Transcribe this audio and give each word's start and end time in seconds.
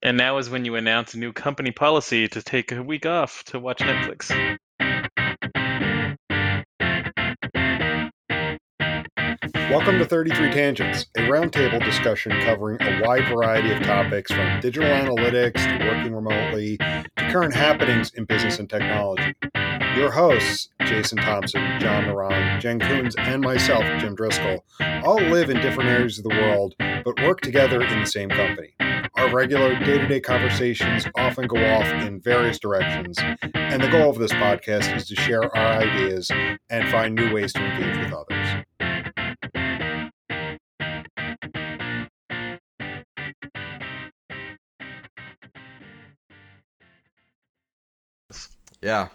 And 0.00 0.16
now 0.16 0.38
is 0.38 0.48
when 0.48 0.64
you 0.64 0.76
announce 0.76 1.14
a 1.14 1.18
new 1.18 1.32
company 1.32 1.72
policy 1.72 2.28
to 2.28 2.40
take 2.40 2.70
a 2.70 2.80
week 2.80 3.04
off 3.04 3.42
to 3.46 3.58
watch 3.58 3.78
Netflix. 3.78 4.30
Welcome 9.68 9.98
to 9.98 10.04
33 10.04 10.52
Tangents, 10.52 11.06
a 11.16 11.22
roundtable 11.22 11.84
discussion 11.84 12.30
covering 12.42 12.80
a 12.80 13.02
wide 13.04 13.28
variety 13.28 13.72
of 13.72 13.82
topics 13.82 14.30
from 14.30 14.60
digital 14.60 14.88
analytics 14.88 15.64
to 15.64 15.84
working 15.84 16.14
remotely 16.14 16.76
to 16.76 17.30
current 17.32 17.54
happenings 17.54 18.12
in 18.14 18.24
business 18.24 18.60
and 18.60 18.70
technology. 18.70 19.34
Your 19.96 20.12
hosts, 20.12 20.68
Jason 20.82 21.18
Thompson, 21.18 21.80
John 21.80 22.06
Moran, 22.06 22.60
Jen 22.60 22.78
Coons, 22.78 23.16
and 23.18 23.42
myself, 23.42 23.82
Jim 23.98 24.14
Driscoll, 24.14 24.64
all 25.02 25.20
live 25.20 25.50
in 25.50 25.56
different 25.56 25.90
areas 25.90 26.18
of 26.18 26.24
the 26.24 26.30
world 26.30 26.76
but 26.78 27.20
work 27.22 27.40
together 27.40 27.82
in 27.82 28.00
the 28.00 28.06
same 28.06 28.28
company. 28.28 28.74
Our 29.18 29.34
regular 29.34 29.78
day 29.80 29.98
to 29.98 30.06
day 30.06 30.20
conversations 30.20 31.06
often 31.16 31.46
go 31.48 31.56
off 31.56 31.86
in 31.86 32.20
various 32.20 32.58
directions, 32.58 33.18
and 33.54 33.82
the 33.82 33.88
goal 33.88 34.10
of 34.10 34.18
this 34.18 34.32
podcast 34.32 34.94
is 34.96 35.06
to 35.08 35.16
share 35.16 35.44
our 35.56 35.80
ideas 35.82 36.30
and 36.70 36.88
find 36.90 37.14
new 37.16 37.34
ways 37.34 37.52
to 37.54 37.60
engage 37.64 37.98
with 37.98 38.12
others. 38.12 38.64
Yeah, 48.82 49.08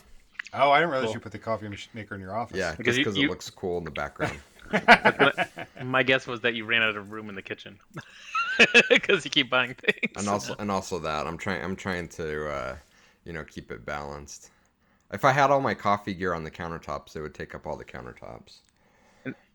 Oh, 0.56 0.70
I 0.70 0.80
didn't 0.80 0.92
realize 0.92 1.08
Cool. 1.08 1.14
you 1.16 1.20
put 1.20 1.32
the 1.32 1.40
coffee 1.40 1.68
mach- 1.68 1.94
maker 1.96 2.14
in 2.14 2.22
your 2.22 2.36
office. 2.38 2.58
yeah, 2.58 2.76
Because 2.76 2.96
just 2.96 2.98
because 3.00 3.18
you- 3.18 3.28
it 3.28 3.32
looks 3.32 3.50
cool 3.50 3.80
in 3.80 3.84
the 3.86 3.92
background. 3.92 4.38
My 5.84 6.04
guess 6.04 6.28
was 6.28 6.42
that 6.42 6.54
you 6.54 6.66
ran 6.66 6.82
out 6.84 6.96
of 6.96 7.12
room 7.12 7.28
in 7.30 7.36
the 7.36 7.42
kitchen 7.42 7.80
because 8.90 9.26
you 9.26 9.32
keep 9.32 9.50
buying 9.50 9.76
things. 9.76 10.14
and 10.16 10.28
also 10.28 10.56
and 10.60 10.72
also 10.72 11.00
that 11.00 11.28
I'm 11.28 11.38
trying 11.38 11.64
I'm 11.64 11.76
trying 11.76 12.08
to 12.10 12.50
uh, 12.50 12.76
you 13.26 13.34
know 13.34 13.44
keep 13.44 13.72
it 13.72 13.86
balanced. 13.86 14.50
If 15.12 15.26
I 15.26 15.32
had 15.32 15.52
all 15.52 15.62
my 15.62 15.74
coffee 15.74 16.14
gear 16.14 16.34
on 16.34 16.44
the 16.44 16.52
countertops, 16.52 17.16
it 17.16 17.22
would 17.22 17.36
take 17.36 17.54
up 17.54 17.68
all 17.68 17.78
the 17.78 17.86
countertops. 17.86 18.60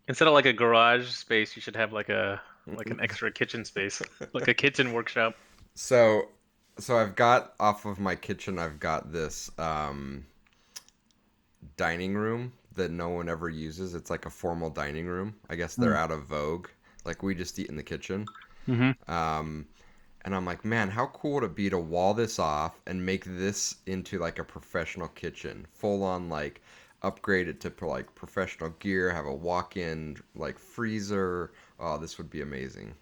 Instead 0.06 0.28
of 0.28 0.34
like 0.34 0.46
a 0.46 0.52
garage 0.52 1.08
space, 1.08 1.56
you 1.56 1.62
should 1.62 1.76
have 1.76 1.92
like 1.92 2.08
a 2.08 2.40
like 2.66 2.90
an 2.90 3.00
extra 3.00 3.30
kitchen 3.30 3.64
space, 3.64 4.00
like 4.32 4.48
a 4.48 4.54
kitchen 4.54 4.92
workshop. 4.92 5.34
So 5.74 6.28
so 6.78 6.96
I've 6.96 7.16
got 7.16 7.54
off 7.58 7.84
of 7.84 7.98
my 7.98 8.14
kitchen 8.14 8.58
I've 8.58 8.78
got 8.78 9.12
this 9.12 9.50
um, 9.58 10.24
dining 11.76 12.14
room 12.14 12.52
that 12.76 12.90
no 12.90 13.08
one 13.08 13.28
ever 13.28 13.48
uses. 13.48 13.94
It's 13.94 14.10
like 14.10 14.26
a 14.26 14.30
formal 14.30 14.70
dining 14.70 15.06
room. 15.06 15.34
I 15.50 15.56
guess 15.56 15.74
they're 15.74 15.96
out 15.96 16.12
of 16.12 16.24
vogue. 16.24 16.68
Like 17.04 17.22
we 17.22 17.34
just 17.34 17.58
eat 17.58 17.68
in 17.68 17.76
the 17.76 17.82
kitchen. 17.82 18.26
Mm-hmm. 18.68 19.10
Um, 19.10 19.66
and 20.24 20.34
I'm 20.34 20.44
like, 20.44 20.64
man, 20.64 20.90
how 20.90 21.06
cool 21.06 21.34
would 21.34 21.44
it 21.44 21.54
be 21.54 21.70
to 21.70 21.78
wall 21.78 22.12
this 22.12 22.38
off 22.38 22.80
and 22.86 23.04
make 23.04 23.24
this 23.24 23.76
into 23.86 24.18
like 24.18 24.38
a 24.38 24.44
professional 24.44 25.08
kitchen, 25.08 25.66
full 25.72 26.02
on 26.02 26.28
like 26.28 26.60
upgrade 27.02 27.48
it 27.48 27.60
to 27.60 27.86
like 27.86 28.14
professional 28.14 28.70
gear, 28.78 29.12
have 29.12 29.26
a 29.26 29.34
walk-in 29.34 30.16
like 30.34 30.58
freezer. 30.58 31.52
Oh, 31.78 31.98
this 31.98 32.18
would 32.18 32.30
be 32.30 32.42
amazing. 32.42 32.94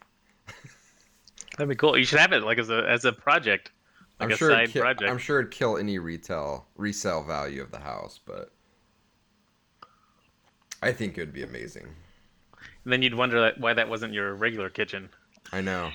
That'd 1.56 1.69
be 1.69 1.75
cool. 1.75 1.97
You 1.97 2.05
should 2.05 2.19
have 2.19 2.33
it 2.33 2.42
like 2.42 2.59
as 2.59 2.70
a 2.70 2.84
as 2.89 3.05
a 3.05 3.12
project, 3.12 3.70
like 4.20 4.27
I'm 4.27 4.33
a 4.33 4.37
sure 4.37 4.50
side 4.50 4.62
it'd 4.64 4.75
ki- 4.75 4.81
project. 4.81 5.11
I'm 5.11 5.19
sure 5.19 5.41
it'd 5.41 5.53
kill 5.53 5.78
any 5.78 5.98
retail 5.98 6.67
resale 6.77 7.22
value 7.22 7.62
of 7.62 7.70
the 7.70 7.81
house, 7.81 8.20
but 8.25 8.53
I 10.83 10.92
think 10.92 11.17
it 11.17 11.22
would 11.22 11.33
be 11.33 11.42
amazing. 11.42 11.89
And 12.84 12.92
then 12.92 13.03
you'd 13.03 13.14
wonder 13.14 13.41
that, 13.41 13.59
why 13.59 13.75
that 13.75 13.89
wasn't 13.89 14.12
your 14.12 14.34
regular 14.34 14.69
kitchen. 14.69 15.09
I 15.53 15.61
know. 15.61 15.93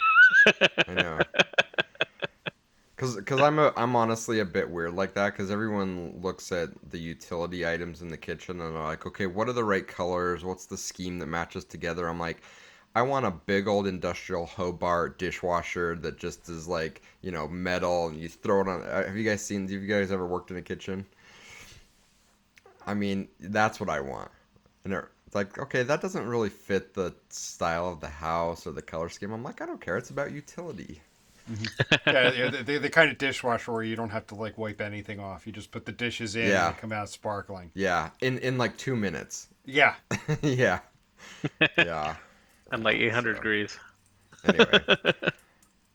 I 0.88 0.94
know. 0.96 1.26
Cause, 2.98 3.20
cause 3.26 3.42
I'm 3.42 3.58
a, 3.58 3.74
I'm 3.76 3.96
honestly 3.96 4.40
a 4.42 4.46
bit 4.46 4.70
weird 4.70 4.94
like 4.94 5.16
that. 5.16 5.36
Cause 5.36 5.50
everyone 5.50 6.20
looks 6.22 6.52
at 6.52 6.70
the 6.92 7.00
utility 7.00 7.66
items 7.68 8.02
in 8.04 8.10
the 8.10 8.18
kitchen 8.18 8.62
and 8.62 8.76
they're 8.76 8.84
like, 8.84 9.08
okay, 9.08 9.26
what 9.26 9.50
are 9.50 9.54
the 9.54 9.64
right 9.64 9.88
colors? 9.88 10.44
What's 10.46 10.68
the 10.68 10.78
scheme 10.78 11.18
that 11.20 11.26
matches 11.26 11.66
together? 11.66 12.08
I'm 12.08 12.20
like, 12.20 12.44
I 12.94 13.02
want 13.02 13.26
a 13.26 13.32
big 13.32 13.68
old 13.68 13.88
industrial 13.88 14.46
Hobart 14.46 15.18
dishwasher 15.18 15.96
that 15.96 16.18
just 16.20 16.48
is 16.50 16.68
like, 16.68 17.02
you 17.22 17.32
know, 17.32 17.48
metal 17.48 18.08
and 18.08 18.18
you 18.18 18.30
throw 18.30 18.62
it 18.62 18.68
on. 18.68 18.84
uh, 18.84 19.06
Have 19.08 19.16
you 19.18 19.24
guys 19.28 19.42
seen? 19.44 19.64
Have 19.64 19.72
you 19.72 19.88
guys 19.88 20.12
ever 20.12 20.28
worked 20.28 20.52
in 20.52 20.58
a 20.58 20.62
kitchen? 20.62 21.06
I 22.86 22.94
mean, 22.94 23.28
that's 23.40 23.80
what 23.80 23.90
I 23.90 24.00
want. 24.00 24.32
And 24.84 24.94
it's 25.32 25.36
like, 25.38 25.58
okay, 25.58 25.84
that 25.84 26.02
doesn't 26.02 26.28
really 26.28 26.50
fit 26.50 26.94
the 26.94 27.16
style 27.30 27.88
of 27.88 28.02
the 28.02 28.10
house 28.10 28.68
or 28.68 28.74
the 28.74 28.82
color 28.82 29.08
scheme. 29.08 29.32
I'm 29.32 29.44
like, 29.44 29.62
I 29.62 29.66
don't 29.66 29.80
care. 29.80 29.96
It's 29.96 30.10
about 30.10 30.34
utility. 30.34 31.02
yeah, 32.06 32.34
yeah 32.34 32.50
the, 32.50 32.64
the, 32.66 32.78
the 32.80 32.90
kind 32.90 33.10
of 33.10 33.18
dishwasher 33.18 33.72
where 33.72 33.82
you 33.82 33.96
don't 33.96 34.10
have 34.10 34.28
to 34.28 34.36
like 34.36 34.58
wipe 34.58 34.82
anything 34.82 35.22
off. 35.22 35.48
You 35.48 35.54
just 35.54 35.72
put 35.72 35.86
the 35.86 35.94
dishes 35.94 36.36
in 36.36 36.50
Yeah. 36.50 36.68
and 36.68 36.78
come 36.78 36.92
out 36.92 37.08
sparkling. 37.08 37.72
Yeah, 37.76 38.10
in 38.20 38.40
in 38.40 38.58
like 38.58 38.76
two 38.76 38.98
minutes. 38.98 39.48
Yeah. 39.64 39.96
yeah, 40.42 40.80
yeah. 41.78 42.16
And 42.74 42.84
like 42.84 42.98
800 42.98 43.32
So- 43.32 43.42
degrees. 43.42 43.80
Anyway, 44.44 45.14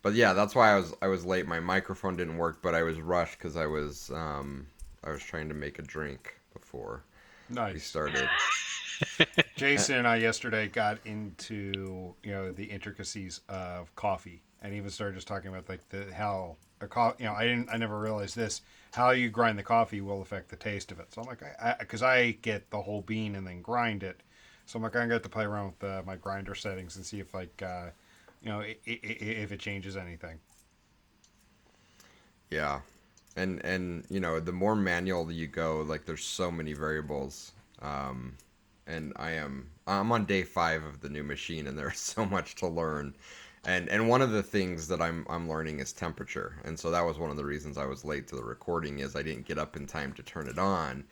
but 0.01 0.15
yeah, 0.15 0.33
that's 0.33 0.55
why 0.55 0.73
I 0.73 0.77
was 0.77 0.95
I 1.03 1.09
was 1.09 1.27
late. 1.27 1.47
My 1.47 1.61
microphone 1.61 2.17
didn't 2.17 2.39
work, 2.39 2.63
but 2.63 2.75
I 2.75 2.83
was 2.85 2.99
rushed 3.03 3.37
because 3.37 3.55
I 3.59 3.67
was 3.67 4.11
um 4.15 4.67
I 5.05 5.11
was 5.11 5.23
trying 5.23 5.51
to 5.51 5.55
make 5.55 5.79
a 5.79 5.83
drink 5.83 6.41
before 6.55 7.05
we 7.51 7.79
started. 7.79 8.27
Jason 9.57 9.97
and 9.99 10.07
I 10.09 10.17
yesterday 10.17 10.69
got 10.69 10.99
into 11.05 12.15
you 12.23 12.31
know 12.33 12.53
the 12.53 12.65
intricacies 12.65 13.41
of 13.49 13.95
coffee, 13.97 14.43
and 14.63 14.75
even 14.75 14.91
started 14.91 15.15
just 15.15 15.29
talking 15.29 15.49
about 15.49 15.69
like 15.69 15.89
the 15.89 16.13
how 16.15 16.57
a 16.81 16.87
co- 16.87 17.15
you 17.19 17.25
know 17.27 17.33
I 17.35 17.45
didn't 17.45 17.69
I 17.71 17.77
never 17.77 17.99
realized 17.99 18.37
this 18.37 18.63
how 18.93 19.11
you 19.11 19.29
grind 19.29 19.59
the 19.59 19.63
coffee 19.63 20.01
will 20.01 20.23
affect 20.23 20.49
the 20.49 20.57
taste 20.57 20.91
of 20.93 21.01
it. 21.01 21.13
So 21.13 21.23
I'm 21.23 21.29
like 21.29 21.43
I 21.43 21.75
because 21.79 22.03
I, 22.03 22.33
get 22.33 22.71
the 22.71 22.83
whole 22.83 23.03
bean 23.03 23.35
and 23.37 23.47
then 23.47 23.63
grind 23.63 24.03
it, 24.03 24.23
so 24.67 24.77
I'm 24.79 24.83
like 24.83 24.95
I'm 24.95 25.01
going 25.01 25.09
to 25.11 25.15
have 25.17 25.23
to 25.23 25.29
play 25.29 25.45
around 25.45 25.75
with 25.81 25.91
uh, 25.91 26.03
my 26.07 26.17
grinder 26.17 26.55
settings 26.55 26.97
and 26.97 27.05
see 27.05 27.21
if 27.21 27.35
like 27.35 27.63
uh, 27.63 27.87
you 28.43 28.49
know 28.49 28.61
i- 28.61 28.77
i- 28.87 29.01
i- 29.05 29.25
if 29.43 29.53
it 29.53 29.61
changes 29.61 29.97
anything. 29.97 30.39
Yeah, 32.51 32.81
and 33.37 33.65
and 33.65 34.05
you 34.09 34.21
know 34.21 34.41
the 34.41 34.53
more 34.53 34.77
manual 34.77 35.31
you 35.31 35.47
go, 35.47 35.83
like 35.83 36.05
there's 36.07 36.25
so 36.25 36.51
many 36.51 36.73
variables. 36.73 37.53
Um, 37.83 38.37
and 38.87 39.13
I 39.17 39.33
am 39.33 39.71
I'm 39.87 40.13
on 40.13 40.25
day 40.25 40.43
five 40.43 40.85
of 40.85 41.01
the 41.01 41.09
new 41.09 41.23
machine, 41.23 41.67
and 41.67 41.79
there's 41.79 41.99
so 41.99 42.25
much 42.27 42.55
to 42.57 42.67
learn. 42.67 43.15
And 43.65 43.89
and 43.89 44.09
one 44.09 44.23
of 44.23 44.31
the 44.31 44.43
things 44.43 44.89
that 44.89 45.03
I'm 45.03 45.27
I'm 45.29 45.49
learning 45.49 45.81
is 45.81 45.93
temperature, 45.93 46.57
and 46.65 46.79
so 46.79 46.91
that 46.91 47.05
was 47.05 47.19
one 47.19 47.31
of 47.31 47.37
the 47.37 47.45
reasons 47.45 47.79
I 47.79 47.87
was 47.87 48.05
late 48.05 48.29
to 48.29 48.37
the 48.37 48.45
recording 48.45 49.01
is 49.01 49.17
I 49.17 49.23
didn't 49.23 49.47
get 49.47 49.59
up 49.59 49.77
in 49.77 49.87
time 49.87 50.13
to 50.15 50.23
turn 50.23 50.49
it 50.49 50.59
on. 50.59 51.05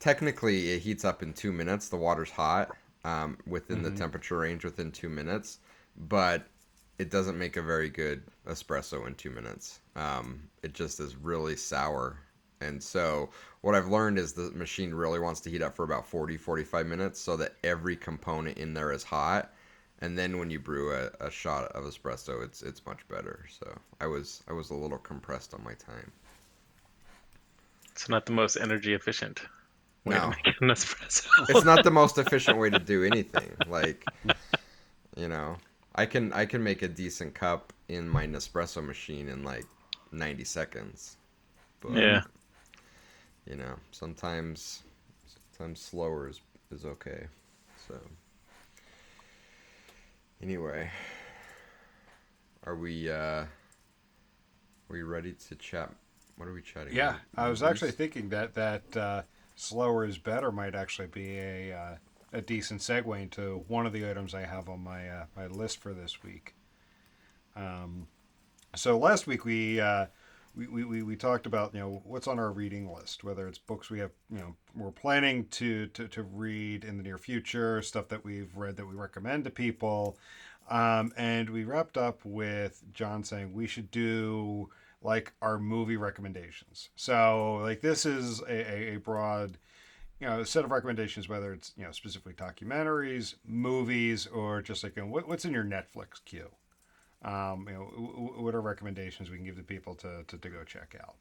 Technically, 0.00 0.72
it 0.72 0.80
heats 0.80 1.04
up 1.04 1.22
in 1.22 1.32
two 1.32 1.52
minutes. 1.52 1.88
The 1.88 1.96
water's 1.96 2.30
hot 2.30 2.76
um, 3.04 3.38
within 3.46 3.82
the 3.82 3.90
temperature 3.90 4.38
range 4.38 4.64
within 4.64 4.90
two 4.90 5.08
minutes, 5.08 5.58
but 5.96 6.46
it 6.98 7.10
doesn't 7.10 7.38
make 7.38 7.56
a 7.56 7.62
very 7.62 7.88
good 7.88 8.22
espresso 8.46 9.06
in 9.06 9.14
two 9.14 9.30
minutes. 9.30 9.80
Um, 9.96 10.48
it 10.62 10.74
just 10.74 11.00
is 11.00 11.16
really 11.16 11.56
sour. 11.56 12.18
And 12.64 12.82
so, 12.82 13.30
what 13.60 13.74
I've 13.74 13.88
learned 13.88 14.18
is 14.18 14.32
the 14.32 14.50
machine 14.52 14.94
really 14.94 15.18
wants 15.20 15.40
to 15.42 15.50
heat 15.50 15.62
up 15.62 15.76
for 15.76 15.84
about 15.84 16.06
40, 16.06 16.36
45 16.36 16.86
minutes 16.86 17.20
so 17.20 17.36
that 17.36 17.54
every 17.62 17.96
component 17.96 18.58
in 18.58 18.74
there 18.74 18.90
is 18.92 19.04
hot. 19.04 19.52
And 20.00 20.18
then 20.18 20.38
when 20.38 20.50
you 20.50 20.58
brew 20.58 20.92
a, 20.92 21.10
a 21.20 21.30
shot 21.30 21.64
of 21.72 21.84
espresso, 21.84 22.42
it's 22.44 22.62
it's 22.62 22.84
much 22.84 23.06
better. 23.08 23.46
So 23.58 23.66
I 24.00 24.06
was 24.06 24.42
I 24.48 24.52
was 24.52 24.70
a 24.70 24.74
little 24.74 24.98
compressed 24.98 25.54
on 25.54 25.62
my 25.64 25.74
time. 25.74 26.10
It's 27.92 28.08
not 28.08 28.26
the 28.26 28.32
most 28.32 28.56
energy 28.56 28.92
efficient 28.94 29.40
way 30.04 30.16
No. 30.16 30.30
to 30.30 30.36
make 30.44 30.60
an 30.60 30.68
espresso. 30.68 31.26
It's 31.48 31.64
not 31.64 31.84
the 31.84 31.90
most 31.90 32.18
efficient 32.18 32.58
way 32.58 32.70
to 32.70 32.78
do 32.78 33.04
anything. 33.12 33.52
Like, 33.68 34.06
you 35.16 35.28
know, 35.28 35.56
I 35.94 36.06
can 36.06 36.32
I 36.32 36.44
can 36.46 36.62
make 36.62 36.82
a 36.82 36.88
decent 36.88 37.34
cup 37.34 37.72
in 37.88 38.08
my 38.08 38.26
Nespresso 38.26 38.84
machine 38.84 39.28
in 39.28 39.44
like 39.44 39.66
90 40.12 40.44
seconds. 40.44 41.16
But, 41.80 41.92
Yeah. 41.92 42.22
You 43.46 43.56
know, 43.56 43.74
sometimes 43.90 44.82
sometimes 45.52 45.80
slower 45.80 46.28
is 46.28 46.40
is 46.70 46.84
okay. 46.84 47.26
So 47.88 47.94
anyway, 50.42 50.90
are 52.64 52.76
we 52.76 53.10
uh 53.10 53.44
are 53.44 53.48
we 54.88 55.02
ready 55.02 55.32
to 55.48 55.54
chat? 55.56 55.90
What 56.36 56.48
are 56.48 56.52
we 56.52 56.62
chatting? 56.62 56.94
Yeah, 56.94 57.16
about? 57.32 57.46
I 57.46 57.48
was 57.48 57.62
actually 57.62 57.92
thinking 57.92 58.30
that 58.30 58.54
that 58.54 58.96
uh, 58.96 59.22
slower 59.54 60.04
is 60.04 60.18
better 60.18 60.50
might 60.50 60.74
actually 60.74 61.08
be 61.08 61.38
a 61.38 61.72
uh, 61.72 61.96
a 62.32 62.40
decent 62.40 62.80
segue 62.80 63.22
into 63.22 63.64
one 63.68 63.86
of 63.86 63.92
the 63.92 64.08
items 64.08 64.34
I 64.34 64.44
have 64.44 64.68
on 64.68 64.80
my 64.82 65.08
uh, 65.08 65.26
my 65.36 65.46
list 65.46 65.78
for 65.78 65.92
this 65.92 66.22
week. 66.22 66.54
Um, 67.56 68.08
so 68.74 68.98
last 68.98 69.26
week 69.26 69.44
we, 69.44 69.80
uh, 69.80 70.06
we, 70.56 70.84
we 70.84 71.02
we 71.02 71.16
talked 71.16 71.46
about 71.46 71.74
you 71.74 71.80
know 71.80 72.02
what's 72.04 72.28
on 72.28 72.38
our 72.38 72.52
reading 72.52 72.92
list, 72.92 73.24
whether 73.24 73.48
it's 73.48 73.58
books 73.58 73.90
we 73.90 73.98
have 73.98 74.12
you 74.30 74.38
know 74.38 74.54
we're 74.74 74.90
planning 74.90 75.46
to 75.48 75.86
to, 75.88 76.08
to 76.08 76.22
read 76.22 76.84
in 76.84 76.96
the 76.96 77.02
near 77.02 77.18
future, 77.18 77.82
stuff 77.82 78.08
that 78.08 78.24
we've 78.24 78.54
read 78.56 78.76
that 78.76 78.86
we 78.86 78.94
recommend 78.94 79.44
to 79.44 79.50
people. 79.50 80.16
Um, 80.70 81.12
and 81.16 81.50
we 81.50 81.64
wrapped 81.64 81.98
up 81.98 82.24
with 82.24 82.82
John 82.94 83.22
saying 83.22 83.52
we 83.52 83.66
should 83.66 83.90
do 83.90 84.70
like 85.02 85.32
our 85.42 85.58
movie 85.58 85.98
recommendations. 85.98 86.88
So 86.96 87.56
like 87.62 87.82
this 87.82 88.06
is 88.06 88.40
a, 88.40 88.72
a, 88.72 88.94
a 88.94 88.96
broad, 88.96 89.58
you 90.20 90.26
know, 90.26 90.42
set 90.44 90.64
of 90.64 90.70
recommendations, 90.70 91.28
whether 91.28 91.52
it's 91.52 91.72
you 91.76 91.84
know 91.84 91.92
specifically 91.92 92.32
documentaries, 92.32 93.34
movies, 93.46 94.26
or 94.26 94.62
just 94.62 94.82
like 94.82 94.96
you 94.96 95.02
know, 95.02 95.08
what, 95.08 95.28
what's 95.28 95.44
in 95.44 95.52
your 95.52 95.64
Netflix 95.64 96.24
queue. 96.24 96.50
Um, 97.24 97.66
you 97.68 97.74
know, 97.74 97.84
what 98.36 98.54
are 98.54 98.60
recommendations 98.60 99.30
we 99.30 99.36
can 99.36 99.46
give 99.46 99.56
to 99.56 99.62
people 99.62 99.94
to, 99.96 100.24
to, 100.28 100.36
to 100.36 100.48
go 100.48 100.62
check 100.62 100.94
out. 101.00 101.16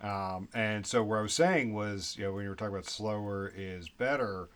Um, 0.00 0.48
and 0.54 0.84
so 0.84 1.02
what 1.02 1.18
I 1.18 1.22
was 1.22 1.32
saying 1.32 1.72
was, 1.72 2.16
you 2.18 2.24
know, 2.24 2.32
when 2.32 2.42
you 2.42 2.50
were 2.50 2.56
talking 2.56 2.74
about 2.74 2.86
slower 2.86 3.52
is 3.56 3.88
better, 3.88 4.48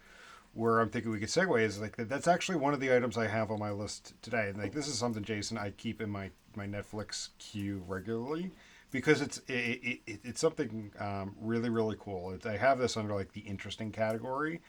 where 0.53 0.81
I'm 0.81 0.91
thinking 0.91 1.13
we 1.13 1.21
could 1.21 1.29
segue 1.29 1.63
is 1.63 1.81
like 1.81 1.97
that's 1.97 2.27
actually 2.27 2.59
one 2.59 2.75
of 2.75 2.81
the 2.81 2.95
items 2.95 3.17
I 3.17 3.29
have 3.29 3.51
on 3.51 3.59
my 3.59 3.71
list 3.71 4.15
today. 4.23 4.49
And 4.49 4.59
like 4.59 4.73
this 4.73 4.89
is 4.89 4.99
something, 4.99 5.23
Jason, 5.23 5.57
I 5.57 5.71
keep 5.71 6.01
in 6.01 6.11
my 6.11 6.31
my 6.57 6.67
Netflix 6.67 7.29
queue 7.39 7.85
regularly 7.87 8.51
because 8.91 9.21
it's 9.21 9.39
it, 9.47 10.01
it, 10.07 10.21
it's 10.25 10.41
something 10.41 10.91
um, 10.99 11.37
really 11.41 11.71
really 11.71 11.97
cool. 11.99 12.37
I 12.45 12.57
have 12.57 12.79
this 12.79 12.97
under 12.97 13.15
like 13.15 13.33
the 13.33 13.43
interesting 13.43 13.93
category, 13.93 14.61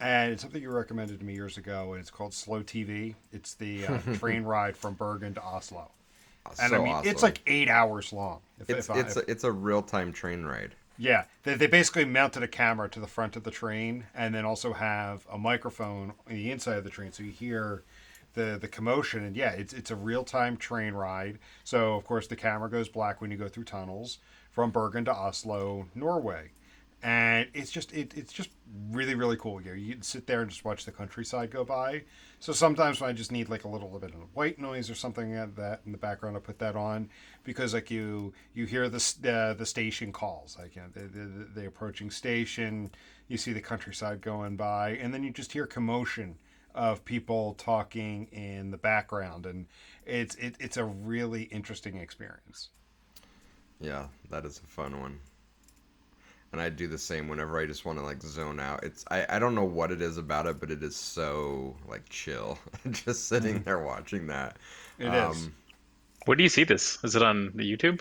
and 0.00 0.32
it's 0.32 0.42
something 0.42 0.62
you 0.62 0.70
recommended 0.70 1.18
to 1.20 1.24
me 1.24 1.34
years 1.34 1.56
ago, 1.58 1.92
and 1.92 2.00
it's 2.00 2.10
called 2.10 2.32
Slow 2.34 2.62
TV. 2.62 3.14
It's 3.32 3.54
the 3.54 3.86
uh, 3.86 3.98
train 4.14 4.42
ride 4.44 4.76
from 4.76 4.94
Bergen 4.94 5.34
to 5.34 5.42
Oslo, 5.42 5.90
and 6.60 6.70
so 6.70 6.76
I 6.76 6.78
mean 6.78 6.88
awesome. 6.94 7.10
it's 7.10 7.22
like 7.22 7.40
eight 7.46 7.68
hours 7.68 8.12
long. 8.12 8.40
If, 8.60 8.70
it's 8.70 8.88
if 8.88 8.94
I- 8.94 9.00
it's 9.00 9.16
if- 9.16 9.26
a, 9.26 9.30
it's 9.30 9.44
a 9.44 9.52
real 9.52 9.82
time 9.82 10.12
train 10.12 10.44
ride. 10.44 10.74
yeah, 10.98 11.24
they, 11.44 11.54
they 11.54 11.66
basically 11.66 12.04
mounted 12.04 12.42
a 12.42 12.48
camera 12.48 12.88
to 12.90 13.00
the 13.00 13.06
front 13.06 13.36
of 13.36 13.44
the 13.44 13.50
train, 13.50 14.04
and 14.14 14.34
then 14.34 14.44
also 14.44 14.72
have 14.72 15.26
a 15.32 15.38
microphone 15.38 16.12
on 16.28 16.34
the 16.34 16.50
inside 16.50 16.76
of 16.78 16.84
the 16.84 16.90
train, 16.90 17.12
so 17.12 17.22
you 17.22 17.32
hear 17.32 17.82
the 18.34 18.56
the 18.60 18.68
commotion. 18.68 19.24
And 19.24 19.36
yeah, 19.36 19.50
it's 19.50 19.72
it's 19.72 19.90
a 19.90 19.96
real 19.96 20.22
time 20.24 20.56
train 20.56 20.94
ride. 20.94 21.38
So 21.64 21.94
of 21.96 22.04
course 22.04 22.26
the 22.28 22.36
camera 22.36 22.70
goes 22.70 22.88
black 22.88 23.20
when 23.20 23.30
you 23.32 23.36
go 23.36 23.48
through 23.48 23.64
tunnels 23.64 24.18
from 24.52 24.70
Bergen 24.70 25.04
to 25.06 25.12
Oslo, 25.14 25.86
Norway, 25.94 26.50
and 27.02 27.46
it's 27.54 27.70
just 27.70 27.92
it, 27.92 28.14
it's 28.16 28.32
just 28.32 28.50
really 28.90 29.14
really 29.14 29.36
cool. 29.36 29.60
You 29.60 29.70
know, 29.70 29.76
you 29.76 29.94
can 29.94 30.02
sit 30.02 30.26
there 30.26 30.40
and 30.40 30.50
just 30.50 30.64
watch 30.64 30.84
the 30.84 30.92
countryside 30.92 31.50
go 31.50 31.64
by. 31.64 32.02
So 32.40 32.52
sometimes 32.52 33.00
when 33.00 33.10
I 33.10 33.12
just 33.12 33.32
need 33.32 33.48
like 33.48 33.64
a 33.64 33.68
little 33.68 33.88
bit 33.98 34.10
of 34.10 34.20
white 34.34 34.58
noise 34.58 34.90
or 34.90 34.94
something 34.94 35.36
like 35.36 35.56
that 35.56 35.80
in 35.86 35.92
the 35.92 35.98
background, 35.98 36.36
I 36.36 36.40
put 36.40 36.58
that 36.60 36.76
on 36.76 37.08
because 37.44 37.74
like 37.74 37.90
you 37.90 38.32
you 38.54 38.66
hear 38.66 38.88
the 38.88 38.98
the, 39.20 39.54
the 39.58 39.66
station 39.66 40.12
calls, 40.12 40.56
like 40.58 40.74
you 40.76 40.82
know, 40.82 40.88
the, 40.92 41.00
the 41.00 41.60
the 41.60 41.66
approaching 41.66 42.10
station. 42.10 42.90
You 43.28 43.36
see 43.36 43.52
the 43.52 43.60
countryside 43.60 44.22
going 44.22 44.56
by, 44.56 44.90
and 44.90 45.12
then 45.12 45.22
you 45.22 45.30
just 45.30 45.52
hear 45.52 45.66
commotion 45.66 46.38
of 46.74 47.04
people 47.04 47.54
talking 47.54 48.26
in 48.32 48.70
the 48.70 48.76
background, 48.78 49.46
and 49.46 49.66
it's 50.06 50.34
it, 50.36 50.54
it's 50.58 50.76
a 50.76 50.84
really 50.84 51.42
interesting 51.44 51.98
experience. 51.98 52.70
Yeah, 53.80 54.06
that 54.30 54.44
is 54.44 54.60
a 54.64 54.66
fun 54.66 55.00
one. 55.00 55.20
And 56.52 56.60
I 56.62 56.70
do 56.70 56.86
the 56.86 56.98
same 56.98 57.28
whenever 57.28 57.58
I 57.58 57.66
just 57.66 57.84
want 57.84 57.98
to 57.98 58.04
like 58.04 58.22
zone 58.22 58.58
out. 58.58 58.82
It's 58.82 59.04
I, 59.10 59.26
I 59.28 59.38
don't 59.38 59.54
know 59.54 59.64
what 59.64 59.92
it 59.92 60.00
is 60.00 60.16
about 60.16 60.46
it, 60.46 60.58
but 60.60 60.70
it 60.70 60.82
is 60.82 60.96
so 60.96 61.76
like 61.86 62.08
chill. 62.08 62.58
just 62.90 63.28
sitting 63.28 63.62
there 63.64 63.80
watching 63.80 64.26
that. 64.28 64.56
It 64.98 65.08
is. 65.08 65.44
Um, 65.44 65.54
Where 66.24 66.36
do 66.36 66.42
you 66.42 66.48
see 66.48 66.64
this? 66.64 66.98
Is 67.04 67.16
it 67.16 67.22
on 67.22 67.52
the 67.54 67.70
YouTube? 67.70 68.00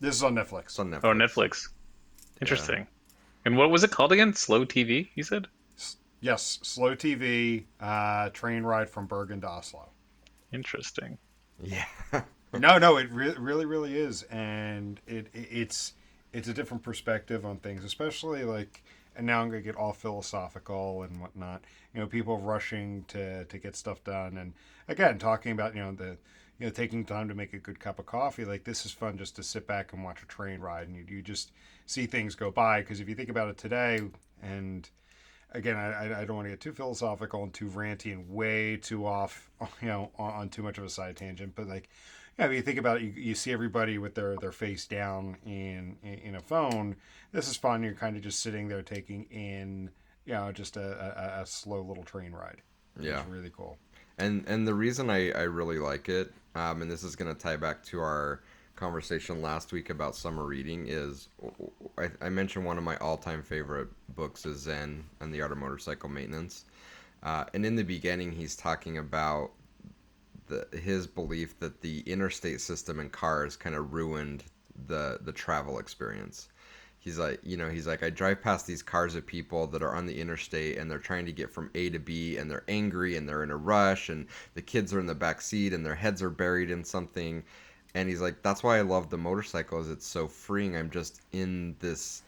This 0.00 0.14
is 0.14 0.22
on 0.22 0.34
Netflix. 0.34 0.64
It's 0.64 0.78
on 0.78 0.90
Netflix. 0.90 1.00
Oh, 1.04 1.12
Netflix. 1.12 1.68
Interesting. 2.40 2.86
And 3.44 3.56
what 3.56 3.70
was 3.70 3.84
it 3.84 3.90
called 3.90 4.12
again? 4.12 4.34
Slow 4.34 4.64
TV, 4.64 5.08
you 5.14 5.22
said? 5.22 5.46
Yes, 6.20 6.58
slow 6.62 6.94
TV 6.94 7.64
uh, 7.80 8.28
train 8.30 8.62
ride 8.62 8.90
from 8.90 9.06
Bergen 9.06 9.40
to 9.40 9.48
Oslo. 9.48 9.88
Interesting. 10.52 11.16
Yeah. 11.62 11.84
no, 12.58 12.78
no, 12.78 12.96
it 12.98 13.10
re- 13.10 13.36
really, 13.38 13.64
really 13.64 13.96
is, 13.96 14.22
and 14.24 15.00
it, 15.06 15.28
it 15.32 15.48
it's 15.50 15.94
it's 16.32 16.48
a 16.48 16.54
different 16.54 16.82
perspective 16.82 17.44
on 17.44 17.58
things, 17.58 17.84
especially 17.84 18.44
like. 18.44 18.82
And 19.16 19.26
now 19.26 19.42
I'm 19.42 19.48
gonna 19.50 19.60
get 19.60 19.74
all 19.74 19.92
philosophical 19.92 21.02
and 21.02 21.20
whatnot. 21.20 21.64
You 21.92 22.00
know, 22.00 22.06
people 22.06 22.38
rushing 22.38 23.04
to 23.08 23.44
to 23.44 23.58
get 23.58 23.74
stuff 23.76 24.02
done, 24.04 24.38
and 24.38 24.52
again, 24.88 25.18
talking 25.18 25.52
about 25.52 25.74
you 25.74 25.82
know 25.82 25.92
the 25.92 26.16
you 26.58 26.66
know 26.66 26.70
taking 26.70 27.04
time 27.04 27.28
to 27.28 27.34
make 27.34 27.52
a 27.52 27.58
good 27.58 27.80
cup 27.80 27.98
of 27.98 28.06
coffee. 28.06 28.44
Like 28.44 28.64
this 28.64 28.86
is 28.86 28.92
fun 28.92 29.18
just 29.18 29.34
to 29.36 29.42
sit 29.42 29.66
back 29.66 29.92
and 29.92 30.04
watch 30.04 30.22
a 30.22 30.26
train 30.26 30.60
ride, 30.60 30.86
and 30.86 30.96
you 30.96 31.04
you 31.08 31.22
just 31.22 31.50
see 31.86 32.06
things 32.06 32.34
go 32.36 32.50
by. 32.52 32.80
Because 32.80 33.00
if 33.00 33.08
you 33.08 33.14
think 33.16 33.30
about 33.30 33.48
it 33.48 33.58
today, 33.58 34.00
and 34.42 34.88
again, 35.52 35.76
I, 35.76 36.22
I- 36.22 36.24
don't 36.24 36.36
want 36.36 36.46
to 36.46 36.50
get 36.50 36.60
too 36.60 36.72
philosophical 36.72 37.42
and 37.42 37.52
too 37.52 37.66
ranty 37.68 38.12
and 38.12 38.28
way 38.30 38.76
too 38.76 39.06
off, 39.06 39.50
you 39.82 39.88
know, 39.88 40.10
on, 40.18 40.32
on 40.32 40.48
too 40.48 40.62
much 40.62 40.78
of 40.78 40.84
a 40.84 40.90
side 40.90 41.16
tangent. 41.16 41.54
But 41.54 41.68
like, 41.68 41.88
yeah, 42.40 42.46
if 42.46 42.52
you 42.52 42.62
think 42.62 42.78
about 42.78 42.96
it, 42.96 43.02
you, 43.02 43.12
you 43.16 43.34
see 43.34 43.52
everybody 43.52 43.98
with 43.98 44.14
their, 44.14 44.36
their 44.36 44.52
face 44.52 44.86
down 44.86 45.36
in, 45.44 45.96
in 46.02 46.14
in 46.14 46.34
a 46.36 46.40
phone. 46.40 46.96
This 47.32 47.48
is 47.48 47.56
fun. 47.56 47.82
You're 47.82 47.92
kind 47.92 48.16
of 48.16 48.22
just 48.22 48.40
sitting 48.40 48.68
there 48.68 48.82
taking 48.82 49.24
in, 49.24 49.90
you 50.24 50.32
know, 50.32 50.50
just 50.50 50.76
a, 50.76 51.36
a, 51.38 51.42
a 51.42 51.46
slow 51.46 51.82
little 51.82 52.02
train 52.02 52.32
ride. 52.32 52.62
Yeah. 52.98 53.20
It's 53.20 53.28
really 53.28 53.50
cool. 53.54 53.76
And 54.18 54.44
and 54.46 54.66
the 54.66 54.74
reason 54.74 55.10
I, 55.10 55.30
I 55.32 55.42
really 55.42 55.78
like 55.78 56.08
it, 56.08 56.32
um, 56.54 56.82
and 56.82 56.90
this 56.90 57.04
is 57.04 57.14
going 57.14 57.34
to 57.34 57.38
tie 57.38 57.56
back 57.56 57.82
to 57.84 58.00
our 58.00 58.40
conversation 58.74 59.42
last 59.42 59.72
week 59.72 59.90
about 59.90 60.16
summer 60.16 60.44
reading, 60.46 60.86
is 60.88 61.28
I, 61.98 62.08
I 62.22 62.30
mentioned 62.30 62.64
one 62.64 62.78
of 62.78 62.84
my 62.84 62.96
all 62.96 63.18
time 63.18 63.42
favorite 63.42 63.88
books 64.16 64.46
is 64.46 64.60
Zen 64.60 65.04
and 65.20 65.32
the 65.32 65.42
Art 65.42 65.52
of 65.52 65.58
Motorcycle 65.58 66.08
Maintenance. 66.08 66.64
Uh, 67.22 67.44
and 67.52 67.66
in 67.66 67.76
the 67.76 67.82
beginning, 67.82 68.32
he's 68.32 68.56
talking 68.56 68.96
about 68.96 69.50
the, 70.50 70.66
his 70.76 71.06
belief 71.06 71.58
that 71.60 71.80
the 71.80 72.00
interstate 72.00 72.60
system 72.60 73.00
and 73.00 73.10
cars 73.10 73.56
kind 73.56 73.74
of 73.74 73.94
ruined 73.94 74.44
the 74.86 75.18
the 75.22 75.32
travel 75.32 75.78
experience. 75.78 76.48
He's 76.98 77.18
like, 77.18 77.40
you 77.42 77.56
know, 77.56 77.70
he's 77.70 77.86
like, 77.86 78.02
I 78.02 78.10
drive 78.10 78.42
past 78.42 78.66
these 78.66 78.82
cars 78.82 79.14
of 79.14 79.26
people 79.26 79.66
that 79.68 79.82
are 79.82 79.94
on 79.94 80.04
the 80.04 80.20
interstate 80.20 80.76
and 80.76 80.90
they're 80.90 80.98
trying 80.98 81.24
to 81.24 81.32
get 81.32 81.50
from 81.50 81.70
A 81.74 81.88
to 81.90 81.98
B 81.98 82.36
and 82.36 82.50
they're 82.50 82.64
angry 82.68 83.16
and 83.16 83.26
they're 83.26 83.42
in 83.42 83.50
a 83.50 83.56
rush 83.56 84.10
and 84.10 84.26
the 84.52 84.60
kids 84.60 84.92
are 84.92 85.00
in 85.00 85.06
the 85.06 85.14
back 85.14 85.40
seat 85.40 85.72
and 85.72 85.84
their 85.84 85.94
heads 85.94 86.22
are 86.22 86.28
buried 86.28 86.70
in 86.70 86.84
something. 86.84 87.42
And 87.94 88.08
he's 88.08 88.20
like, 88.20 88.42
that's 88.42 88.62
why 88.62 88.76
I 88.78 88.82
love 88.82 89.08
the 89.08 89.16
motorcycles. 89.16 89.88
It's 89.88 90.06
so 90.06 90.28
freeing. 90.28 90.76
I'm 90.76 90.90
just 90.90 91.22
in 91.32 91.74
this 91.80 92.22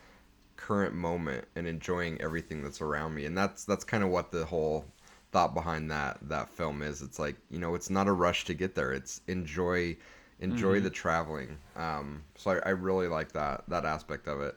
current 0.56 0.94
moment 0.94 1.44
and 1.54 1.66
enjoying 1.66 2.20
everything 2.22 2.62
that's 2.62 2.80
around 2.80 3.14
me. 3.14 3.26
And 3.26 3.36
that's 3.36 3.64
that's 3.64 3.84
kind 3.84 4.02
of 4.02 4.08
what 4.08 4.32
the 4.32 4.46
whole 4.46 4.86
thought 5.32 5.54
behind 5.54 5.90
that 5.90 6.18
that 6.22 6.48
film 6.50 6.82
is. 6.82 7.02
It's 7.02 7.18
like, 7.18 7.36
you 7.50 7.58
know, 7.58 7.74
it's 7.74 7.90
not 7.90 8.06
a 8.06 8.12
rush 8.12 8.44
to 8.44 8.54
get 8.54 8.74
there. 8.74 8.92
It's 8.92 9.20
enjoy 9.26 9.96
enjoy 10.40 10.80
the 10.80 10.90
traveling. 10.90 11.56
Um, 11.76 12.22
so 12.36 12.52
I, 12.52 12.68
I 12.68 12.70
really 12.70 13.08
like 13.08 13.32
that 13.32 13.64
that 13.68 13.84
aspect 13.84 14.28
of 14.28 14.40
it. 14.40 14.56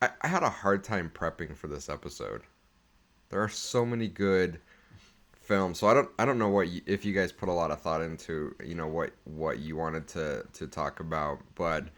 I, 0.00 0.10
I 0.22 0.28
had 0.28 0.42
a 0.42 0.50
hard 0.50 0.84
time 0.84 1.10
prepping 1.12 1.56
for 1.56 1.66
this 1.66 1.88
episode. 1.88 2.42
There 3.30 3.42
are 3.42 3.48
so 3.48 3.84
many 3.84 4.06
good 4.06 4.60
films, 5.32 5.78
so 5.78 5.88
I 5.88 5.94
don't 5.94 6.08
I 6.18 6.24
don't 6.24 6.38
know 6.38 6.48
what 6.48 6.68
you, 6.68 6.80
if 6.86 7.04
you 7.04 7.12
guys 7.12 7.32
put 7.32 7.48
a 7.48 7.52
lot 7.52 7.70
of 7.70 7.80
thought 7.80 8.00
into 8.00 8.54
you 8.64 8.74
know 8.74 8.86
what 8.86 9.10
what 9.24 9.58
you 9.58 9.76
wanted 9.76 10.06
to 10.08 10.44
to 10.52 10.66
talk 10.66 11.00
about, 11.00 11.40
but 11.54 11.88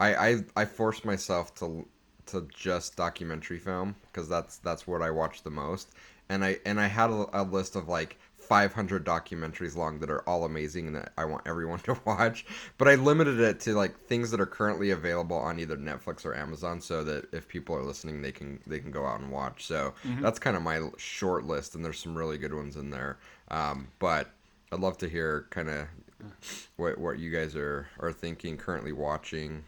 I 0.00 0.14
I, 0.14 0.44
I 0.56 0.64
forced 0.66 1.04
myself 1.04 1.54
to 1.56 1.86
to 2.26 2.46
just 2.54 2.96
documentary 2.96 3.58
film 3.58 3.96
because 4.06 4.28
that's 4.28 4.58
that's 4.58 4.86
what 4.86 5.00
I 5.00 5.10
watch 5.10 5.42
the 5.42 5.50
most, 5.50 5.94
and 6.28 6.44
I 6.44 6.58
and 6.64 6.80
I 6.80 6.86
had 6.86 7.10
a, 7.10 7.26
a 7.32 7.42
list 7.42 7.76
of 7.76 7.88
like 7.88 8.18
500 8.38 9.04
documentaries 9.04 9.76
long 9.76 10.00
that 10.00 10.10
are 10.10 10.26
all 10.26 10.44
amazing 10.44 10.86
and 10.86 10.96
that 10.96 11.12
I 11.18 11.26
want 11.26 11.42
everyone 11.46 11.78
to 11.84 11.98
watch. 12.06 12.46
But 12.78 12.88
I 12.88 12.94
limited 12.94 13.40
it 13.40 13.60
to 13.60 13.74
like 13.74 13.98
things 14.06 14.30
that 14.30 14.40
are 14.40 14.46
currently 14.46 14.90
available 14.90 15.36
on 15.36 15.60
either 15.60 15.76
Netflix 15.76 16.24
or 16.24 16.34
Amazon, 16.34 16.80
so 16.80 17.04
that 17.04 17.32
if 17.32 17.46
people 17.46 17.76
are 17.76 17.82
listening, 17.82 18.22
they 18.22 18.32
can 18.32 18.58
they 18.66 18.78
can 18.78 18.90
go 18.90 19.06
out 19.06 19.20
and 19.20 19.30
watch. 19.30 19.66
So 19.66 19.94
that's 20.22 20.38
kind 20.38 20.56
of 20.56 20.62
my 20.62 20.80
short 20.96 21.44
list, 21.44 21.74
and 21.74 21.84
there's 21.84 21.98
some 21.98 22.16
really 22.16 22.38
good 22.38 22.54
ones 22.54 22.76
in 22.76 22.90
there. 22.90 23.18
Um, 23.50 23.88
but 23.98 24.30
I'd 24.72 24.80
love 24.80 24.98
to 24.98 25.08
hear 25.08 25.46
kind 25.50 25.68
of 25.68 25.86
what 26.76 26.98
what 26.98 27.18
you 27.18 27.30
guys 27.30 27.54
are 27.54 27.88
are 28.00 28.12
thinking, 28.12 28.56
currently 28.56 28.92
watching. 28.92 29.64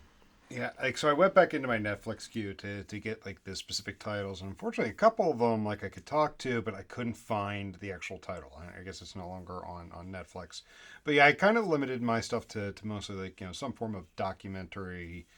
Yeah, 0.50 0.70
like 0.82 0.98
so 0.98 1.08
I 1.08 1.12
went 1.12 1.32
back 1.32 1.54
into 1.54 1.68
my 1.68 1.78
Netflix 1.78 2.28
queue 2.28 2.54
to, 2.54 2.82
to 2.82 2.98
get 2.98 3.24
like 3.24 3.44
the 3.44 3.54
specific 3.54 4.00
titles, 4.00 4.40
and 4.40 4.50
unfortunately, 4.50 4.90
a 4.90 4.94
couple 4.94 5.30
of 5.30 5.38
them 5.38 5.64
like 5.64 5.84
I 5.84 5.88
could 5.88 6.06
talk 6.06 6.38
to, 6.38 6.60
but 6.60 6.74
I 6.74 6.82
couldn't 6.82 7.14
find 7.14 7.76
the 7.76 7.92
actual 7.92 8.18
title. 8.18 8.60
I 8.76 8.82
guess 8.82 9.00
it's 9.00 9.14
no 9.14 9.28
longer 9.28 9.64
on 9.64 9.92
on 9.92 10.10
Netflix. 10.10 10.62
But 11.04 11.14
yeah, 11.14 11.26
I 11.26 11.32
kind 11.32 11.56
of 11.56 11.68
limited 11.68 12.02
my 12.02 12.20
stuff 12.20 12.48
to, 12.48 12.72
to 12.72 12.86
mostly 12.86 13.14
like 13.14 13.40
you 13.40 13.46
know 13.46 13.52
some 13.52 13.72
form 13.72 13.94
of 13.94 14.14
documentary, 14.16 15.28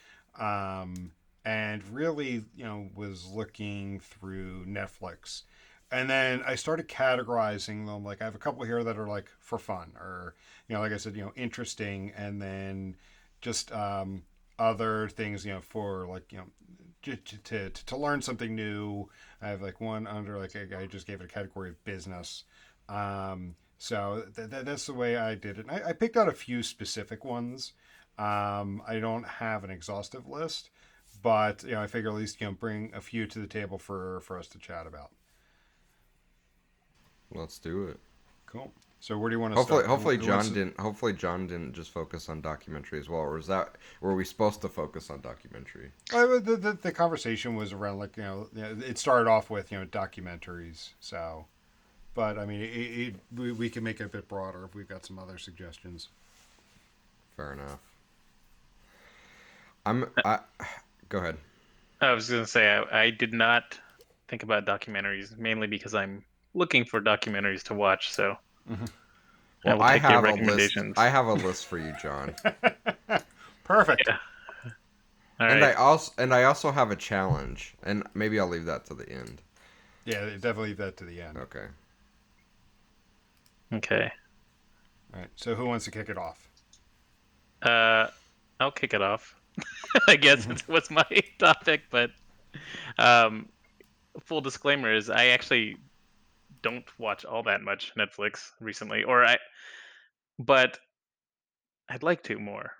um, 0.40 1.12
and 1.44 1.86
really 1.88 2.44
you 2.56 2.64
know 2.64 2.88
was 2.94 3.26
looking 3.26 4.00
through 4.00 4.64
Netflix. 4.64 5.42
And 5.90 6.08
then 6.08 6.42
I 6.46 6.54
started 6.54 6.88
categorizing 6.88 7.84
them. 7.84 8.02
Like 8.02 8.22
I 8.22 8.24
have 8.24 8.34
a 8.34 8.38
couple 8.38 8.64
here 8.64 8.82
that 8.82 8.96
are 8.96 9.08
like 9.08 9.30
for 9.40 9.58
fun, 9.58 9.92
or 9.96 10.34
you 10.68 10.74
know, 10.74 10.80
like 10.80 10.92
I 10.92 10.96
said, 10.96 11.16
you 11.16 11.22
know, 11.22 11.32
interesting, 11.36 12.12
and 12.16 12.40
then 12.40 12.96
just 13.42 13.70
um, 13.72 14.22
other 14.58 15.08
things, 15.08 15.44
you 15.44 15.52
know, 15.52 15.60
for 15.60 16.06
like 16.06 16.32
you 16.32 16.38
know, 16.38 16.44
to, 17.02 17.16
to, 17.16 17.70
to, 17.70 17.96
learn 17.96 18.22
something 18.22 18.54
new. 18.54 19.08
I 19.40 19.48
have 19.48 19.62
like 19.62 19.80
one 19.80 20.06
under 20.06 20.38
like 20.38 20.54
I 20.56 20.82
I 20.82 20.86
just 20.86 21.06
gave 21.06 21.20
it 21.20 21.24
a 21.24 21.28
category 21.28 21.70
of 21.70 21.84
business. 21.84 22.44
Um, 22.88 23.56
So 23.78 24.24
th- 24.36 24.50
th- 24.50 24.64
that's 24.64 24.86
the 24.86 24.94
way 24.94 25.16
I 25.16 25.34
did 25.34 25.58
it. 25.58 25.66
I, 25.68 25.88
I 25.88 25.92
picked 25.92 26.16
out 26.16 26.28
a 26.28 26.32
few 26.32 26.62
specific 26.62 27.24
ones. 27.24 27.72
Um, 28.18 28.82
I 28.86 29.00
don't 29.00 29.26
have 29.26 29.64
an 29.64 29.70
exhaustive 29.70 30.28
list, 30.28 30.70
but 31.20 31.64
you 31.64 31.72
know, 31.72 31.82
I 31.82 31.88
figure 31.88 32.10
at 32.10 32.16
least 32.16 32.40
you 32.40 32.46
know 32.46 32.52
bring 32.52 32.92
a 32.94 33.00
few 33.00 33.26
to 33.26 33.38
the 33.40 33.46
table 33.48 33.78
for 33.78 34.20
for 34.20 34.38
us 34.38 34.46
to 34.48 34.58
chat 34.58 34.86
about. 34.86 35.10
Let's 37.34 37.58
do 37.58 37.88
it. 37.88 37.98
Cool. 38.46 38.72
So 39.02 39.18
where 39.18 39.30
do 39.30 39.34
you 39.34 39.40
want 39.40 39.52
to 39.52 39.56
Hopefully, 39.58 39.80
start? 39.82 39.90
hopefully 39.90 40.16
Who 40.16 40.22
John 40.22 40.34
wants 40.36 40.48
to- 40.50 40.54
didn't. 40.54 40.78
Hopefully 40.78 41.12
John 41.12 41.48
didn't 41.48 41.72
just 41.72 41.90
focus 41.90 42.28
on 42.28 42.40
documentary 42.40 43.00
as 43.00 43.08
well, 43.08 43.18
or 43.22 43.32
was 43.32 43.48
that 43.48 43.74
were 44.00 44.14
we 44.14 44.24
supposed 44.24 44.60
to 44.62 44.68
focus 44.68 45.10
on 45.10 45.20
documentary? 45.22 45.90
Uh, 46.14 46.38
the, 46.38 46.54
the, 46.54 46.72
the 46.80 46.92
conversation 46.92 47.56
was 47.56 47.72
around 47.72 47.98
like 47.98 48.16
you 48.16 48.22
know 48.22 48.46
you 48.54 48.62
know, 48.62 48.76
it 48.86 48.98
started 48.98 49.28
off 49.28 49.50
with 49.50 49.72
you 49.72 49.78
know 49.80 49.86
documentaries 49.86 50.90
so 51.00 51.44
but 52.14 52.38
i 52.38 52.44
mean 52.46 52.60
it, 52.60 52.66
it, 52.66 53.14
we, 53.36 53.50
we 53.50 53.68
can 53.68 53.82
make 53.82 54.00
it 54.00 54.04
a 54.04 54.08
bit 54.08 54.28
broader 54.28 54.64
if 54.64 54.74
we've 54.74 54.88
got 54.88 55.04
some 55.04 55.18
other 55.18 55.36
suggestions 55.36 56.08
Fair 57.36 57.54
enough. 57.54 57.78
I'm. 59.84 60.08
I 60.24 60.38
go 61.08 61.18
ahead. 61.18 61.38
I 62.00 62.12
was 62.12 62.30
gonna 62.30 62.46
say 62.46 62.68
I, 62.68 63.06
I 63.06 63.10
did 63.10 63.32
not 63.32 63.76
think 64.28 64.44
about 64.44 64.64
documentaries 64.64 65.36
mainly 65.36 65.66
because 65.66 65.92
I'm 65.92 66.22
looking 66.54 66.84
for 66.84 67.00
documentaries 67.00 67.62
to 67.64 67.74
watch. 67.74 68.12
So 68.12 68.36
I 69.66 69.74
Well, 69.74 69.74
will 69.74 69.84
I 69.84 69.96
have 69.98 70.24
a 70.24 70.34
list. 70.34 70.84
I 70.96 71.08
have 71.08 71.26
a 71.26 71.34
list 71.34 71.66
for 71.66 71.78
you, 71.78 71.92
John. 71.92 72.34
perfect 73.64 74.08
Yeah. 74.08 74.18
All 75.40 75.46
and 75.48 75.62
right. 75.62 75.64
I 75.64 75.72
also 75.74 76.12
and 76.18 76.34
I 76.34 76.42
also 76.44 76.72
have 76.72 76.90
a 76.90 76.96
challenge, 76.96 77.74
and 77.82 78.04
maybe 78.14 78.40
I'll 78.40 78.48
leave 78.48 78.64
that 78.64 78.86
to 78.86 78.94
the 78.94 79.08
end. 79.08 79.40
yeah 80.04 80.24
definitely 80.30 80.68
leave 80.68 80.76
that 80.78 80.96
to 80.96 81.04
the 81.04 81.20
end 81.20 81.36
Okay. 81.36 81.66
Okay. 83.72 84.12
all 85.14 85.20
right 85.20 85.30
so 85.36 85.54
who 85.54 85.66
wants 85.66 85.84
to 85.84 85.90
kick 85.90 86.08
it 86.08 86.18
off 86.18 86.48
Uh, 87.62 88.08
I'll 88.60 88.72
kick 88.72 88.94
it 88.94 89.02
off. 89.02 89.34
I 90.08 90.16
guess 90.16 90.46
it 90.50 90.66
was 90.68 90.90
my 90.90 91.06
topic, 91.38 91.84
but 91.90 92.10
um, 92.98 93.50
full 94.22 94.42
disclaimer 94.42 94.92
is 94.94 95.10
I 95.10 95.26
actually 95.28 95.78
don't 96.62 96.84
watch 96.98 97.24
all 97.24 97.42
that 97.44 97.62
much 97.62 97.92
Netflix 97.98 98.50
recently, 98.60 99.04
or 99.04 99.24
I, 99.24 99.38
but 100.38 100.78
I'd 101.88 102.02
like 102.02 102.22
to 102.24 102.38
more. 102.38 102.72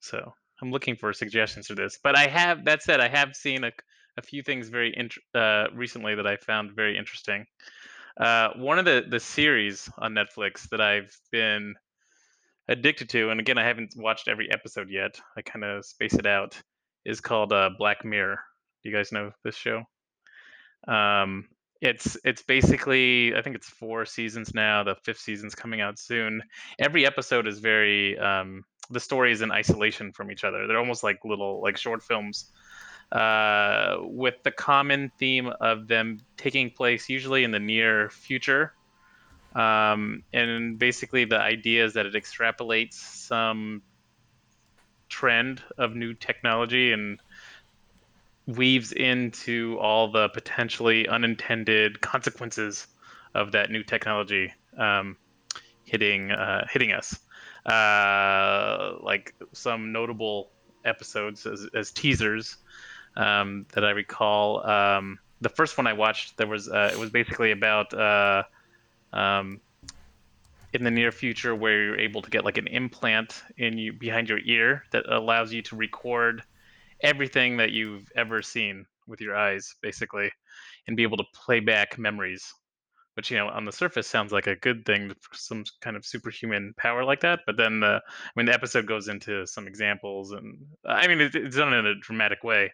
So 0.00 0.32
I'm 0.60 0.70
looking 0.70 0.96
for 0.96 1.12
suggestions 1.12 1.66
for 1.66 1.74
this. 1.74 1.98
But 2.02 2.16
I 2.16 2.26
have 2.28 2.64
that 2.66 2.82
said, 2.82 3.00
I 3.00 3.08
have 3.08 3.34
seen 3.34 3.64
a, 3.64 3.72
a 4.18 4.22
few 4.22 4.42
things 4.42 4.68
very 4.68 4.92
int- 4.96 5.18
uh, 5.34 5.66
recently 5.74 6.14
that 6.14 6.26
I 6.26 6.36
found 6.36 6.72
very 6.76 6.96
interesting. 6.96 7.46
Uh, 8.20 8.50
one 8.56 8.78
of 8.78 8.84
the 8.84 9.04
the 9.08 9.20
series 9.20 9.88
on 9.98 10.14
Netflix 10.14 10.68
that 10.68 10.80
I've 10.80 11.16
been 11.30 11.74
addicted 12.68 13.08
to, 13.10 13.30
and 13.30 13.40
again, 13.40 13.58
I 13.58 13.64
haven't 13.64 13.94
watched 13.96 14.28
every 14.28 14.50
episode 14.52 14.90
yet. 14.90 15.18
I 15.36 15.42
kind 15.42 15.64
of 15.64 15.84
space 15.84 16.14
it 16.14 16.26
out. 16.26 16.60
Is 17.04 17.20
called 17.20 17.52
uh, 17.52 17.70
Black 17.78 18.04
Mirror. 18.04 18.38
Do 18.82 18.88
you 18.88 18.94
guys 18.94 19.10
know 19.10 19.32
this 19.42 19.56
show? 19.56 19.82
Um, 20.86 21.48
it's 21.82 22.16
it's 22.24 22.42
basically 22.42 23.34
I 23.34 23.42
think 23.42 23.56
it's 23.56 23.68
four 23.68 24.06
seasons 24.06 24.54
now. 24.54 24.84
The 24.84 24.94
fifth 24.94 25.18
season's 25.18 25.56
coming 25.56 25.80
out 25.80 25.98
soon. 25.98 26.42
Every 26.78 27.04
episode 27.04 27.48
is 27.48 27.58
very 27.58 28.16
um, 28.18 28.64
the 28.88 29.00
story 29.00 29.32
is 29.32 29.42
in 29.42 29.50
isolation 29.50 30.12
from 30.12 30.30
each 30.30 30.44
other. 30.44 30.66
They're 30.66 30.78
almost 30.78 31.02
like 31.02 31.24
little 31.24 31.60
like 31.60 31.76
short 31.76 32.02
films. 32.02 32.50
Uh, 33.10 33.98
with 34.00 34.36
the 34.42 34.50
common 34.50 35.12
theme 35.18 35.52
of 35.60 35.86
them 35.86 36.20
taking 36.38 36.70
place 36.70 37.10
usually 37.10 37.44
in 37.44 37.50
the 37.50 37.58
near 37.58 38.08
future, 38.08 38.72
um, 39.54 40.22
and 40.32 40.78
basically 40.78 41.26
the 41.26 41.38
idea 41.38 41.84
is 41.84 41.92
that 41.94 42.06
it 42.06 42.14
extrapolates 42.14 42.94
some 42.94 43.82
trend 45.10 45.62
of 45.76 45.94
new 45.94 46.14
technology 46.14 46.92
and 46.92 47.20
weaves 48.46 48.92
into 48.92 49.78
all 49.80 50.10
the 50.10 50.28
potentially 50.30 51.08
unintended 51.08 52.00
consequences 52.00 52.86
of 53.34 53.52
that 53.52 53.70
new 53.70 53.82
technology 53.82 54.52
um, 54.76 55.16
hitting 55.84 56.30
uh, 56.30 56.66
hitting 56.70 56.92
us. 56.92 57.18
Uh, 57.66 58.94
like 59.00 59.34
some 59.52 59.92
notable 59.92 60.50
episodes 60.84 61.46
as, 61.46 61.68
as 61.74 61.92
teasers 61.92 62.56
um, 63.16 63.66
that 63.72 63.84
I 63.84 63.90
recall. 63.90 64.66
Um, 64.68 65.18
the 65.40 65.48
first 65.48 65.78
one 65.78 65.86
I 65.86 65.92
watched, 65.92 66.36
there 66.36 66.46
was 66.46 66.68
uh, 66.68 66.90
it 66.92 66.98
was 66.98 67.10
basically 67.10 67.52
about 67.52 67.94
uh, 67.94 68.42
um, 69.12 69.60
in 70.72 70.84
the 70.84 70.90
near 70.90 71.12
future 71.12 71.54
where 71.54 71.84
you're 71.84 71.98
able 71.98 72.22
to 72.22 72.30
get 72.30 72.44
like 72.44 72.58
an 72.58 72.66
implant 72.66 73.42
in 73.56 73.78
you 73.78 73.92
behind 73.92 74.28
your 74.28 74.40
ear 74.44 74.84
that 74.90 75.04
allows 75.08 75.52
you 75.52 75.62
to 75.62 75.76
record 75.76 76.42
everything 77.02 77.56
that 77.58 77.72
you've 77.72 78.10
ever 78.16 78.42
seen 78.42 78.86
with 79.06 79.20
your 79.20 79.36
eyes, 79.36 79.74
basically, 79.82 80.30
and 80.86 80.96
be 80.96 81.02
able 81.02 81.16
to 81.16 81.24
play 81.34 81.60
back 81.60 81.98
memories. 81.98 82.52
Which 83.14 83.30
you 83.30 83.36
know, 83.36 83.48
on 83.48 83.66
the 83.66 83.72
surface, 83.72 84.06
sounds 84.06 84.32
like 84.32 84.46
a 84.46 84.56
good 84.56 84.86
thing, 84.86 85.12
some 85.34 85.64
kind 85.82 85.96
of 85.96 86.06
superhuman 86.06 86.72
power 86.78 87.04
like 87.04 87.20
that. 87.20 87.40
But 87.44 87.58
then, 87.58 87.80
the, 87.80 88.00
I 88.06 88.30
mean, 88.36 88.46
the 88.46 88.54
episode 88.54 88.86
goes 88.86 89.08
into 89.08 89.46
some 89.46 89.66
examples, 89.68 90.32
and 90.32 90.56
I 90.86 91.06
mean, 91.06 91.20
it, 91.20 91.34
it's 91.34 91.56
done 91.56 91.74
in 91.74 91.84
a 91.84 91.94
dramatic 91.96 92.42
way. 92.42 92.72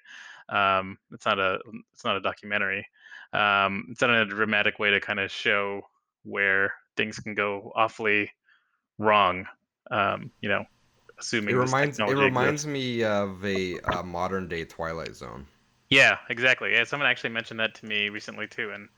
Um, 0.48 0.96
it's 1.12 1.26
not 1.26 1.40
a, 1.40 1.58
it's 1.92 2.04
not 2.04 2.16
a 2.16 2.20
documentary. 2.20 2.86
Um, 3.32 3.88
it's 3.90 3.98
done 3.98 4.10
in 4.10 4.20
a 4.20 4.26
dramatic 4.26 4.78
way 4.78 4.90
to 4.90 5.00
kind 5.00 5.18
of 5.18 5.30
show 5.32 5.82
where 6.22 6.72
things 6.96 7.18
can 7.18 7.34
go 7.34 7.72
awfully 7.74 8.30
wrong. 8.98 9.44
Um, 9.90 10.30
you 10.40 10.48
know, 10.48 10.64
assuming 11.18 11.54
It 11.54 11.58
reminds 11.58 11.98
it 11.98 12.04
reminds 12.04 12.64
exists. 12.64 12.66
me 12.66 13.04
of 13.04 13.44
a, 13.44 13.78
uh 13.80 14.02
modern 14.02 14.48
day 14.48 14.64
Twilight 14.64 15.14
Zone. 15.14 15.46
Yeah, 15.90 16.18
exactly. 16.28 16.72
Yeah, 16.72 16.84
someone 16.84 17.08
actually 17.08 17.30
mentioned 17.30 17.60
that 17.60 17.74
to 17.76 17.86
me 17.86 18.08
recently 18.10 18.46
too, 18.46 18.70
and 18.72 18.88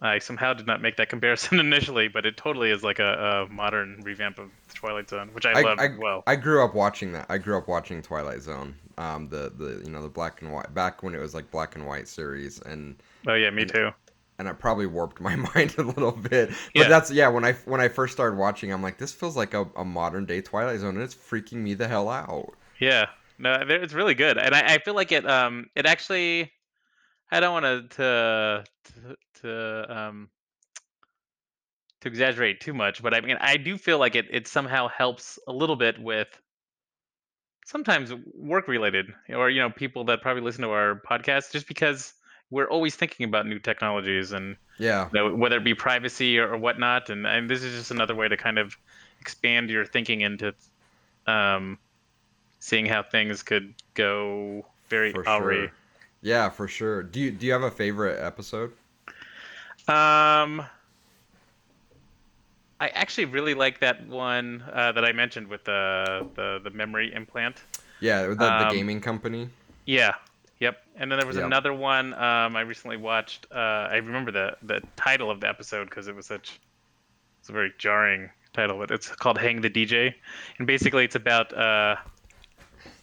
I 0.00 0.18
somehow 0.18 0.54
did 0.54 0.66
not 0.66 0.80
make 0.82 0.96
that 0.96 1.08
comparison 1.14 1.60
initially, 1.60 2.08
but 2.08 2.26
it 2.26 2.36
totally 2.36 2.70
is 2.70 2.82
like 2.82 2.98
a, 2.98 3.46
a 3.48 3.52
modern 3.52 4.00
revamp 4.02 4.38
of 4.38 4.50
Twilight 4.74 5.08
Zone, 5.08 5.30
which 5.32 5.46
I, 5.46 5.52
I, 5.52 5.60
love 5.62 5.78
I, 5.78 5.88
well. 5.98 6.22
I 6.26 6.36
grew 6.36 6.64
up 6.64 6.74
watching 6.74 7.12
that. 7.12 7.26
I 7.28 7.38
grew 7.38 7.56
up 7.56 7.68
watching 7.68 8.02
Twilight 8.02 8.42
Zone. 8.42 8.74
Um, 8.96 9.28
the 9.28 9.52
the 9.56 9.82
you 9.84 9.90
know 9.90 10.02
the 10.02 10.08
black 10.08 10.40
and 10.42 10.52
white 10.52 10.72
back 10.72 11.02
when 11.02 11.14
it 11.14 11.20
was 11.20 11.34
like 11.34 11.50
black 11.50 11.74
and 11.74 11.86
white 11.86 12.08
series, 12.08 12.60
and 12.62 12.96
oh 13.26 13.34
yeah, 13.34 13.50
me 13.50 13.62
and- 13.62 13.72
too. 13.72 13.90
And 14.38 14.48
it 14.48 14.58
probably 14.58 14.86
warped 14.86 15.20
my 15.20 15.36
mind 15.54 15.74
a 15.78 15.82
little 15.82 16.12
bit. 16.12 16.50
But 16.74 16.84
Yeah. 16.84 16.88
that's 16.88 17.10
yeah. 17.10 17.28
When 17.28 17.44
I 17.44 17.52
when 17.64 17.80
I 17.80 17.88
first 17.88 18.12
started 18.14 18.36
watching, 18.38 18.72
I'm 18.72 18.82
like, 18.82 18.98
this 18.98 19.12
feels 19.12 19.36
like 19.36 19.54
a, 19.54 19.66
a 19.76 19.84
modern 19.84 20.26
day 20.26 20.40
Twilight 20.40 20.80
Zone, 20.80 20.94
and 20.94 21.02
it's 21.02 21.14
freaking 21.14 21.58
me 21.58 21.74
the 21.74 21.88
hell 21.88 22.08
out. 22.08 22.54
Yeah, 22.78 23.06
no, 23.38 23.56
it's 23.68 23.94
really 23.94 24.14
good, 24.14 24.38
and 24.38 24.54
I, 24.54 24.74
I 24.74 24.78
feel 24.78 24.94
like 24.94 25.12
it. 25.12 25.28
Um, 25.28 25.66
it 25.74 25.86
actually, 25.86 26.52
I 27.30 27.40
don't 27.40 27.52
want 27.62 27.90
to 27.92 28.64
to 28.82 29.16
to 29.42 29.96
um 29.98 30.30
to 32.00 32.08
exaggerate 32.08 32.60
too 32.60 32.74
much, 32.74 33.02
but 33.02 33.14
I 33.14 33.20
mean, 33.20 33.36
I 33.40 33.56
do 33.56 33.76
feel 33.78 33.98
like 33.98 34.14
it 34.14 34.26
it 34.30 34.46
somehow 34.46 34.88
helps 34.88 35.38
a 35.48 35.52
little 35.52 35.76
bit 35.76 35.98
with 36.00 36.28
sometimes 37.66 38.12
work 38.34 38.68
related, 38.68 39.06
or 39.30 39.50
you 39.50 39.60
know, 39.60 39.70
people 39.70 40.04
that 40.04 40.20
probably 40.22 40.42
listen 40.42 40.62
to 40.62 40.70
our 40.70 41.00
podcast, 41.08 41.52
just 41.52 41.66
because 41.66 42.12
we're 42.50 42.68
always 42.68 42.94
thinking 42.94 43.24
about 43.24 43.46
new 43.46 43.58
technologies 43.58 44.32
and 44.32 44.56
Yeah, 44.78 45.08
you 45.12 45.18
know, 45.18 45.34
whether 45.34 45.56
it 45.56 45.64
be 45.64 45.74
privacy 45.74 46.38
or, 46.38 46.52
or 46.54 46.58
whatnot. 46.58 47.10
And, 47.10 47.26
and 47.26 47.48
this 47.48 47.62
is 47.62 47.78
just 47.78 47.90
another 47.90 48.14
way 48.14 48.28
to 48.28 48.36
kind 48.36 48.58
of 48.58 48.76
expand 49.20 49.70
your 49.70 49.84
thinking 49.84 50.20
into 50.20 50.54
um, 51.26 51.78
seeing 52.60 52.86
how 52.86 53.02
things 53.02 53.42
could 53.42 53.74
go 53.94 54.64
very 54.88 55.12
for 55.12 55.24
sure. 55.24 55.70
Yeah, 56.22 56.48
for 56.50 56.68
sure. 56.68 57.02
Do 57.02 57.20
you 57.20 57.30
do 57.30 57.46
you 57.46 57.52
have 57.52 57.62
a 57.62 57.70
favorite 57.70 58.18
episode? 58.20 58.72
Um, 59.86 60.64
I 62.80 62.88
actually 62.88 63.26
really 63.26 63.54
like 63.54 63.80
that 63.80 64.06
one 64.06 64.62
uh, 64.72 64.92
that 64.92 65.04
I 65.04 65.12
mentioned 65.12 65.48
with 65.48 65.64
the, 65.64 66.26
the 66.34 66.60
the 66.62 66.70
memory 66.70 67.12
implant. 67.14 67.62
Yeah, 68.00 68.26
the, 68.26 68.34
the 68.34 68.64
Um, 68.64 68.76
gaming 68.76 69.00
company. 69.00 69.48
Yeah. 69.86 70.14
Yep. 70.60 70.76
And 70.96 71.10
then 71.10 71.18
there 71.18 71.26
was 71.26 71.36
Yep. 71.36 71.46
another 71.46 71.72
one 71.74 72.14
um, 72.14 72.56
I 72.56 72.60
recently 72.62 72.96
watched. 72.96 73.46
Uh, 73.50 73.58
I 73.58 73.96
remember 73.96 74.30
the 74.30 74.56
the 74.62 74.80
title 74.96 75.30
of 75.30 75.40
the 75.40 75.48
episode 75.48 75.88
because 75.90 76.08
it 76.08 76.14
was 76.14 76.26
such 76.26 76.58
it's 77.40 77.48
a 77.48 77.52
very 77.52 77.72
jarring 77.78 78.30
title, 78.52 78.78
but 78.78 78.90
it's 78.90 79.08
called 79.16 79.38
"Hang 79.38 79.60
the 79.60 79.70
DJ," 79.70 80.14
and 80.58 80.66
basically 80.66 81.04
it's 81.04 81.16
about 81.16 81.52
uh, 81.52 81.96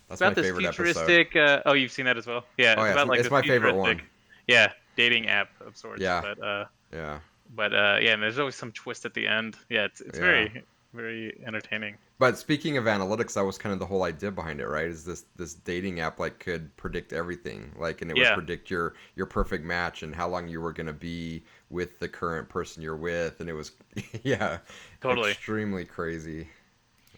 That's 0.08 0.22
about 0.22 0.30
my 0.32 0.34
this 0.42 0.46
favorite 0.46 0.64
futuristic. 0.76 1.36
Uh, 1.36 1.62
oh, 1.66 1.74
you've 1.74 1.92
seen 1.92 2.06
that 2.06 2.18
as 2.18 2.26
well? 2.26 2.46
Yeah. 2.58 2.76
Oh, 2.78 2.84
yeah, 2.84 2.92
about 2.92 3.02
it's- 3.04 3.08
like 3.08 3.20
it's 3.20 3.26
this 3.28 3.32
my 3.32 3.42
favorite 3.42 3.76
one. 3.76 3.86
futuristic- 3.98 4.12
Yeah, 4.48 4.72
dating 4.96 5.28
app 5.30 5.50
of 5.62 5.78
sorts. 5.78 6.02
Yeah. 6.02 6.22
But 6.22 6.44
uh, 6.44 6.66
Yeah. 6.94 7.20
but 7.56 7.74
uh, 7.74 7.98
yeah, 8.02 8.14
and 8.14 8.24
there's 8.24 8.40
always 8.40 8.56
some 8.56 8.72
twist 8.72 9.06
at 9.06 9.14
the 9.14 9.28
end. 9.28 9.58
Yeah, 9.70 9.86
it's 9.86 10.02
it's 10.02 10.18
Yeah. 10.18 10.24
very 10.26 10.64
very 10.94 11.42
entertaining. 11.46 11.98
But 12.20 12.38
speaking 12.38 12.78
of 12.78 12.86
analytics, 12.86 13.34
that 13.34 13.44
was 13.44 13.58
kind 13.58 13.74
of 13.74 13.80
the 13.80 13.86
whole 13.88 14.04
idea 14.04 14.30
behind 14.32 14.62
it, 14.62 14.68
right? 14.68 14.86
Is 14.86 15.04
this 15.06 15.26
this 15.36 15.56
dating 15.56 16.00
app 16.00 16.20
like 16.20 16.38
could 16.40 16.76
predict 16.78 17.14
everything, 17.14 17.74
like, 17.78 18.02
and 18.02 18.12
it 18.12 18.16
Yeah. 18.16 18.18
would 18.18 18.32
predict 18.34 18.70
your 18.70 18.94
your 19.16 19.26
perfect 19.26 19.66
match 19.66 20.04
and 20.04 20.14
how 20.16 20.28
long 20.30 20.48
you 20.48 20.62
were 20.62 20.72
gonna 20.72 20.94
be 20.94 21.44
with 21.70 22.00
the 22.00 22.08
current 22.08 22.48
person 22.48 22.82
you're 22.84 22.96
with, 22.96 23.40
and 23.42 23.50
it 23.50 23.54
was, 23.54 23.72
yeah, 24.24 24.60
Totally. 25.02 25.36
extremely 25.36 25.84
crazy. 25.86 26.48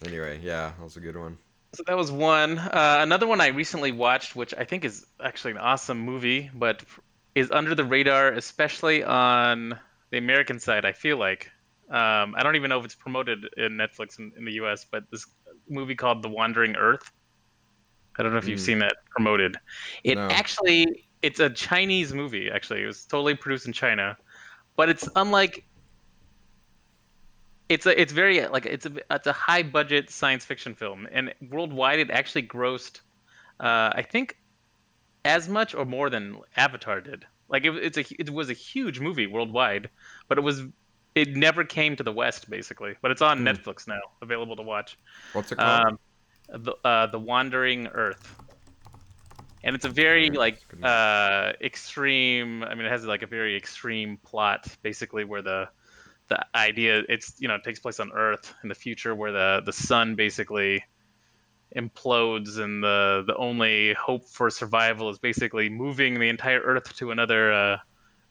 Anyway, 0.05 0.39
yeah, 0.43 0.73
that 0.77 0.83
was 0.83 0.97
a 0.97 1.01
good 1.01 1.17
one. 1.17 1.37
So 1.75 1.83
that 1.87 1.97
was 1.97 2.11
one. 2.11 2.59
Uh, 2.59 2.97
another 3.01 3.25
one 3.27 3.41
I 3.41 3.47
recently 3.47 3.91
watched, 3.91 4.35
which 4.35 4.53
I 4.53 4.63
think 4.65 4.85
is 4.85 5.05
actually 5.23 5.51
an 5.51 5.57
awesome 5.57 5.99
movie, 5.99 6.49
but 6.53 6.83
is 7.35 7.49
under 7.51 7.73
the 7.73 7.83
radar, 7.83 8.29
especially 8.29 9.03
on 9.03 9.79
the 10.11 10.17
American 10.19 10.59
side. 10.59 10.85
I 10.85 10.91
feel 10.91 11.17
like 11.17 11.51
um, 11.93 12.33
I 12.35 12.41
don't 12.41 12.55
even 12.55 12.69
know 12.69 12.79
if 12.79 12.85
it's 12.85 12.95
promoted 12.95 13.47
in 13.55 13.73
Netflix 13.73 14.17
in, 14.17 14.31
in 14.35 14.45
the 14.45 14.53
U.S., 14.53 14.85
but 14.91 15.03
this 15.11 15.25
movie 15.69 15.95
called 15.95 16.23
The 16.23 16.29
Wandering 16.29 16.75
Earth. 16.75 17.11
I 18.17 18.23
don't 18.23 18.31
know 18.31 18.39
if 18.39 18.47
you've 18.47 18.59
Mm. 18.59 18.65
seen 18.65 18.79
that 18.79 18.95
promoted. 19.15 19.57
It 20.03 20.17
No. 20.17 20.27
actually 20.29 21.05
it's 21.21 21.39
a 21.39 21.49
Chinese 21.49 22.13
movie. 22.13 22.49
Actually, 22.49 22.83
it 22.83 22.87
was 22.87 23.05
totally 23.05 23.35
produced 23.35 23.67
in 23.67 23.73
China, 23.73 24.17
but 24.75 24.89
it's 24.89 25.07
unlike. 25.15 25.63
It's 27.69 27.85
a 27.85 27.99
it's 27.99 28.11
very 28.11 28.45
like 28.47 28.65
it's 28.65 28.85
a 28.85 28.91
it's 29.11 29.27
a 29.27 29.33
high 29.33 29.63
budget 29.63 30.09
science 30.09 30.45
fiction 30.45 30.75
film, 30.75 31.07
and 31.11 31.33
worldwide 31.51 31.99
it 31.99 32.11
actually 32.11 32.43
grossed, 32.47 33.01
uh, 33.59 33.89
I 33.95 34.01
think, 34.01 34.35
as 35.25 35.47
much 35.47 35.73
or 35.75 35.85
more 35.85 36.09
than 36.09 36.37
Avatar 36.57 37.01
did. 37.01 37.25
Like 37.49 37.65
it, 37.65 37.75
it's 37.75 37.97
a 37.97 38.05
it 38.19 38.29
was 38.29 38.49
a 38.49 38.53
huge 38.53 38.99
movie 38.99 39.27
worldwide, 39.27 39.89
but 40.27 40.37
it 40.37 40.41
was 40.41 40.63
it 41.15 41.35
never 41.35 41.63
came 41.63 41.95
to 41.95 42.03
the 42.03 42.11
West 42.11 42.49
basically. 42.49 42.95
But 43.01 43.11
it's 43.11 43.21
on 43.21 43.39
Hmm. 43.39 43.47
Netflix 43.47 43.87
now, 43.87 44.01
available 44.21 44.55
to 44.55 44.63
watch. 44.63 44.97
What's 45.33 45.51
it 45.51 45.57
called? 45.57 45.85
Um, 45.85 45.99
the 46.49 46.75
uh, 46.83 47.07
the 47.07 47.19
Wandering 47.19 47.87
Earth, 47.87 48.35
and 49.63 49.75
it's 49.75 49.85
a 49.85 49.89
very 49.89 50.29
Alright, 50.29 50.37
like 50.37 50.83
uh, 50.83 51.53
extreme. 51.61 52.63
I 52.63 52.75
mean, 52.75 52.85
it 52.85 52.91
has 52.91 53.05
like 53.05 53.23
a 53.23 53.27
very 53.27 53.55
extreme 53.55 54.17
plot, 54.17 54.67
basically, 54.81 55.23
where 55.23 55.41
the 55.41 55.69
the 56.27 56.45
idea 56.55 57.03
it's 57.09 57.35
you 57.39 57.47
know 57.47 57.55
it 57.55 57.63
takes 57.63 57.79
place 57.79 57.99
on 57.99 58.11
Earth 58.13 58.53
in 58.63 58.69
the 58.69 58.75
future, 58.75 59.15
where 59.15 59.31
the 59.31 59.61
the 59.65 59.73
sun 59.73 60.15
basically 60.15 60.83
implodes, 61.75 62.59
and 62.59 62.83
the 62.83 63.23
the 63.25 63.35
only 63.35 63.93
hope 63.93 64.27
for 64.27 64.49
survival 64.49 65.09
is 65.09 65.17
basically 65.17 65.69
moving 65.69 66.19
the 66.19 66.29
entire 66.29 66.59
Earth 66.59 66.95
to 66.97 67.11
another. 67.11 67.53
Uh, 67.53 67.77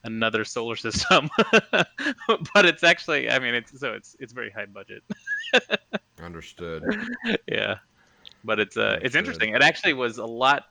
another 0.05 0.45
solar 0.45 0.77
system. 0.77 1.31
But 2.55 2.67
it's 2.67 2.83
actually 2.83 3.31
i 3.31 3.39
mean 3.39 3.55
it's 3.55 3.79
so 3.79 3.93
it's 3.93 4.17
it's 4.19 4.33
very 4.33 4.51
high 4.51 4.67
budget. 4.67 5.03
Understood. 6.23 6.83
yeah. 7.47 7.77
But 8.45 8.59
it's 8.61 8.77
uh 8.77 8.99
it's 9.03 9.15
interesting. 9.15 9.55
It 9.55 9.63
actually 9.63 9.93
was 9.95 10.19
a 10.19 10.27
lot 10.27 10.65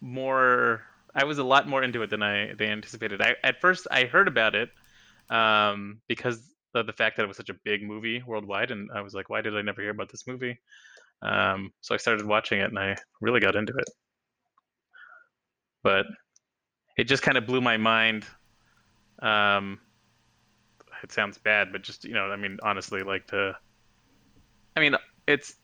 more 0.00 0.82
i 1.14 1.22
was 1.24 1.38
a 1.38 1.44
lot 1.44 1.68
more 1.68 1.82
into 1.82 2.02
it 2.02 2.10
than 2.10 2.22
i 2.22 2.52
they 2.54 2.66
anticipated. 2.66 3.20
I 3.22 3.36
at 3.44 3.60
first 3.60 3.86
i 3.90 4.04
heard 4.04 4.28
about 4.28 4.54
it 4.54 4.70
um 5.30 6.00
because 6.08 6.42
of 6.74 6.86
the 6.86 6.92
fact 6.92 7.16
that 7.16 7.24
it 7.24 7.28
was 7.28 7.36
such 7.36 7.50
a 7.50 7.54
big 7.54 7.82
movie 7.82 8.22
worldwide 8.26 8.70
and 8.70 8.90
i 8.92 9.00
was 9.00 9.14
like 9.14 9.30
why 9.30 9.40
did 9.40 9.56
i 9.56 9.62
never 9.62 9.80
hear 9.80 9.90
about 9.90 10.10
this 10.10 10.26
movie? 10.26 10.58
Um 11.22 11.72
so 11.82 11.94
i 11.94 11.98
started 11.98 12.26
watching 12.26 12.60
it 12.60 12.70
and 12.70 12.78
i 12.78 12.96
really 13.20 13.40
got 13.40 13.56
into 13.56 13.72
it. 13.76 13.88
But 15.82 16.06
it 16.96 17.04
just 17.04 17.22
kind 17.22 17.38
of 17.38 17.46
blew 17.46 17.60
my 17.60 17.76
mind 17.76 18.26
um 19.22 19.80
it 21.02 21.12
sounds 21.12 21.38
bad 21.38 21.72
but 21.72 21.82
just 21.82 22.04
you 22.04 22.14
know 22.14 22.30
i 22.30 22.36
mean 22.36 22.58
honestly 22.62 23.02
like 23.02 23.26
to 23.26 23.52
i 24.76 24.80
mean 24.80 24.96
it's 25.26 25.54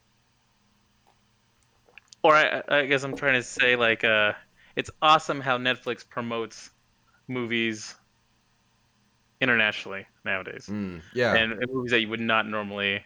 or 2.23 2.35
I, 2.35 2.63
I 2.69 2.87
guess 2.87 3.03
i'm 3.05 3.15
trying 3.15 3.35
to 3.35 3.43
say 3.43 3.77
like 3.77 4.05
uh 4.05 4.33
it's 4.77 4.91
awesome 5.03 5.41
how 5.41 5.59
netflix 5.59 6.09
promotes 6.09 6.71
movies 7.29 7.95
internationally 9.41 10.07
nowadays 10.25 10.71
Mm, 10.71 11.03
yeah. 11.15 11.43
and, 11.43 11.53
and 11.53 11.73
movies 11.73 11.93
that 11.93 12.01
you 12.01 12.09
would 12.09 12.21
not 12.21 12.47
normally 12.47 13.05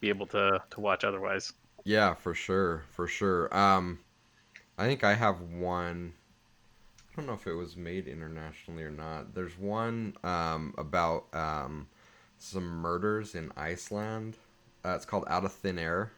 be 0.00 0.08
able 0.10 0.26
to 0.28 0.62
to 0.70 0.80
watch 0.80 1.04
otherwise 1.04 1.52
Yeah, 1.84 2.14
for 2.14 2.34
sure, 2.34 2.84
for 2.90 3.06
sure. 3.06 3.54
Um, 3.56 4.00
I 4.78 4.86
think 4.86 5.04
I 5.04 5.14
have 5.14 5.40
one. 5.42 6.14
I 7.14 7.20
don't 7.20 7.26
know 7.26 7.34
if 7.34 7.46
it 7.46 7.54
was 7.54 7.76
made 7.76 8.08
internationally 8.08 8.82
or 8.82 8.90
not. 8.90 9.34
There's 9.34 9.56
one 9.58 10.16
um, 10.24 10.74
about 10.76 11.26
um, 11.34 11.86
some 12.38 12.64
murders 12.66 13.34
in 13.34 13.52
Iceland. 13.56 14.36
Uh, 14.84 14.94
it's 14.96 15.04
called 15.06 15.24
Out 15.28 15.44
of 15.44 15.52
Thin 15.52 15.78
Air. 15.78 16.12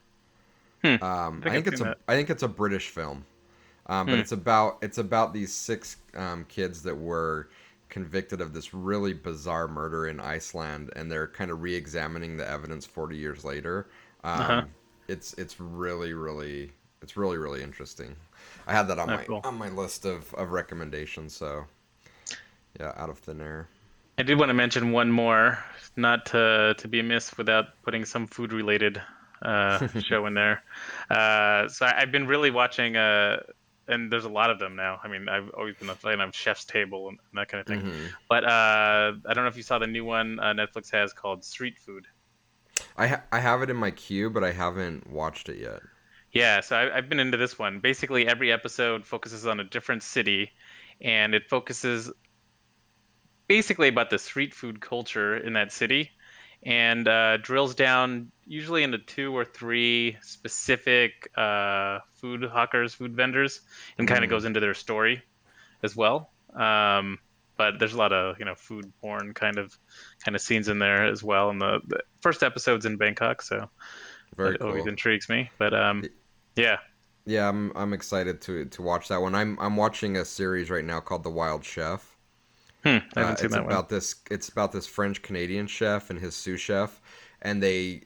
Hmm. 0.82 0.96
Um, 1.00 1.42
I 1.42 1.50
think 1.50 1.66
I 1.66 1.66
think 1.66 1.66
it's 1.66 1.80
a 1.80 1.90
that. 1.90 1.98
I 2.08 2.14
think 2.16 2.30
it's 2.30 2.42
a 2.42 2.48
British 2.48 2.88
film, 2.88 3.26
um, 3.86 4.08
but 4.08 4.18
Hmm. 4.18 4.20
it's 4.20 4.32
about 4.32 4.78
it's 4.82 4.98
about 4.98 5.34
these 5.34 5.52
six 5.52 5.98
um, 6.14 6.44
kids 6.48 6.82
that 6.84 6.96
were 6.96 7.50
convicted 7.90 8.40
of 8.40 8.54
this 8.54 8.72
really 8.74 9.12
bizarre 9.12 9.68
murder 9.68 10.06
in 10.06 10.20
Iceland, 10.20 10.90
and 10.96 11.10
they're 11.10 11.28
kind 11.28 11.50
of 11.50 11.62
re-examining 11.62 12.36
the 12.38 12.48
evidence 12.48 12.86
40 12.86 13.16
years 13.16 13.44
later. 13.44 13.88
Um, 14.24 14.56
Uh-huh. 14.56 14.68
It's 15.08 15.34
it's 15.34 15.60
really 15.60 16.12
really 16.14 16.72
it's 17.02 17.16
really 17.16 17.38
really 17.38 17.62
interesting. 17.62 18.16
I 18.66 18.72
had 18.72 18.88
that 18.88 18.98
on 18.98 19.10
Oh, 19.10 19.16
my 19.16 19.24
cool. 19.24 19.40
on 19.44 19.54
my 19.56 19.68
list 19.68 20.04
of, 20.04 20.32
of 20.34 20.50
recommendations. 20.50 21.34
So 21.36 21.66
yeah, 22.78 22.92
out 22.96 23.10
of 23.10 23.18
thin 23.18 23.40
air. 23.40 23.68
I 24.18 24.22
did 24.22 24.38
want 24.38 24.48
to 24.50 24.54
mention 24.54 24.92
one 24.92 25.10
more, 25.10 25.58
not 25.96 26.26
to 26.26 26.74
to 26.78 26.88
be 26.88 27.02
missed 27.02 27.36
without 27.38 27.66
putting 27.82 28.04
some 28.04 28.26
food 28.26 28.52
related 28.52 29.00
uh, 29.42 29.86
show 30.00 30.26
in 30.26 30.34
there. 30.34 30.62
Uh, 31.10 31.68
so 31.68 31.86
I, 31.86 32.00
I've 32.02 32.12
been 32.12 32.26
really 32.26 32.50
watching, 32.50 32.96
uh, 32.96 33.40
and 33.88 34.10
there's 34.10 34.24
a 34.24 34.30
lot 34.30 34.50
of 34.50 34.58
them 34.58 34.74
now. 34.74 34.98
I 35.04 35.08
mean, 35.08 35.28
I've 35.28 35.50
always 35.50 35.76
been 35.76 35.90
a 35.90 35.94
fan 35.94 36.20
of 36.20 36.34
Chef's 36.34 36.64
Table 36.64 37.08
and 37.10 37.18
that 37.34 37.48
kind 37.48 37.60
of 37.60 37.66
thing. 37.66 37.82
Mhm. 37.82 38.08
But 38.28 38.44
uh, 38.44 39.12
I 39.28 39.34
don't 39.34 39.44
know 39.44 39.48
if 39.48 39.56
you 39.58 39.62
saw 39.62 39.78
the 39.78 39.86
new 39.86 40.04
one 40.04 40.40
uh, 40.40 40.54
Netflix 40.54 40.90
has 40.92 41.12
called 41.12 41.44
Street 41.44 41.78
Food. 41.78 42.06
I 42.96 43.06
ha- 43.08 43.22
I 43.30 43.40
have 43.40 43.62
it 43.62 43.70
in 43.70 43.76
my 43.76 43.90
queue, 43.90 44.30
but 44.30 44.42
I 44.44 44.52
haven't 44.52 45.10
watched 45.10 45.48
it 45.50 45.58
yet. 45.58 45.80
Yeah, 46.36 46.60
so 46.60 46.76
I, 46.76 46.96
I've 46.96 47.08
been 47.08 47.20
into 47.20 47.36
this 47.36 47.58
one. 47.58 47.80
Basically, 47.80 48.26
every 48.26 48.52
episode 48.52 49.06
focuses 49.06 49.46
on 49.46 49.60
a 49.60 49.64
different 49.64 50.02
city, 50.02 50.50
and 51.00 51.34
it 51.34 51.48
focuses 51.48 52.10
basically 53.48 53.88
about 53.88 54.10
the 54.10 54.18
street 54.18 54.54
food 54.54 54.80
culture 54.80 55.36
in 55.36 55.54
that 55.54 55.72
city, 55.72 56.10
and 56.64 57.06
uh, 57.06 57.36
drills 57.38 57.74
down 57.74 58.32
usually 58.44 58.82
into 58.82 58.98
two 58.98 59.36
or 59.36 59.44
three 59.44 60.16
specific 60.22 61.30
uh, 61.36 62.00
food 62.20 62.44
hawkers, 62.44 62.94
food 62.94 63.14
vendors, 63.14 63.60
and 63.98 64.08
kind 64.08 64.24
of 64.24 64.28
Mm. 64.28 64.30
goes 64.30 64.44
into 64.44 64.60
their 64.60 64.74
story 64.74 65.22
as 65.82 65.94
well. 65.94 66.30
Um, 66.54 67.18
but 67.56 67.78
there's 67.78 67.94
a 67.94 67.98
lot 67.98 68.12
of 68.12 68.38
you 68.38 68.44
know 68.44 68.54
food 68.54 68.92
porn 69.00 69.32
kind 69.34 69.58
of 69.58 69.72
kind 70.24 70.34
of 70.34 70.42
scenes 70.42 70.68
in 70.68 70.78
there 70.78 71.06
as 71.06 71.22
well. 71.22 71.50
And 71.50 71.60
the, 71.60 71.80
the 71.86 72.00
first 72.20 72.42
episode's 72.42 72.84
in 72.86 72.96
Bangkok, 72.96 73.42
so 73.42 73.70
Very 74.36 74.52
that 74.52 74.60
cool. 74.60 74.68
always 74.68 74.86
intrigues 74.86 75.28
me. 75.28 75.50
But 75.58 75.72
um, 75.74 76.02
yeah. 76.56 76.78
Yeah, 77.26 77.48
I'm 77.48 77.72
I'm 77.76 77.92
excited 77.92 78.40
to 78.42 78.64
to 78.66 78.82
watch 78.82 79.08
that 79.08 79.20
one. 79.20 79.34
I'm 79.34 79.58
I'm 79.60 79.76
watching 79.76 80.16
a 80.16 80.24
series 80.24 80.70
right 80.70 80.84
now 80.84 81.00
called 81.00 81.24
The 81.24 81.30
Wild 81.30 81.64
Chef. 81.64 82.16
Hmm, 82.84 82.98
I 83.14 83.20
Uh, 83.20 83.20
haven't 83.20 83.38
seen 83.38 83.50
it's 83.50 83.56
that 83.56 83.64
one. 83.66 83.78
about 83.78 83.88
this 83.88 84.16
it's 84.30 84.48
about 84.48 84.72
this 84.72 84.86
French 84.86 85.22
Canadian 85.22 85.66
chef 85.66 86.10
and 86.10 86.18
his 86.20 86.34
sous 86.36 86.60
chef, 86.60 87.00
and 87.42 87.62
they 87.62 88.02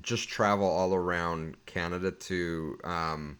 just 0.00 0.28
travel 0.28 0.66
all 0.68 0.94
around 0.94 1.56
Canada 1.66 2.10
to 2.10 2.78
um, 2.84 3.38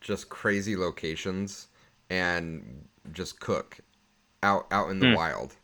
just 0.00 0.28
crazy 0.30 0.76
locations 0.76 1.68
and 2.10 2.88
just 3.12 3.40
cook 3.40 3.80
out 4.42 4.66
out 4.72 4.90
in 4.90 5.00
the 5.00 5.06
Hmm. 5.06 5.18
wild. 5.18 5.56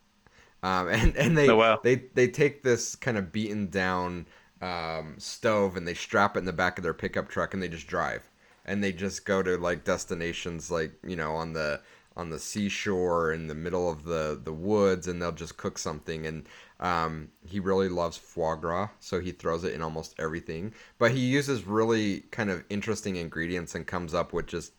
Um, 0.62 0.88
and 0.90 1.16
and 1.16 1.36
they 1.38 1.48
Oh, 1.48 1.56
wow. 1.56 1.80
they 1.82 1.96
they 2.14 2.28
take 2.28 2.62
this 2.62 2.96
kind 2.96 3.18
of 3.18 3.32
beaten 3.32 3.68
down 3.68 4.26
um, 4.64 5.16
stove 5.18 5.76
and 5.76 5.86
they 5.86 5.94
strap 5.94 6.36
it 6.36 6.40
in 6.40 6.44
the 6.44 6.52
back 6.52 6.78
of 6.78 6.84
their 6.84 6.94
pickup 6.94 7.28
truck 7.28 7.54
and 7.54 7.62
they 7.62 7.68
just 7.68 7.86
drive. 7.86 8.28
And 8.66 8.82
they 8.82 8.92
just 8.92 9.26
go 9.26 9.42
to 9.42 9.56
like 9.58 9.84
destinations 9.84 10.70
like 10.70 10.92
you 11.06 11.16
know 11.16 11.34
on 11.34 11.52
the 11.52 11.80
on 12.16 12.30
the 12.30 12.38
seashore 12.38 13.32
in 13.32 13.46
the 13.48 13.54
middle 13.54 13.90
of 13.90 14.04
the 14.04 14.40
the 14.42 14.52
woods 14.52 15.06
and 15.08 15.20
they'll 15.20 15.32
just 15.32 15.56
cook 15.56 15.78
something. 15.78 16.26
And 16.26 16.46
um, 16.80 17.28
he 17.46 17.60
really 17.60 17.88
loves 17.88 18.16
foie 18.16 18.54
gras 18.56 18.88
so 19.00 19.20
he 19.20 19.32
throws 19.32 19.64
it 19.64 19.74
in 19.74 19.82
almost 19.82 20.14
everything. 20.18 20.72
But 20.98 21.12
he 21.12 21.20
uses 21.20 21.64
really 21.66 22.20
kind 22.30 22.50
of 22.50 22.64
interesting 22.70 23.16
ingredients 23.16 23.74
and 23.74 23.86
comes 23.86 24.14
up 24.14 24.32
with 24.32 24.46
just 24.46 24.72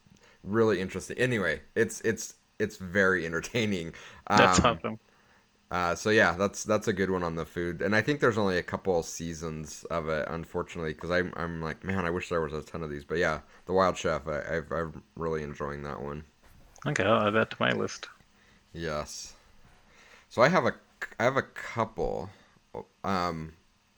really 0.44 0.80
interesting 0.80 1.18
anyway 1.18 1.60
it's 1.76 2.02
it's 2.02 2.36
it's 2.60 2.78
very 2.78 3.26
entertaining. 3.26 3.94
That's 4.34 4.60
Um, 4.60 4.64
awesome. 4.64 5.00
Uh, 5.72 5.96
so 5.96 6.10
yeah, 6.10 6.34
that's 6.34 6.64
that's 6.64 6.88
a 6.88 6.94
good 6.94 7.10
one 7.10 7.24
on 7.24 7.36
the 7.36 7.46
food, 7.46 7.82
and 7.82 7.96
I 7.96 8.02
think 8.02 8.20
there's 8.20 8.38
only 8.38 8.58
a 8.58 8.64
couple 8.64 9.02
seasons 9.04 9.84
of 9.86 10.10
it, 10.10 10.28
unfortunately, 10.30 10.94
because 10.94 11.12
I'm 11.12 11.34
I'm 11.36 11.62
like, 11.62 11.84
man, 11.84 12.06
I 12.06 12.10
wish 12.10 12.30
there 12.30 12.42
was 12.42 12.54
a 12.54 12.62
ton 12.62 12.84
of 12.84 12.90
these. 12.90 13.04
But 13.04 13.18
yeah, 13.18 13.40
the 13.66 13.74
Wild 13.74 13.98
Chef, 13.98 14.28
I, 14.28 14.58
I've 14.58 14.72
I'm 14.72 15.04
really 15.16 15.44
enjoying 15.44 15.84
that 15.84 16.02
one. 16.02 16.24
Okay, 16.86 17.04
I'll 17.04 17.28
add 17.28 17.34
that 17.34 17.50
to 17.52 17.58
my 17.60 17.72
list. 17.72 18.08
Yes. 18.74 19.34
So 20.30 20.42
I 20.42 20.50
have 20.50 20.66
a 20.66 20.74
I 21.20 21.24
have 21.24 21.38
a 21.38 21.44
couple. 21.44 22.30
Um, 23.04 23.54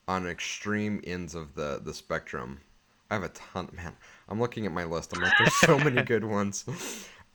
on 0.07 0.25
extreme 0.25 1.01
ends 1.05 1.35
of 1.35 1.55
the 1.55 1.81
the 1.83 1.93
spectrum. 1.93 2.61
I 3.09 3.15
have 3.15 3.23
a 3.23 3.29
ton, 3.29 3.69
man. 3.73 3.95
I'm 4.27 4.39
looking 4.39 4.65
at 4.65 4.71
my 4.71 4.83
list. 4.83 5.15
I'm 5.15 5.21
like, 5.21 5.33
there's 5.37 5.55
so 5.55 5.77
many 5.77 6.01
good 6.03 6.25
ones. 6.25 6.65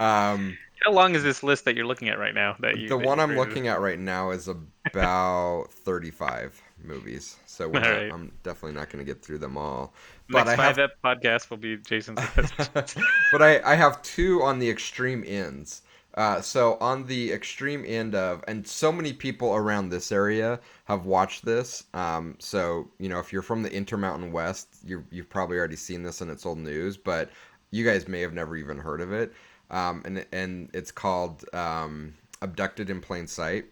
Um, 0.01 0.57
How 0.85 0.93
long 0.93 1.15
is 1.15 1.23
this 1.23 1.43
list 1.43 1.65
that 1.65 1.77
you're 1.77 1.87
looking 1.87 2.09
at 2.09 2.19
right 2.19 2.35
now? 2.35 2.57
That 2.61 2.79
you 2.79 2.89
the 2.89 2.97
that 2.99 3.07
one 3.07 3.21
I'm 3.21 3.31
created? 3.31 3.49
looking 3.49 3.69
at 3.69 3.81
right 3.81 3.99
now 3.99 4.31
is 4.31 4.49
about 4.49 5.67
35 5.71 6.61
movies, 6.83 7.37
so 7.47 7.71
not- 7.71 7.85
Alright. 7.87 8.13
I'm 8.13 8.33
definitely 8.43 8.77
not 8.79 8.91
going 8.91 9.05
to 9.05 9.11
get 9.11 9.23
through 9.23 9.39
them 9.39 9.57
all. 9.57 9.95
Next 10.29 10.45
But 10.45 10.49
I 10.49 10.57
five 10.57 10.77
have, 10.77 10.91
ep 10.91 11.03
podcast 11.05 11.51
will 11.51 11.57
be 11.59 11.77
Jason's 11.77 12.21
but 12.75 13.43
I, 13.43 13.61
I 13.65 13.75
have 13.77 14.03
two 14.03 14.43
on 14.43 14.59
the 14.59 14.69
extreme 14.69 15.23
ends. 15.27 15.83
Uh, 16.15 16.43
so 16.43 16.77
on 16.81 17.07
the 17.07 17.33
extreme 17.33 17.85
end 17.87 18.15
of, 18.15 18.45
and 18.47 18.67
so 18.67 18.93
many 18.93 19.15
people 19.15 19.55
around 19.55 19.89
this 19.89 20.13
area 20.13 20.61
have 20.85 21.07
watched 21.07 21.43
this. 21.43 21.85
Um, 21.95 22.37
so 22.39 22.91
you 22.99 23.09
know, 23.09 23.19
if 23.19 23.33
you're 23.33 23.41
from 23.41 23.63
the 23.63 23.73
Intermountain 23.73 24.31
West, 24.31 24.69
you 24.85 25.05
you've 25.11 25.31
probably 25.31 25.57
already 25.57 25.77
seen 25.77 26.03
this 26.03 26.21
and 26.21 26.31
its 26.31 26.45
old 26.45 26.59
news, 26.59 26.97
but 26.99 27.31
you 27.71 27.83
guys 27.85 28.09
may 28.09 28.21
have 28.21 28.35
never 28.35 28.57
even 28.57 28.77
heard 28.77 29.01
of 29.01 29.13
it. 29.13 29.33
Um, 29.73 30.03
and 30.05 30.25
and 30.33 30.71
it's 30.73 30.93
called 30.93 31.45
um, 31.55 32.15
Abducted 32.41 32.91
in 32.91 33.01
Plain 33.01 33.27
Sight. 33.27 33.65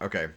Okay. 0.00 0.28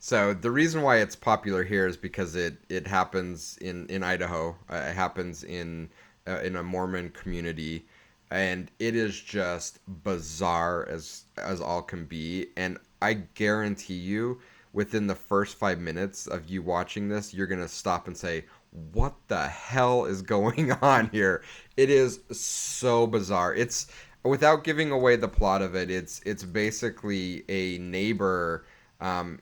So 0.00 0.34
the 0.34 0.50
reason 0.50 0.82
why 0.82 0.96
it's 0.96 1.14
popular 1.14 1.62
here 1.62 1.86
is 1.86 1.96
because 1.96 2.34
it, 2.34 2.56
it 2.68 2.88
happens 2.88 3.56
in, 3.58 3.86
in 3.86 4.02
Idaho. 4.02 4.56
Uh, 4.68 4.74
it 4.88 4.96
happens 4.96 5.44
in 5.44 5.90
uh, 6.26 6.40
in 6.40 6.56
a 6.56 6.62
Mormon 6.64 7.10
community, 7.10 7.86
and 8.32 8.68
it 8.80 8.96
is 8.96 9.20
just 9.20 9.78
bizarre 10.02 10.88
as 10.88 11.24
as 11.36 11.60
all 11.60 11.82
can 11.82 12.04
be. 12.06 12.48
And 12.56 12.78
I 13.00 13.14
guarantee 13.14 13.94
you, 13.94 14.40
within 14.72 15.06
the 15.06 15.14
first 15.14 15.56
five 15.56 15.78
minutes 15.78 16.26
of 16.26 16.50
you 16.50 16.62
watching 16.62 17.08
this, 17.08 17.32
you're 17.32 17.46
gonna 17.46 17.68
stop 17.68 18.08
and 18.08 18.16
say, 18.16 18.46
"What 18.72 19.14
the 19.28 19.48
hell 19.48 20.04
is 20.06 20.22
going 20.22 20.72
on 20.82 21.08
here?" 21.10 21.42
It 21.76 21.90
is 21.90 22.20
so 22.30 23.06
bizarre. 23.06 23.54
It's 23.54 23.86
without 24.24 24.64
giving 24.64 24.90
away 24.90 25.16
the 25.16 25.28
plot 25.28 25.62
of 25.62 25.74
it. 25.74 25.90
It's 25.90 26.20
it's 26.24 26.44
basically 26.44 27.44
a 27.48 27.78
neighbor. 27.78 28.64
Um, 29.00 29.40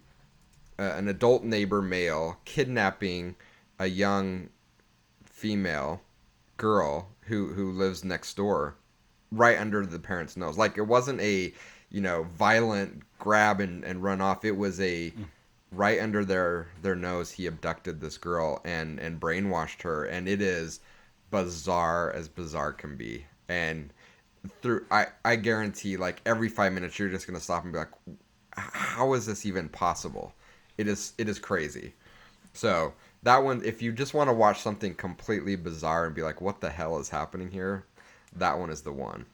uh, 0.78 0.94
an 0.96 1.08
adult 1.08 1.44
neighbor 1.44 1.82
male 1.82 2.38
kidnapping 2.46 3.36
a 3.78 3.86
young 3.86 4.48
female 5.24 6.00
girl 6.56 7.08
who 7.22 7.48
who 7.52 7.70
lives 7.72 8.02
next 8.02 8.34
door 8.34 8.76
right 9.30 9.58
under 9.58 9.84
the 9.84 9.98
parents 9.98 10.36
nose 10.36 10.56
like 10.56 10.78
it 10.78 10.82
wasn't 10.82 11.20
a 11.20 11.52
you 11.90 12.00
know 12.00 12.22
violent 12.34 13.02
grab 13.18 13.60
and, 13.60 13.84
and 13.84 14.02
run 14.02 14.20
off 14.20 14.44
it 14.44 14.56
was 14.56 14.80
a 14.80 15.12
right 15.72 16.00
under 16.00 16.24
their 16.24 16.68
their 16.82 16.96
nose 16.96 17.30
he 17.30 17.46
abducted 17.46 18.00
this 18.00 18.18
girl 18.18 18.60
and 18.64 18.98
and 18.98 19.20
brainwashed 19.20 19.82
her 19.82 20.04
and 20.04 20.28
it 20.28 20.42
is 20.42 20.80
bizarre 21.30 22.12
as 22.12 22.28
bizarre 22.28 22.72
can 22.72 22.96
be 22.96 23.24
and 23.48 23.92
through 24.62 24.84
i 24.90 25.06
i 25.24 25.36
guarantee 25.36 25.96
like 25.96 26.20
every 26.26 26.48
five 26.48 26.72
minutes 26.72 26.98
you're 26.98 27.08
just 27.08 27.26
gonna 27.26 27.38
stop 27.38 27.62
and 27.62 27.72
be 27.72 27.78
like 27.78 27.92
how 28.56 29.14
is 29.14 29.26
this 29.26 29.46
even 29.46 29.68
possible 29.68 30.34
it 30.80 30.88
is 30.88 31.12
it 31.18 31.28
is 31.28 31.38
crazy. 31.38 31.92
So 32.54 32.94
that 33.22 33.44
one, 33.44 33.62
if 33.64 33.82
you 33.82 33.92
just 33.92 34.14
want 34.14 34.30
to 34.30 34.34
watch 34.34 34.60
something 34.60 34.94
completely 34.94 35.54
bizarre 35.54 36.06
and 36.06 36.14
be 36.14 36.22
like, 36.22 36.40
"What 36.40 36.62
the 36.62 36.70
hell 36.70 36.98
is 36.98 37.10
happening 37.10 37.50
here?" 37.50 37.84
That 38.34 38.58
one 38.58 38.70
is 38.70 38.80
the 38.80 38.92
one. 38.92 39.26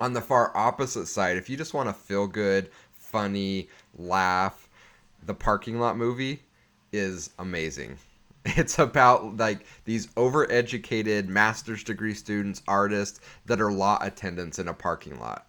On 0.00 0.14
the 0.14 0.20
far 0.20 0.56
opposite 0.56 1.06
side, 1.06 1.36
if 1.36 1.48
you 1.48 1.56
just 1.56 1.74
want 1.74 1.88
to 1.88 1.92
feel 1.92 2.26
good, 2.26 2.70
funny, 2.92 3.68
laugh, 3.96 4.67
the 5.28 5.34
parking 5.34 5.78
lot 5.78 5.96
movie 5.96 6.42
is 6.92 7.30
amazing. 7.38 7.96
It's 8.56 8.78
about 8.78 9.36
like 9.36 9.66
these 9.84 10.06
overeducated 10.14 11.26
master's 11.26 11.84
degree 11.84 12.14
students, 12.14 12.62
artists 12.66 13.20
that 13.44 13.60
are 13.60 13.70
law 13.70 13.98
attendants 14.00 14.58
in 14.58 14.68
a 14.68 14.72
parking 14.72 15.20
lot 15.20 15.46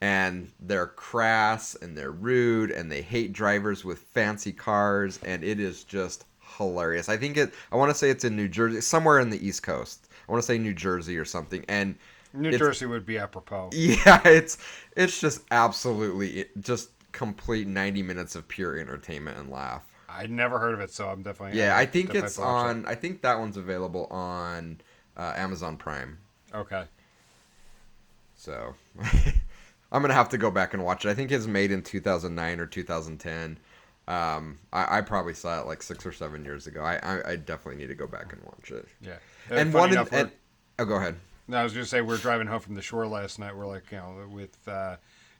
and 0.00 0.50
they're 0.60 0.86
crass 0.86 1.74
and 1.74 1.94
they're 1.94 2.12
rude 2.12 2.70
and 2.70 2.90
they 2.90 3.02
hate 3.02 3.34
drivers 3.34 3.84
with 3.84 3.98
fancy 3.98 4.52
cars 4.52 5.20
and 5.24 5.44
it 5.44 5.60
is 5.60 5.84
just 5.84 6.24
hilarious. 6.56 7.10
I 7.10 7.18
think 7.18 7.36
it 7.36 7.52
I 7.70 7.76
want 7.76 7.90
to 7.90 7.94
say 7.94 8.08
it's 8.08 8.24
in 8.24 8.34
New 8.34 8.48
Jersey, 8.48 8.80
somewhere 8.80 9.18
in 9.20 9.28
the 9.28 9.46
East 9.46 9.62
Coast. 9.62 10.08
I 10.26 10.32
want 10.32 10.42
to 10.42 10.46
say 10.46 10.56
New 10.56 10.74
Jersey 10.74 11.18
or 11.18 11.26
something. 11.26 11.66
And 11.68 11.96
New 12.32 12.56
Jersey 12.56 12.86
would 12.86 13.04
be 13.04 13.18
apropos. 13.18 13.70
yeah, 13.74 14.26
it's 14.26 14.56
it's 14.96 15.20
just 15.20 15.42
absolutely 15.50 16.46
just 16.60 16.90
complete 17.18 17.66
90 17.66 18.04
minutes 18.04 18.36
of 18.36 18.46
pure 18.46 18.78
entertainment 18.78 19.36
and 19.36 19.50
laugh. 19.50 19.84
I'd 20.08 20.30
never 20.30 20.60
heard 20.60 20.72
of 20.72 20.80
it, 20.80 20.92
so 20.92 21.08
I'm 21.08 21.22
definitely. 21.22 21.58
Yeah, 21.58 21.76
I'm 21.76 21.88
think 21.88 22.14
it's 22.14 22.38
watch 22.38 22.46
it. 22.46 22.48
on 22.48 22.86
I 22.86 22.94
think 22.94 23.22
that 23.22 23.40
one's 23.40 23.56
available 23.56 24.06
on 24.06 24.80
uh, 25.16 25.32
Amazon 25.36 25.76
Prime. 25.76 26.18
Okay. 26.54 26.84
So 28.36 28.74
I'm 29.92 30.00
gonna 30.00 30.14
have 30.14 30.28
to 30.28 30.38
go 30.38 30.52
back 30.52 30.74
and 30.74 30.84
watch 30.84 31.04
it. 31.04 31.10
I 31.10 31.14
think 31.14 31.32
it's 31.32 31.48
made 31.48 31.72
in 31.72 31.82
2009 31.82 32.60
or 32.60 32.66
2010. 32.66 33.58
Um, 34.06 34.58
I, 34.72 34.98
I 34.98 35.00
probably 35.00 35.34
saw 35.34 35.60
it 35.60 35.66
like 35.66 35.82
six 35.82 36.06
or 36.06 36.12
seven 36.12 36.44
years 36.44 36.68
ago. 36.68 36.82
I, 36.82 36.98
I, 37.02 37.32
I 37.32 37.36
definitely 37.36 37.80
need 37.82 37.88
to 37.88 37.94
go 37.96 38.06
back 38.06 38.32
and 38.32 38.42
watch 38.44 38.70
it. 38.70 38.86
Yeah. 39.02 39.16
and 39.50 39.74
Uh, 39.74 39.78
funny 39.78 39.80
one 39.80 39.92
enough, 39.92 40.12
and, 40.12 40.30
oh, 40.78 40.84
go 40.84 40.96
ahead. 40.96 41.16
No, 41.48 41.58
I 41.58 41.62
was 41.64 41.74
going 41.74 41.84
to 41.84 41.90
say 41.90 42.00
we 42.00 42.14
are 42.14 42.18
driving 42.18 42.46
home 42.46 42.60
from 42.60 42.74
the 42.74 42.80
shore 42.80 43.06
last 43.06 43.38
night. 43.38 43.54
We're 43.54 43.66
like, 43.66 43.90
you 43.90 43.98
know, 43.98 44.26
with 44.30 44.56
uh, 44.66 44.96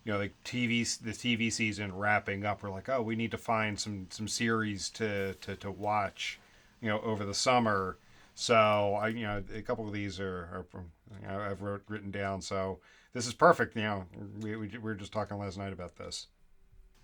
you 0.09 0.15
know, 0.15 0.21
like 0.21 0.33
TV, 0.43 0.99
the 1.01 1.11
TV 1.11 1.53
season 1.53 1.95
wrapping 1.95 2.47
up. 2.47 2.63
We're 2.63 2.71
like, 2.71 2.89
oh, 2.89 3.03
we 3.03 3.15
need 3.15 3.31
to 3.33 3.37
find 3.37 3.79
some 3.79 4.07
some 4.09 4.27
series 4.27 4.89
to 4.91 5.35
to, 5.35 5.55
to 5.57 5.71
watch, 5.71 6.41
you 6.81 6.89
know, 6.89 6.99
over 7.03 7.27
the 7.27 7.35
summer. 7.35 7.99
So 8.35 8.55
I, 8.55 9.09
you 9.09 9.27
know, 9.27 9.43
a 9.55 9.61
couple 9.61 9.87
of 9.87 9.93
these 9.93 10.19
are, 10.19 10.49
are 10.51 10.65
from, 10.71 10.91
you 11.21 11.29
know, 11.29 11.39
I've 11.39 11.61
wrote, 11.61 11.83
written 11.89 12.11
down. 12.11 12.41
So 12.41 12.79
this 13.13 13.27
is 13.27 13.35
perfect. 13.35 13.77
You 13.77 13.83
know, 13.83 14.05
we, 14.41 14.57
we, 14.57 14.69
we 14.69 14.79
were 14.79 14.95
just 14.95 15.13
talking 15.13 15.37
last 15.37 15.59
night 15.59 15.75
about 15.75 15.97
this. 15.97 16.29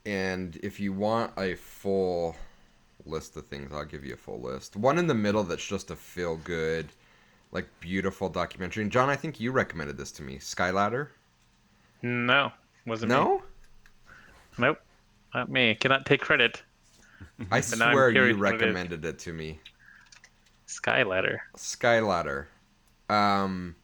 And 0.07 0.57
if 0.62 0.81
you 0.81 0.95
want 0.95 1.33
a 1.37 1.57
full 1.57 2.35
list 3.05 3.37
of 3.37 3.47
things, 3.47 3.71
I'll 3.71 3.85
give 3.85 4.07
you 4.07 4.14
a 4.14 4.17
full 4.17 4.40
list. 4.40 4.77
One 4.77 4.97
in 4.97 5.09
the 5.09 5.14
middle 5.14 5.43
that's 5.43 5.67
just 5.67 5.90
a 5.90 5.97
feel 5.97 6.38
good, 6.38 6.88
like 7.53 7.69
beautiful 7.81 8.31
documentary. 8.31 8.83
And 8.83 8.90
John, 8.90 9.11
I 9.11 9.17
think 9.17 9.40
you 9.40 9.53
recommended 9.53 9.99
this 9.99 10.12
to 10.12 10.23
me. 10.23 10.38
Skyladder. 10.38 11.09
no, 12.01 12.51
wasn't 12.87 13.11
me. 13.11 13.16
No, 13.16 13.42
Nope, 14.59 14.79
not 15.35 15.49
me. 15.51 15.75
Cannot 15.75 16.07
take 16.07 16.20
credit. 16.20 16.62
I 17.51 17.59
But 17.59 17.64
swear 17.64 18.11
you 18.11 18.20
what 18.20 18.31
it 18.31 18.37
recommended 18.37 19.05
it 19.05 19.18
to 19.20 19.33
me. 19.33 19.59
Skyladder. 20.68 21.38
Skyladder. 21.57 22.47
Um, 23.09 23.75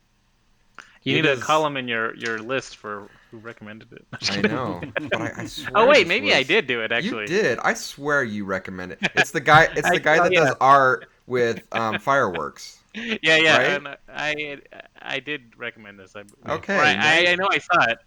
You 1.03 1.15
need 1.15 1.27
is- 1.27 1.41
a 1.41 1.43
column 1.43 1.77
in 1.77 1.89
your 1.89 2.15
your 2.17 2.39
list 2.39 2.77
for 2.77 3.09
who 3.31 3.39
recommended 3.39 3.93
it. 3.93 4.07
I 4.31 4.41
know, 4.43 4.81
but 5.11 5.21
I, 5.21 5.33
I 5.43 5.45
swear. 5.47 5.71
Oh 5.75 5.87
wait, 5.89 6.07
maybe 6.07 6.33
I 6.35 6.43
did 6.43 6.67
do 6.67 6.81
it 6.83 6.93
actually. 6.93 7.23
You 7.23 7.29
did. 7.29 7.59
I 7.61 7.75
swear 7.75 8.23
you 8.23 8.45
recommended. 8.45 8.99
It. 9.03 9.11
It's 9.17 9.31
the 9.33 9.41
guy. 9.41 9.69
It's 9.77 9.87
I- 9.87 9.95
the 9.95 10.01
guy 10.01 10.19
oh, 10.19 10.23
that 10.25 10.33
yeah. 10.33 10.45
does 10.45 10.55
art 10.61 11.07
with 11.27 11.63
um, 11.73 11.99
fireworks. 11.99 12.79
Yeah, 12.95 13.37
yeah. 13.37 13.57
Right? 13.57 13.67
And 13.71 13.89
I 14.09 14.59
I 15.01 15.21
did 15.21 15.53
recommend 15.57 15.99
this. 15.99 16.15
I. 16.17 16.23
Okay, 16.53 16.77
I, 16.77 16.95
nice. 16.97 17.29
I, 17.29 17.33
I 17.33 17.35
know 17.37 17.49
I 17.51 17.59
saw 17.59 17.85
it. 17.91 17.99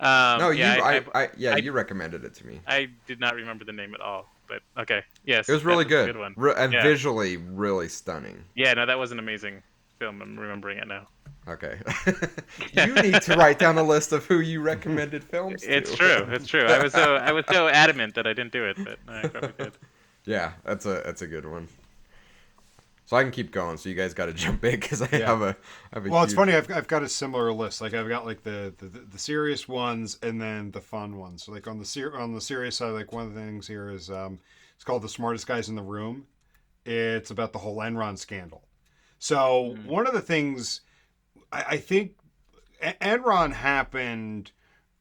Um, 0.00 0.38
no, 0.38 0.50
yeah, 0.50 0.76
you. 0.76 0.82
I, 0.82 0.92
I, 0.96 1.22
I, 1.22 1.28
yeah, 1.36 1.54
I- 1.54 1.58
you 1.58 1.72
recommended 1.72 2.24
it 2.24 2.34
to 2.34 2.46
me. 2.46 2.60
I 2.66 2.88
did 3.06 3.18
not 3.20 3.34
remember 3.34 3.64
the 3.64 3.72
name 3.72 3.94
at 3.94 4.00
all. 4.00 4.28
But 4.48 4.62
okay, 4.78 5.02
yes, 5.24 5.48
It 5.48 5.52
was 5.52 5.64
really 5.64 5.84
good. 5.84 6.06
Good 6.06 6.18
one. 6.18 6.32
Re- 6.36 6.54
and 6.56 6.72
Yeah. 6.72 6.82
visually 6.84 7.36
really 7.36 7.88
stunning. 7.88 8.44
Yeah, 8.54 8.74
no, 8.74 8.86
that 8.86 8.96
was 8.98 9.10
an 9.10 9.18
amazing 9.18 9.60
film. 9.98 10.22
I'm 10.22 10.38
remembering 10.38 10.78
it 10.78 10.86
now. 10.86 11.08
Okay. 11.48 11.78
you 12.72 12.94
need 12.94 13.22
to 13.22 13.34
write 13.36 13.58
down 13.58 13.76
a 13.78 13.82
list 13.82 14.12
of 14.12 14.24
who 14.26 14.38
you 14.40 14.60
recommended 14.60 15.24
films 15.24 15.62
to. 15.62 15.76
It's 15.76 15.94
true. 15.94 16.26
It's 16.30 16.46
true. 16.46 16.64
I 16.64 16.80
was 16.82 16.92
so 16.92 17.16
I 17.16 17.32
was 17.32 17.44
so 17.50 17.66
adamant 17.68 18.14
that 18.16 18.26
I 18.26 18.32
didn't 18.32 18.52
do 18.52 18.64
it, 18.66 18.76
but 18.84 18.98
I 19.08 19.26
probably 19.28 19.64
did. 19.64 19.72
Yeah, 20.26 20.52
that's 20.64 20.86
a 20.86 21.02
that's 21.04 21.22
a 21.22 21.26
good 21.28 21.46
one. 21.46 21.68
So 23.06 23.16
I 23.16 23.22
can 23.22 23.30
keep 23.32 23.52
going. 23.52 23.76
So 23.78 23.88
you 23.88 23.94
guys 23.94 24.14
got 24.14 24.26
to 24.26 24.32
jump 24.34 24.64
in 24.64 24.72
because 24.78 25.00
I 25.00 25.08
Yeah. 25.12 25.26
have 25.26 25.42
a 25.42 25.56
I 25.92 25.96
have 25.98 26.06
a 26.06 26.10
Well, 26.10 26.22
it's 26.24 26.34
funny. 26.34 26.54
I've, 26.54 26.70
I've 26.70 26.88
got 26.88 27.02
a 27.02 27.08
similar 27.08 27.52
list. 27.52 27.80
Like 27.80 27.94
I've 27.94 28.08
got 28.08 28.26
like 28.26 28.42
the, 28.42 28.74
the, 28.78 28.86
the 28.86 29.18
serious 29.18 29.68
ones 29.68 30.18
and 30.22 30.40
then 30.40 30.72
the 30.72 30.80
fun 30.80 31.16
ones. 31.16 31.44
So 31.44 31.52
like 31.52 31.66
on 31.66 31.78
the 31.78 31.84
ser- 31.84 32.16
on 32.18 32.34
the 32.34 32.40
serious 32.40 32.76
side, 32.76 32.90
like 32.90 33.12
one 33.12 33.26
of 33.26 33.34
the 33.34 33.40
things 33.40 33.66
here 33.68 33.90
is 33.90 34.10
um, 34.10 34.38
it's 34.74 34.84
called 34.84 35.02
the 35.02 35.08
smartest 35.08 35.46
guys 35.46 35.68
in 35.68 35.76
the 35.76 35.82
room. 35.82 36.26
It's 36.84 37.30
about 37.30 37.52
the 37.52 37.58
whole 37.58 37.78
Enron 37.78 38.18
scandal. 38.18 38.62
So 39.18 39.76
Hmm. 39.82 39.88
one 39.88 40.06
of 40.06 40.12
the 40.12 40.20
things 40.20 40.82
I, 41.52 41.64
I 41.70 41.76
think 41.78 42.12
Enron 42.82 43.52
happened 43.52 44.50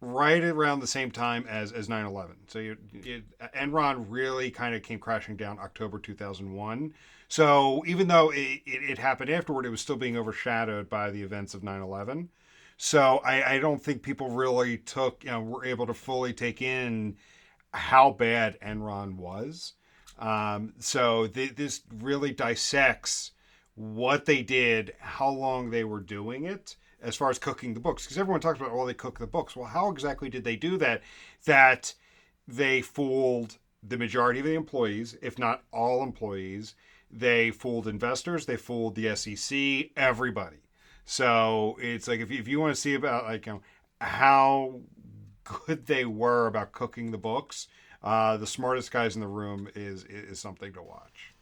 right 0.02 0.44
around 0.44 0.80
the 0.80 0.88
same 0.88 1.10
time 1.12 1.46
as 1.50 1.72
as 1.72 1.88
9/11. 1.88 2.36
So 2.48 2.60
you, 2.60 2.78
it, 2.94 3.24
Enron 3.56 4.06
really 4.10 4.52
kind 4.52 4.76
of 4.76 4.84
came 4.84 5.00
crashing 5.00 5.36
down 5.36 5.60
October 5.60 6.00
2001. 6.00 6.94
So 7.36 7.84
even 7.86 8.08
though 8.08 8.30
it, 8.30 8.62
it, 8.66 8.92
it 8.92 8.98
happened 8.98 9.30
afterward, 9.30 9.66
it 9.66 9.70
was 9.70 9.82
still 9.82 9.98
being 9.98 10.16
overshadowed 10.16 10.88
by 10.88 11.12
the 11.12 11.22
events 11.22 11.54
of 11.54 11.64
9/11. 11.64 12.30
So 12.78 13.20
I, 13.26 13.56
I 13.56 13.60
don't 13.60 13.84
think 13.84 14.04
people 14.04 14.30
really 14.30 14.78
took, 14.78 15.22
you 15.26 15.32
know, 15.32 15.42
were 15.42 15.66
able 15.66 15.86
to 15.88 15.94
fully 15.94 16.32
take 16.32 16.62
in 16.62 17.18
how 17.74 18.12
bad 18.12 18.58
Enron 18.62 19.18
was. 19.18 19.74
Um, 20.18 20.76
so 20.80 21.28
th- 21.28 21.58
this 21.58 21.82
really 22.00 22.32
dissects 22.32 23.32
what 23.74 24.24
they 24.24 24.42
did, 24.42 24.94
how 25.00 25.28
long 25.28 25.72
they 25.72 25.84
were 25.84 26.00
doing 26.00 26.46
it, 26.46 26.78
as 27.02 27.18
far 27.18 27.30
as 27.30 27.38
cooking 27.38 27.74
the 27.74 27.82
books. 27.82 28.06
Because 28.06 28.18
everyone 28.18 28.40
talks 28.40 28.62
about, 28.62 28.72
oh, 28.72 28.86
they 28.86 28.94
cook 28.94 29.20
the 29.20 29.28
books. 29.28 29.58
Well, 29.58 29.68
how 29.68 29.90
exactly 29.90 30.30
did 30.30 30.46
they 30.46 30.56
do 30.56 30.78
that? 30.78 31.02
That 31.44 31.96
they 32.48 32.82
fooled 32.82 33.58
the 33.84 33.98
majority 33.98 34.40
of 34.40 34.46
the 34.46 34.56
employees, 34.56 35.18
if 35.22 35.38
not 35.38 35.66
all 35.74 36.02
employees. 36.02 36.76
They 37.12 37.52
fooled 37.52 37.88
investors. 37.88 38.46
They 38.46 38.58
fooled 38.58 38.96
the 38.96 39.16
SEC. 39.16 39.92
Everybody. 39.96 40.58
So 41.06 41.78
it's 41.80 42.08
like 42.08 42.20
if 42.20 42.32
you, 42.32 42.40
if 42.40 42.48
you 42.48 42.60
want 42.60 42.76
to 42.76 42.82
see 42.82 42.96
about 42.96 43.26
like 43.26 43.46
you 43.46 43.54
know, 43.54 43.62
how 44.02 44.82
good 45.44 45.86
they 45.86 46.06
were 46.06 46.48
about 46.48 46.72
cooking 46.72 47.12
the 47.12 47.18
books, 47.18 47.68
uh, 48.04 48.38
the 48.38 48.48
smartest 48.48 48.92
guys 48.92 49.16
in 49.16 49.22
the 49.22 49.28
room 49.28 49.70
is 49.76 50.04
is 50.06 50.40
something 50.40 50.74
to 50.74 50.82
watch. 50.82 51.34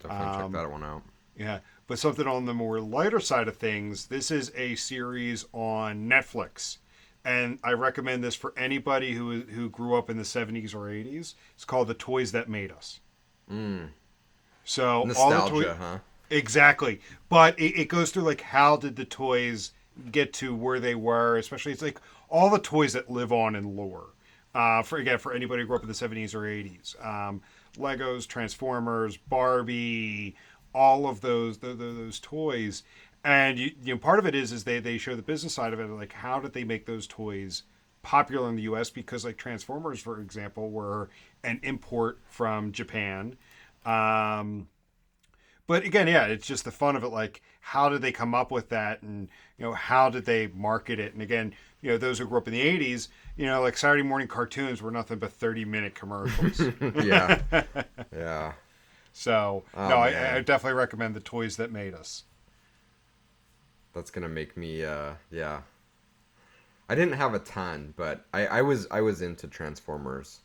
Definitely 0.00 0.26
Um, 0.26 0.52
check 0.52 0.62
that 0.62 0.70
one 0.70 0.84
out. 0.84 1.02
Yeah, 1.36 1.60
but 1.86 1.98
something 1.98 2.26
on 2.26 2.44
the 2.46 2.54
more 2.54 2.80
lighter 2.80 3.20
side 3.20 3.48
of 3.48 3.56
things. 3.56 4.06
This 4.06 4.30
is 4.30 4.52
a 4.54 4.74
series 4.76 5.44
on 5.52 6.08
Netflix, 6.08 6.78
and 7.24 7.58
I 7.64 7.72
recommend 7.72 8.22
this 8.22 8.34
for 8.34 8.52
anybody 8.56 9.14
who 9.14 9.40
who 9.42 9.68
grew 9.70 9.96
up 9.96 10.08
in 10.08 10.16
the 10.18 10.22
'70s 10.24 10.74
or 10.74 10.88
'80s. 10.88 11.34
It's 11.54 11.64
called 11.64 11.88
"The 11.88 11.94
Toys 11.94 12.32
That 12.32 12.48
Made 12.48 12.70
Us." 12.70 13.00
Mm. 13.50 13.88
So 14.64 14.88
all 14.88 15.02
the 15.02 15.08
Nostalgia, 15.08 15.64
toy- 15.64 15.74
huh? 15.74 15.98
Exactly. 16.30 17.00
But 17.28 17.58
it, 17.58 17.80
it 17.80 17.88
goes 17.88 18.10
through 18.10 18.22
like 18.22 18.40
how 18.40 18.76
did 18.76 18.96
the 18.96 19.04
toys 19.04 19.72
get 20.10 20.32
to 20.34 20.54
where 20.54 20.80
they 20.80 20.94
were, 20.94 21.36
especially 21.36 21.72
it's 21.72 21.82
like 21.82 22.00
all 22.28 22.48
the 22.50 22.58
toys 22.58 22.94
that 22.94 23.10
live 23.10 23.32
on 23.32 23.54
in 23.54 23.76
lore. 23.76 24.06
Uh, 24.54 24.82
for 24.82 24.98
again, 24.98 25.18
for 25.18 25.32
anybody 25.32 25.62
who 25.62 25.66
grew 25.66 25.76
up 25.76 25.82
in 25.82 25.88
the 25.88 25.94
70s 25.94 26.34
or 26.34 26.40
80s. 26.40 27.04
Um, 27.04 27.40
Legos, 27.78 28.26
Transformers, 28.26 29.16
Barbie, 29.16 30.36
all 30.74 31.06
of 31.08 31.20
those 31.20 31.58
those, 31.58 31.78
those 31.78 32.20
toys. 32.20 32.82
And 33.24 33.58
you, 33.58 33.72
you 33.82 33.94
know, 33.94 33.98
part 33.98 34.18
of 34.18 34.26
it 34.26 34.34
is 34.34 34.52
is 34.52 34.64
they, 34.64 34.80
they 34.80 34.98
show 34.98 35.14
the 35.14 35.22
business 35.22 35.54
side 35.54 35.72
of 35.72 35.80
it, 35.80 35.88
like 35.88 36.12
how 36.12 36.40
did 36.40 36.52
they 36.52 36.64
make 36.64 36.86
those 36.86 37.06
toys 37.06 37.62
popular 38.02 38.48
in 38.48 38.56
the 38.56 38.62
U.S. 38.62 38.90
Because 38.90 39.24
like 39.24 39.36
Transformers, 39.36 40.00
for 40.00 40.20
example, 40.20 40.70
were 40.70 41.08
an 41.44 41.60
import 41.62 42.18
from 42.28 42.72
Japan. 42.72 43.36
Um, 43.84 44.68
but 45.66 45.84
again, 45.84 46.08
yeah, 46.08 46.26
it's 46.26 46.46
just 46.46 46.64
the 46.64 46.70
fun 46.70 46.96
of 46.96 47.04
it. 47.04 47.08
Like, 47.08 47.42
how 47.60 47.88
did 47.88 48.02
they 48.02 48.12
come 48.12 48.34
up 48.34 48.50
with 48.50 48.68
that, 48.70 49.02
and 49.02 49.28
you 49.58 49.64
know, 49.64 49.72
how 49.72 50.10
did 50.10 50.24
they 50.24 50.48
market 50.48 50.98
it? 50.98 51.12
And 51.12 51.22
again, 51.22 51.54
you 51.80 51.90
know, 51.90 51.98
those 51.98 52.18
who 52.18 52.26
grew 52.26 52.38
up 52.38 52.48
in 52.48 52.54
the 52.54 52.60
'80s, 52.60 53.08
you 53.36 53.46
know, 53.46 53.62
like 53.62 53.76
Saturday 53.76 54.02
morning 54.02 54.28
cartoons 54.28 54.82
were 54.82 54.90
nothing 54.90 55.18
but 55.18 55.38
30-minute 55.38 55.94
commercials. 55.94 56.60
yeah, 57.04 57.40
yeah. 58.14 58.52
so, 59.12 59.64
Oh, 59.74 59.88
no, 59.88 59.96
I. 59.96 60.36
I 60.36 60.40
definitely 60.40 60.78
recommend 60.78 61.14
the 61.14 61.20
toys 61.20 61.56
that 61.56 61.70
made 61.70 61.94
us. 61.94 62.24
That's 63.94 64.10
gonna 64.10 64.28
make 64.28 64.56
me. 64.56 64.84
Uh, 64.84 65.12
yeah. 65.30 65.60
I 66.88 66.94
didn't 66.94 67.14
have 67.14 67.32
a 67.32 67.38
ton, 67.38 67.94
but 67.96 68.26
I, 68.34 68.46
I 68.46 68.62
was 68.62 68.86
I 68.90 69.00
was 69.00 69.22
into 69.22 69.46
Transformers. 69.46 70.40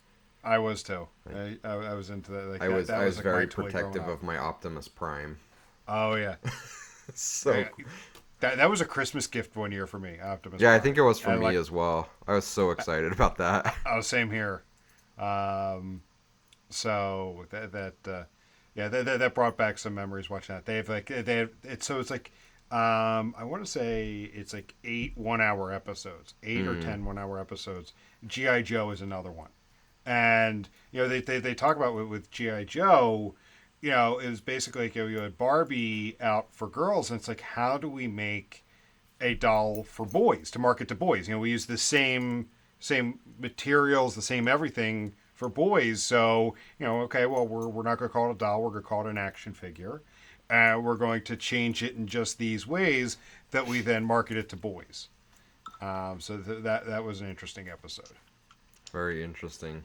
I 0.47 0.57
was 0.59 0.83
too. 0.83 1.07
I, 1.33 1.57
I, 1.63 1.71
I 1.73 1.93
was 1.93 2.09
into 2.09 2.31
that. 2.31 2.47
Like, 2.47 2.61
I 2.61 2.67
that- 2.67 2.75
was 2.75 2.87
that 2.87 3.01
I 3.01 3.05
was 3.05 3.17
like, 3.17 3.23
very 3.23 3.47
protective 3.47 4.07
of 4.07 4.23
my 4.23 4.37
Optimus 4.37 4.87
Prime. 4.87 5.37
Oh 5.87 6.15
yeah, 6.15 6.35
so 7.13 7.53
Yeah, 7.55 7.69
that 8.39 8.57
that 8.57 8.69
was 8.69 8.81
a 8.81 8.85
Christmas 8.85 9.27
gift 9.27 9.55
one 9.55 9.71
year 9.71 9.87
for 9.87 9.99
me. 9.99 10.19
Optimus. 10.19 10.61
yeah, 10.61 10.73
I 10.73 10.79
think 10.79 10.97
it 10.97 11.01
was 11.01 11.19
for 11.19 11.35
me 11.37 11.45
like- 11.45 11.55
as 11.55 11.69
well. 11.71 12.09
I 12.27 12.33
was 12.33 12.45
so 12.45 12.71
excited 12.71 13.11
about 13.11 13.37
that. 13.37 13.75
Oh, 13.85 14.01
same 14.01 14.29
here. 14.31 14.63
Um, 15.17 16.01
so 16.69 17.45
that 17.49 17.71
that 17.71 17.95
uh, 18.07 18.23
yeah, 18.75 18.87
that, 18.89 19.05
that 19.05 19.19
that 19.19 19.33
brought 19.33 19.57
back 19.57 19.77
some 19.77 19.95
memories 19.95 20.29
watching 20.29 20.55
that. 20.55 20.65
They 20.65 20.75
have 20.77 20.89
like 20.89 21.07
they 21.07 21.37
have 21.37 21.51
it's 21.63 21.85
so 21.85 21.99
it's 21.99 22.09
like 22.11 22.31
um, 22.69 23.33
I 23.37 23.43
want 23.45 23.63
to 23.63 23.71
say 23.71 24.29
it's 24.33 24.53
like 24.53 24.75
eight 24.83 25.13
one 25.17 25.39
hour 25.41 25.71
episodes, 25.71 26.33
eight 26.43 26.67
or 26.67 26.73
Mm. 26.75 26.81
ten 26.83 27.05
one 27.05 27.17
hour 27.17 27.39
episodes. 27.39 27.93
GI 28.27 28.63
Joe 28.63 28.91
is 28.91 29.01
another 29.01 29.31
one, 29.31 29.49
and 30.07 30.69
you 30.91 31.01
know 31.01 31.07
they 31.07 31.21
they, 31.21 31.39
they 31.39 31.53
talk 31.53 31.75
about 31.75 31.93
with, 31.93 32.07
with 32.07 32.31
GI 32.31 32.65
Joe. 32.65 33.35
You 33.81 33.91
know, 33.91 34.17
it 34.17 34.27
was 34.27 34.41
basically 34.41 34.83
like 34.83 34.95
you, 34.95 35.03
know, 35.03 35.07
you 35.07 35.19
had 35.19 35.37
Barbie 35.37 36.15
out 36.19 36.47
for 36.51 36.67
girls, 36.67 37.11
and 37.11 37.19
it's 37.19 37.27
like, 37.27 37.41
how 37.41 37.77
do 37.77 37.87
we 37.87 38.07
make 38.07 38.65
a 39.21 39.35
doll 39.35 39.83
for 39.83 40.05
boys 40.05 40.49
to 40.51 40.59
market 40.59 40.87
to 40.87 40.95
boys? 40.95 41.27
You 41.27 41.35
know, 41.35 41.39
we 41.39 41.51
use 41.51 41.67
the 41.67 41.77
same 41.77 42.47
same 42.79 43.19
materials, 43.39 44.15
the 44.15 44.21
same 44.21 44.47
everything 44.47 45.13
for 45.33 45.49
boys. 45.49 46.01
So, 46.01 46.55
you 46.79 46.85
know, 46.85 47.01
okay, 47.01 47.25
well, 47.25 47.47
we're, 47.47 47.67
we're 47.67 47.83
not 47.83 47.99
going 47.99 48.09
to 48.09 48.13
call 48.13 48.29
it 48.29 48.33
a 48.33 48.37
doll. 48.37 48.61
We're 48.61 48.69
going 48.69 48.83
to 48.83 48.87
call 48.87 49.07
it 49.07 49.09
an 49.09 49.17
action 49.17 49.53
figure. 49.53 50.01
Uh, 50.49 50.79
we're 50.81 50.95
going 50.95 51.21
to 51.23 51.35
change 51.35 51.83
it 51.83 51.95
in 51.95 52.07
just 52.07 52.37
these 52.37 52.65
ways 52.65 53.17
that 53.51 53.67
we 53.67 53.81
then 53.81 54.03
market 54.03 54.37
it 54.37 54.49
to 54.49 54.55
boys. 54.55 55.09
Um, 55.81 56.19
so 56.19 56.37
th- 56.37 56.63
that 56.63 56.87
that 56.87 57.03
was 57.03 57.21
an 57.21 57.29
interesting 57.29 57.69
episode. 57.69 58.13
Very 58.91 59.23
interesting. 59.23 59.83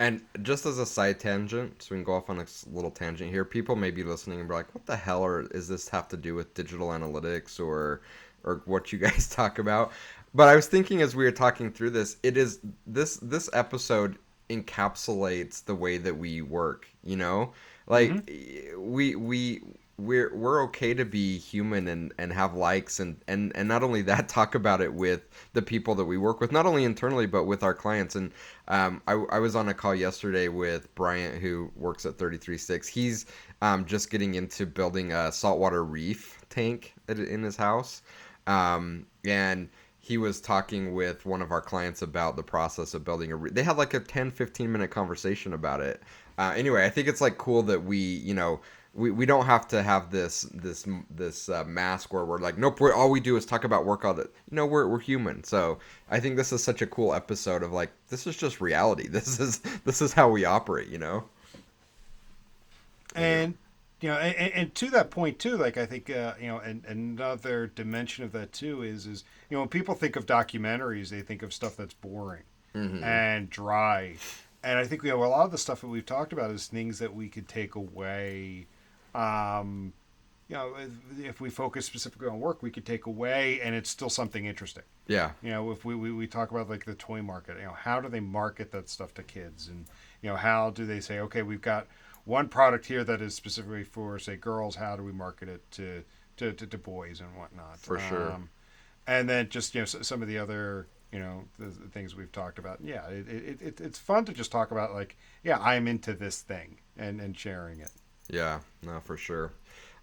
And 0.00 0.22
just 0.40 0.64
as 0.64 0.78
a 0.78 0.86
side 0.86 1.20
tangent, 1.20 1.82
so 1.82 1.94
we 1.94 1.98
can 1.98 2.04
go 2.04 2.14
off 2.14 2.30
on 2.30 2.38
a 2.38 2.46
little 2.72 2.90
tangent 2.90 3.30
here. 3.30 3.44
People 3.44 3.76
may 3.76 3.90
be 3.90 4.02
listening 4.02 4.40
and 4.40 4.48
be 4.48 4.54
like, 4.54 4.74
"What 4.74 4.86
the 4.86 4.96
hell 4.96 5.22
are, 5.22 5.42
is 5.52 5.68
this 5.68 5.90
have 5.90 6.08
to 6.08 6.16
do 6.16 6.34
with 6.34 6.54
digital 6.54 6.88
analytics 6.88 7.60
or 7.60 8.00
or 8.42 8.62
what 8.64 8.92
you 8.92 8.98
guys 9.06 9.28
talk 9.28 9.58
about?" 9.58 9.92
But 10.34 10.48
I 10.48 10.56
was 10.56 10.66
thinking 10.66 11.02
as 11.02 11.14
we 11.14 11.24
were 11.24 11.30
talking 11.30 11.70
through 11.70 11.90
this, 11.90 12.16
it 12.22 12.38
is 12.38 12.60
this 12.86 13.18
this 13.18 13.50
episode 13.52 14.16
encapsulates 14.48 15.62
the 15.66 15.74
way 15.74 15.98
that 15.98 16.16
we 16.16 16.40
work. 16.40 16.88
You 17.04 17.16
know, 17.16 17.52
like 17.86 18.10
mm-hmm. 18.10 18.90
we 18.90 19.16
we 19.16 19.62
we're 20.00 20.34
we're 20.34 20.62
okay 20.62 20.94
to 20.94 21.04
be 21.04 21.38
human 21.38 21.86
and 21.88 22.12
and 22.18 22.32
have 22.32 22.54
likes 22.54 23.00
and 23.00 23.20
and 23.28 23.52
and 23.54 23.68
not 23.68 23.82
only 23.82 24.02
that 24.02 24.28
talk 24.28 24.54
about 24.54 24.80
it 24.80 24.92
with 24.92 25.28
the 25.52 25.62
people 25.62 25.94
that 25.94 26.04
we 26.04 26.16
work 26.16 26.40
with 26.40 26.52
not 26.52 26.66
only 26.66 26.84
internally 26.84 27.26
but 27.26 27.44
with 27.44 27.62
our 27.62 27.74
clients. 27.74 28.14
And 28.16 28.32
um, 28.68 29.02
I, 29.06 29.12
I 29.30 29.38
was 29.38 29.54
on 29.56 29.68
a 29.68 29.74
call 29.74 29.94
yesterday 29.94 30.48
with 30.48 30.92
Bryant 30.94 31.40
who 31.40 31.70
works 31.76 32.06
at 32.06 32.16
33 32.18 32.56
Sticks 32.58 32.88
he's 32.88 33.26
um, 33.62 33.84
just 33.84 34.10
getting 34.10 34.34
into 34.34 34.66
building 34.66 35.12
a 35.12 35.30
saltwater 35.30 35.84
reef 35.84 36.40
tank 36.48 36.94
in 37.08 37.42
his 37.42 37.56
house. 37.56 38.02
Um, 38.46 39.06
and 39.24 39.68
he 39.98 40.16
was 40.16 40.40
talking 40.40 40.94
with 40.94 41.26
one 41.26 41.42
of 41.42 41.52
our 41.52 41.60
clients 41.60 42.00
about 42.00 42.34
the 42.34 42.42
process 42.42 42.94
of 42.94 43.04
building 43.04 43.32
a 43.32 43.36
re- 43.36 43.50
they 43.50 43.62
had 43.62 43.76
like 43.76 43.92
a 43.94 44.00
10 44.00 44.30
15 44.30 44.72
minute 44.72 44.90
conversation 44.90 45.52
about 45.52 45.80
it. 45.80 46.02
Uh, 46.38 46.54
anyway 46.56 46.86
i 46.86 46.88
think 46.88 47.06
it's 47.06 47.20
like 47.20 47.36
cool 47.36 47.62
that 47.62 47.84
we 47.84 47.98
you 47.98 48.32
know 48.32 48.58
we, 48.92 49.10
we 49.10 49.24
don't 49.24 49.46
have 49.46 49.68
to 49.68 49.82
have 49.82 50.10
this 50.10 50.42
this 50.52 50.86
this 51.10 51.48
uh, 51.48 51.64
mask 51.64 52.12
where 52.12 52.24
we're 52.24 52.38
like 52.38 52.58
nope 52.58 52.80
we're, 52.80 52.92
all 52.92 53.10
we 53.10 53.20
do 53.20 53.36
is 53.36 53.46
talk 53.46 53.64
about 53.64 53.84
work 53.84 54.04
all 54.04 54.14
the 54.14 54.22
you 54.22 54.56
know 54.56 54.66
we're, 54.66 54.86
we're 54.88 54.98
human 54.98 55.44
so 55.44 55.78
i 56.10 56.18
think 56.18 56.36
this 56.36 56.52
is 56.52 56.62
such 56.62 56.82
a 56.82 56.86
cool 56.86 57.14
episode 57.14 57.62
of 57.62 57.72
like 57.72 57.90
this 58.08 58.26
is 58.26 58.36
just 58.36 58.60
reality 58.60 59.06
this 59.18 59.38
is 59.38 59.58
this 59.84 60.02
is 60.02 60.12
how 60.12 60.28
we 60.28 60.44
operate 60.44 60.88
you 60.88 60.98
know 60.98 61.24
And 63.14 63.54
you 64.00 64.08
know, 64.08 64.16
and, 64.16 64.52
and 64.54 64.74
to 64.76 64.88
that 64.90 65.10
point 65.10 65.38
too, 65.38 65.56
like 65.58 65.76
I 65.76 65.84
think 65.84 66.08
uh, 66.10 66.34
you 66.40 66.46
know, 66.48 66.58
and, 66.58 66.84
another 66.86 67.66
dimension 67.66 68.24
of 68.24 68.32
that 68.32 68.52
too 68.52 68.82
is 68.82 69.06
is 69.06 69.24
you 69.50 69.56
know 69.56 69.60
when 69.62 69.68
people 69.68 69.94
think 69.94 70.16
of 70.16 70.26
documentaries, 70.26 71.10
they 71.10 71.20
think 71.22 71.42
of 71.42 71.52
stuff 71.52 71.76
that's 71.76 71.94
boring 71.94 72.42
Mhm. 72.74 73.02
and 73.02 73.50
dry, 73.50 74.14
and 74.62 74.78
I 74.78 74.84
think 74.86 75.02
you 75.02 75.10
know 75.10 75.24
a 75.24 75.26
lot 75.26 75.44
of 75.44 75.50
the 75.50 75.58
stuff 75.58 75.80
that 75.80 75.88
we've 75.88 76.06
talked 76.06 76.32
about 76.32 76.50
is 76.52 76.66
things 76.68 76.98
that 77.00 77.14
we 77.14 77.28
could 77.28 77.48
take 77.48 77.74
away. 77.74 78.66
Um, 79.14 79.92
you 80.48 80.56
know, 80.56 80.74
if- 81.18 81.40
we 81.40 81.48
focus 81.48 81.86
specifically 81.86 82.26
on 82.28 82.40
work, 82.40 82.62
we 82.62 82.70
could 82.70 82.84
take 82.84 83.06
away, 83.06 83.60
and 83.60 83.74
it's 83.74 83.88
still 83.88 84.10
something 84.10 84.44
interesting. 84.46 84.82
yeah 85.06 85.30
You 85.42 85.50
know, 85.50 85.70
if 85.70 85.84
we, 85.84 85.94
we, 85.94 86.10
we 86.12 86.26
talk 86.26 86.50
about 86.50 86.68
like 86.68 86.84
the 86.84 86.94
toy 86.94 87.22
market, 87.22 87.56
you 87.58 87.64
know, 87.64 87.72
how 87.72 88.00
do 88.00 88.08
they 88.08 88.20
market 88.20 88.72
that 88.72 88.88
stuff 88.88 89.14
to 89.14 89.22
kids? 89.22 89.68
And, 89.68 89.86
you 90.22 90.28
know, 90.30 90.36
how 90.36 90.70
do 90.70 90.84
they 90.86 90.98
say, 91.00 91.20
okay, 91.20 91.42
we've 91.42 91.60
got 91.62 91.86
one 92.24 92.48
product 92.48 92.86
here 92.86 93.04
that 93.04 93.20
is 93.20 93.34
specifically 93.34 93.84
for, 93.84 94.18
say, 94.18 94.36
girls. 94.36 94.74
How 94.76 94.96
do 94.96 95.02
we 95.04 95.12
market 95.12 95.48
it 95.48 95.70
to, 95.72 96.02
to, 96.38 96.52
to, 96.52 96.66
to 96.66 96.78
boys 96.78 97.20
and 97.20 97.36
whatnot? 97.36 97.78
For 97.78 97.98
sure. 98.00 98.36
and 99.06 99.28
then 99.28 99.48
just, 99.48 99.74
you 99.74 99.82
know, 99.82 99.84
some 99.86 100.20
of 100.20 100.26
the 100.28 100.38
other, 100.38 100.88
you 101.12 101.18
know, 101.20 101.44
the, 101.58 101.66
the 101.66 101.88
things 101.88 102.14
we've 102.16 102.32
talked 102.32 102.58
about. 102.58 102.78
Yeah, 102.82 103.06
it, 103.08 103.28
it, 103.28 103.62
it, 103.62 103.80
it's 103.80 103.98
fun 103.98 104.24
to 104.26 104.32
just 104.32 104.50
talk 104.50 104.72
about, 104.72 104.92
like, 104.94 105.16
yeah, 105.44 105.58
I'm 105.60 105.86
into 105.88 106.12
this 106.12 106.40
thing 106.42 106.78
and, 106.96 107.20
and 107.20 107.36
sharing 107.36 107.78
it. 107.80 107.90
Yeah, 108.30 108.60
no, 108.82 109.00
for 109.00 109.16
sure. 109.16 109.52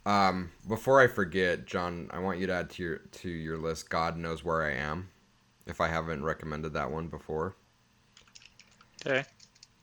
Um, 0.06 0.52
before 0.68 1.02
I 1.02 1.08
forget, 1.08 1.66
John, 1.66 2.10
I 2.14 2.20
want 2.20 2.40
you 2.40 2.48
to 2.48 2.54
add 2.54 2.70
to 2.72 2.84
your 2.84 2.98
to 2.98 3.30
your 3.30 3.58
list. 3.58 3.90
God 3.90 4.18
knows 4.18 4.44
where 4.44 4.64
I 4.64 4.74
am. 4.74 5.10
If 5.66 5.82
I 5.82 5.88
haven't 5.90 6.24
recommended 6.24 6.74
that 6.74 6.92
one 6.92 7.08
before, 7.10 7.56
Okay. 9.06 9.26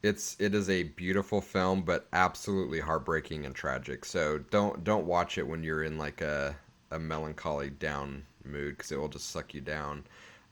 it's 0.03 0.37
it 0.39 0.55
is 0.55 0.69
a 0.71 0.85
beautiful 0.85 1.41
film, 1.41 1.83
but 1.83 2.07
absolutely 2.13 2.81
heartbreaking 2.81 3.47
and 3.47 3.55
tragic. 3.55 4.05
So 4.05 4.39
don't 4.39 4.85
don't 4.85 5.07
watch 5.07 5.39
it 5.39 5.47
when 5.49 5.63
you're 5.65 5.85
in 5.85 5.99
like 5.99 6.21
a 6.21 6.57
a 6.91 6.99
melancholy 6.99 7.71
down 7.71 8.25
mood 8.45 8.77
because 8.77 8.93
it 8.93 8.99
will 9.01 9.09
just 9.09 9.31
suck 9.31 9.55
you 9.55 9.61
down. 9.61 10.05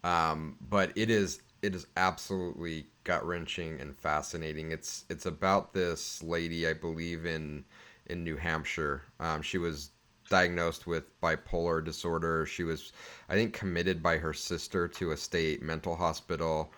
Um, 0.05 0.57
but 0.69 0.93
it 0.97 1.11
is 1.11 1.43
it 1.63 1.75
is 1.75 1.87
absolutely 1.97 2.87
gut 3.05 3.25
wrenching 3.27 3.81
and 3.81 3.97
fascinating. 3.97 4.71
It's 4.71 5.05
it's 5.09 5.27
about 5.27 5.73
this 5.75 6.23
lady, 6.23 6.67
I 6.67 6.75
believe 6.75 7.27
in 7.27 7.65
in 8.07 8.25
New 8.25 8.37
Hampshire. 8.37 9.03
Um, 9.21 9.43
she 9.43 9.59
was 9.59 9.91
diagnosed 10.29 10.87
with 10.87 11.21
bipolar 11.21 11.85
disorder. 11.85 12.47
She 12.47 12.65
was, 12.65 12.93
I 13.29 13.35
think, 13.35 13.53
committed 13.53 14.03
by 14.03 14.19
her 14.19 14.33
sister 14.33 14.89
to 14.89 15.13
a 15.13 15.17
state 15.17 15.63
mental 15.63 15.97
hospital, 15.97 16.73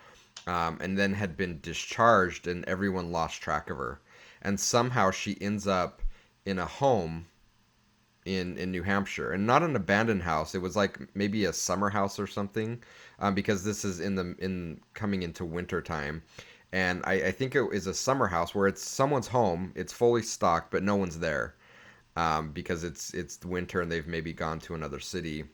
um, 0.47 0.77
and 0.81 0.97
then 0.97 1.13
had 1.13 1.37
been 1.37 1.59
discharged, 1.61 2.47
and 2.47 2.65
everyone 2.65 3.11
lost 3.11 3.41
track 3.41 3.69
of 3.69 3.77
her. 3.77 4.01
And 4.41 4.59
somehow 4.59 5.11
she 5.11 5.41
ends 5.41 5.67
up 5.67 6.01
in 6.45 6.59
a 6.59 6.65
home 6.65 7.27
in 8.25 8.57
in 8.57 8.71
New 8.71 8.83
Hampshire, 8.83 9.31
and 9.31 9.45
not 9.45 9.63
an 9.63 9.75
abandoned 9.75 10.23
house. 10.23 10.55
It 10.55 10.61
was 10.61 10.75
like 10.75 10.99
maybe 11.15 11.45
a 11.45 11.53
summer 11.53 11.89
house 11.89 12.19
or 12.19 12.27
something, 12.27 12.81
um, 13.19 13.35
because 13.35 13.63
this 13.63 13.85
is 13.85 13.99
in 13.99 14.15
the 14.15 14.35
in 14.39 14.81
coming 14.93 15.23
into 15.23 15.45
winter 15.45 15.81
time, 15.81 16.23
and 16.71 17.01
I, 17.05 17.13
I 17.13 17.31
think 17.31 17.55
it 17.55 17.63
is 17.71 17.87
a 17.87 17.93
summer 17.93 18.27
house 18.27 18.53
where 18.55 18.67
it's 18.67 18.83
someone's 18.83 19.27
home. 19.27 19.71
It's 19.75 19.93
fully 19.93 20.21
stocked, 20.23 20.71
but 20.71 20.83
no 20.83 20.95
one's 20.95 21.19
there, 21.19 21.55
um, 22.15 22.51
because 22.51 22.83
it's 22.83 23.13
it's 23.13 23.43
winter 23.45 23.81
and 23.81 23.91
they've 23.91 24.07
maybe 24.07 24.33
gone 24.33 24.59
to 24.61 24.75
another 24.75 24.99
city, 24.99 25.45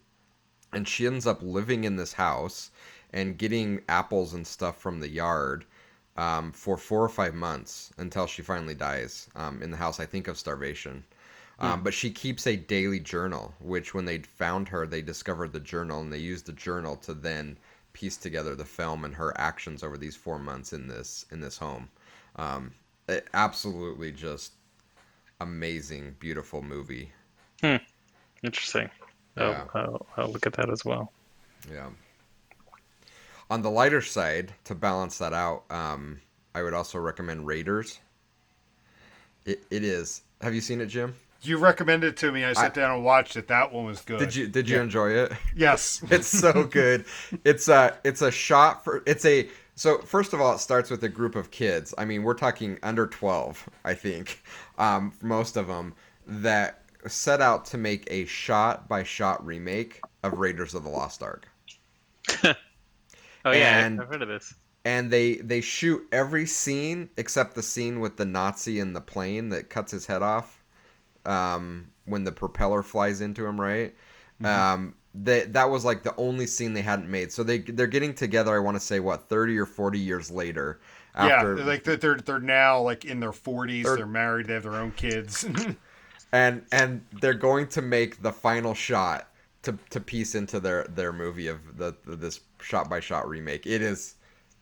and 0.73 0.87
she 0.87 1.05
ends 1.07 1.27
up 1.27 1.41
living 1.41 1.83
in 1.83 1.95
this 1.97 2.13
house 2.13 2.71
and 3.13 3.37
getting 3.37 3.81
apples 3.89 4.33
and 4.33 4.47
stuff 4.47 4.77
from 4.81 4.99
the 4.99 5.09
yard. 5.09 5.65
Um, 6.17 6.51
for 6.51 6.77
four 6.77 7.01
or 7.01 7.09
five 7.09 7.33
months 7.33 7.91
until 7.97 8.27
she 8.27 8.41
finally 8.41 8.75
dies 8.75 9.29
um, 9.33 9.63
in 9.63 9.71
the 9.71 9.77
house, 9.77 9.97
I 9.99 10.05
think 10.05 10.27
of 10.27 10.37
starvation. 10.37 11.05
Um, 11.61 11.83
but 11.83 11.93
she 11.93 12.09
keeps 12.09 12.47
a 12.47 12.55
daily 12.55 12.99
journal, 12.99 13.53
which 13.59 13.93
when 13.93 14.05
they 14.05 14.17
found 14.17 14.67
her, 14.69 14.87
they 14.87 15.03
discovered 15.03 15.53
the 15.53 15.59
journal 15.59 16.01
and 16.01 16.11
they 16.11 16.17
used 16.17 16.47
the 16.47 16.53
journal 16.53 16.95
to 16.97 17.13
then 17.13 17.55
piece 17.93 18.17
together 18.17 18.55
the 18.55 18.65
film 18.65 19.05
and 19.05 19.13
her 19.13 19.39
actions 19.39 19.83
over 19.83 19.97
these 19.97 20.15
four 20.15 20.39
months 20.39 20.73
in 20.73 20.87
this 20.87 21.25
in 21.31 21.39
this 21.39 21.57
home. 21.57 21.87
Um, 22.35 22.71
it, 23.07 23.27
absolutely 23.33 24.11
just 24.11 24.53
amazing, 25.39 26.15
beautiful 26.19 26.63
movie. 26.63 27.11
Hmm. 27.61 27.77
Interesting. 28.43 28.89
Yeah. 29.37 29.65
Oh, 29.75 29.79
I'll, 29.79 30.05
I'll 30.17 30.31
look 30.31 30.47
at 30.47 30.53
that 30.53 30.71
as 30.71 30.83
well. 30.83 31.11
Yeah. 31.71 31.89
On 33.51 33.61
the 33.61 33.69
lighter 33.69 34.01
side, 34.01 34.53
to 34.63 34.73
balance 34.73 35.17
that 35.19 35.33
out, 35.33 35.63
um, 35.69 36.21
I 36.55 36.63
would 36.63 36.73
also 36.73 36.97
recommend 36.97 37.45
Raiders. 37.45 37.99
It, 39.45 39.63
it 39.69 39.83
is. 39.83 40.21
Have 40.41 40.55
you 40.55 40.61
seen 40.61 40.81
it, 40.81 40.87
Jim? 40.87 41.13
You 41.43 41.57
recommended 41.57 42.07
it 42.09 42.17
to 42.17 42.31
me. 42.31 42.43
I 42.45 42.53
sat 42.53 42.71
I- 42.77 42.81
down 42.81 42.95
and 42.97 43.03
watched 43.05 43.35
it. 43.35 43.47
That 43.47 43.71
one 43.73 43.85
was 43.85 44.01
good. 44.01 44.19
Did 44.19 44.35
you 44.35 44.47
Did 44.47 44.69
you 44.69 44.77
Yeah. 44.77 44.83
enjoy 44.83 45.09
it? 45.11 45.31
Yes. 45.55 46.03
it's 46.11 46.27
so 46.27 46.63
good. 46.65 47.05
It's 47.43 47.67
a 47.67 47.97
it's 48.03 48.21
a 48.21 48.31
shot 48.31 48.83
for 48.83 49.01
it's 49.05 49.25
a 49.25 49.49
so 49.75 49.97
first 49.99 50.33
of 50.33 50.41
all 50.41 50.53
it 50.53 50.59
starts 50.59 50.89
with 50.91 51.03
a 51.03 51.09
group 51.09 51.35
of 51.35 51.49
kids. 51.51 51.93
I 51.97 52.05
mean 52.05 52.23
we're 52.23 52.35
talking 52.35 52.77
under 52.83 53.07
twelve, 53.07 53.67
I 53.83 53.93
think, 53.95 54.43
um, 54.77 55.13
most 55.21 55.57
of 55.57 55.67
them 55.67 55.95
that 56.27 56.83
set 57.07 57.41
out 57.41 57.65
to 57.65 57.77
make 57.79 58.07
a 58.11 58.25
shot 58.25 58.87
by 58.87 59.01
shot 59.03 59.43
remake 59.43 60.01
of 60.23 60.33
Raiders 60.33 60.75
of 60.75 60.83
the 60.83 60.89
Lost 60.89 61.23
Ark. 61.23 61.47
Oh 63.43 63.51
yeah, 63.51 63.85
And- 63.85 63.99
I've 63.99 64.07
heard 64.07 64.21
of 64.21 64.27
this. 64.27 64.53
and 64.85 65.09
they 65.09 65.35
they 65.37 65.61
shoot 65.61 66.05
every 66.11 66.45
scene 66.45 67.09
except 67.17 67.55
the 67.55 67.63
scene 67.63 67.99
with 67.99 68.17
the 68.17 68.25
Nazi 68.25 68.79
in 68.79 68.93
the 68.93 69.01
plane 69.01 69.49
that 69.49 69.69
cuts 69.71 69.91
his 69.91 70.05
head 70.05 70.21
off 70.21 70.60
um, 71.25 71.87
when 72.05 72.23
the 72.23 72.31
propeller 72.31 72.83
flies 72.83 73.21
into 73.21 73.45
him, 73.45 73.59
right? 73.59 73.95
Um, 74.43 74.95
that 75.13 75.53
that 75.53 75.69
was 75.69 75.85
like 75.85 76.03
the 76.03 76.15
only 76.15 76.47
scene 76.47 76.73
they 76.73 76.81
hadn't 76.81 77.09
made. 77.09 77.31
So 77.31 77.43
they 77.43 77.59
they're 77.59 77.87
getting 77.87 78.13
together. 78.13 78.55
I 78.55 78.59
want 78.59 78.75
to 78.75 78.81
say 78.81 78.99
what 78.99 79.29
thirty 79.29 79.57
or 79.57 79.65
forty 79.65 79.99
years 79.99 80.31
later. 80.31 80.79
After, 81.13 81.57
yeah, 81.57 81.65
like 81.65 81.83
they're, 81.83 81.97
they're 81.97 82.15
they're 82.15 82.39
now 82.39 82.81
like 82.81 83.03
in 83.03 83.19
their 83.19 83.31
40s. 83.33 83.85
Or- 83.85 83.97
They're 83.97 84.05
married. 84.05 84.47
They 84.47 84.53
have 84.53 84.63
their 84.63 84.75
own 84.75 84.91
kids. 84.91 85.45
and 86.31 86.63
and 86.71 87.05
they're 87.19 87.33
going 87.33 87.67
to 87.67 87.81
make 87.81 88.21
the 88.21 88.31
final 88.31 88.73
shot 88.73 89.27
to 89.63 89.77
to 89.89 89.99
piece 89.99 90.35
into 90.35 90.59
their 90.59 90.85
their 90.85 91.11
movie 91.11 91.47
of 91.47 91.77
the, 91.77 91.95
this 92.05 92.39
shot 92.61 92.89
by 92.89 92.99
shot 92.99 93.27
remake. 93.27 93.65
It 93.65 93.81
is. 93.81 94.15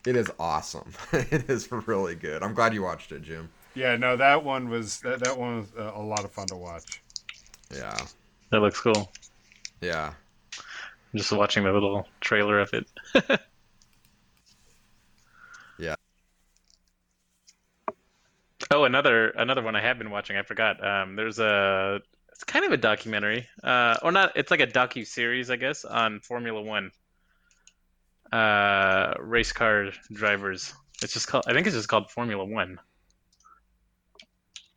It 0.08 0.15
is 0.15 0.32
awesome. 0.39 0.93
it 1.12 1.50
is 1.50 1.69
really 1.72 2.15
good. 2.15 2.41
I'm 2.41 2.54
glad 2.54 2.74
you 2.74 2.82
watched 2.82 3.12
it, 3.12 3.22
Jim. 3.22 3.50
Yeah, 3.80 3.96
no, 3.96 4.18
that 4.18 4.44
one 4.44 4.70
was 4.70 5.00
that, 5.02 5.20
that 5.22 5.38
one 5.38 5.58
was 5.60 5.68
uh, 5.78 5.92
a 5.96 6.04
lot 6.04 6.26
of 6.26 6.32
fun 6.32 6.48
to 6.48 6.56
watch. 6.56 7.02
Yeah. 7.74 7.98
That 8.52 8.60
looks 8.60 8.80
cool. 8.80 9.12
Yeah. 9.82 10.13
I'm 10.54 11.18
just 11.18 11.32
watching 11.32 11.63
the 11.63 11.72
little 11.72 12.08
trailer 12.20 12.60
of 12.60 12.74
it. 12.74 13.39
Yeah. 15.80 15.96
Oh, 18.70 18.84
another 18.84 19.30
another 19.30 19.63
one 19.63 19.76
I 19.76 19.82
have 19.82 19.98
been 19.98 20.12
watching. 20.12 20.36
I 20.36 20.44
forgot. 20.44 20.86
Um, 20.86 21.15
there's 21.15 21.39
a 21.39 22.02
it's 22.34 22.44
kind 22.44 22.65
of 22.65 22.72
a 22.72 22.78
documentary, 22.78 23.48
uh, 23.63 23.96
or 24.04 24.12
not. 24.12 24.34
It's 24.36 24.52
like 24.52 24.60
a 24.60 24.68
docu 24.68 25.08
series, 25.08 25.50
I 25.50 25.56
guess, 25.56 25.86
on 25.86 26.20
Formula 26.20 26.62
One. 26.62 26.92
Uh, 28.32 29.13
race 29.20 29.54
car 29.54 29.92
drivers. 30.12 30.74
It's 31.02 31.13
just 31.13 31.28
called. 31.28 31.46
I 31.48 31.54
think 31.54 31.65
it's 31.65 31.76
just 31.76 31.88
called 31.88 32.12
Formula 32.12 32.44
One. 32.44 32.78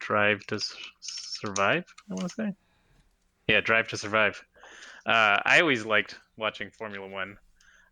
Drive 0.06 0.44
to 0.46 0.58
Survive. 1.00 1.84
I 2.10 2.14
want 2.14 2.28
to 2.28 2.34
say. 2.34 2.52
Yeah, 3.48 3.60
Drive 3.60 3.88
to 3.88 3.96
Survive. 3.96 4.42
Uh, 5.06 5.38
I 5.44 5.60
always 5.60 5.84
liked 5.84 6.18
watching 6.36 6.70
Formula 6.70 7.06
One, 7.06 7.36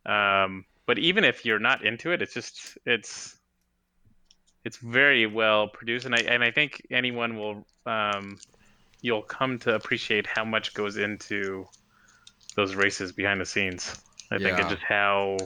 um, 0.06 0.64
but 0.86 0.98
even 0.98 1.24
if 1.24 1.44
you're 1.44 1.58
not 1.58 1.84
into 1.84 2.12
it, 2.12 2.22
it's 2.22 2.34
just 2.34 2.78
it's 2.86 3.36
it's 4.64 4.76
very 4.76 5.26
well 5.26 5.68
produced, 5.68 6.06
and 6.06 6.14
I 6.14 6.18
and 6.20 6.44
I 6.44 6.50
think 6.50 6.86
anyone 6.90 7.36
will 7.36 7.66
um, 7.86 8.38
you'll 9.00 9.22
come 9.22 9.58
to 9.60 9.74
appreciate 9.74 10.26
how 10.26 10.44
much 10.44 10.74
goes 10.74 10.96
into 10.96 11.66
those 12.56 12.74
races 12.74 13.12
behind 13.12 13.40
the 13.40 13.46
scenes. 13.46 13.96
I 14.30 14.38
think 14.38 14.50
Yeah. 14.50 14.60
and 14.60 14.70
just 14.70 14.82
how 14.82 15.36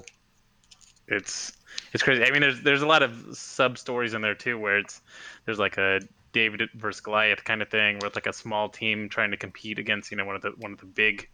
it's 1.09 1.53
it's 1.93 2.03
crazy. 2.03 2.25
I 2.25 2.31
mean, 2.31 2.41
there's 2.43 2.63
there's 2.63 2.83
a 2.83 2.87
lot 2.87 3.03
of 3.03 3.37
sub 3.37 3.79
stories 3.79 4.15
in 4.15 4.23
there 4.23 4.35
too, 4.35 4.59
where 4.59 4.79
it's 4.79 5.01
there's 5.45 5.59
like 5.59 5.79
a 5.79 6.01
David 6.35 6.63
versus 6.77 7.03
Goliath 7.03 7.45
kind 7.45 7.63
of 7.63 7.71
thing, 7.71 7.99
where 8.01 8.09
it's 8.09 8.17
like 8.17 8.27
a 8.29 8.35
small 8.35 8.71
team 8.71 9.09
trying 9.11 9.33
to 9.33 9.39
compete 9.39 9.81
against 9.81 10.13
you 10.13 10.19
know 10.19 10.27
one 10.27 10.37
of 10.37 10.43
the 10.43 10.53
one 10.59 10.75
of 10.75 10.81
the 10.81 10.87
big 10.87 11.29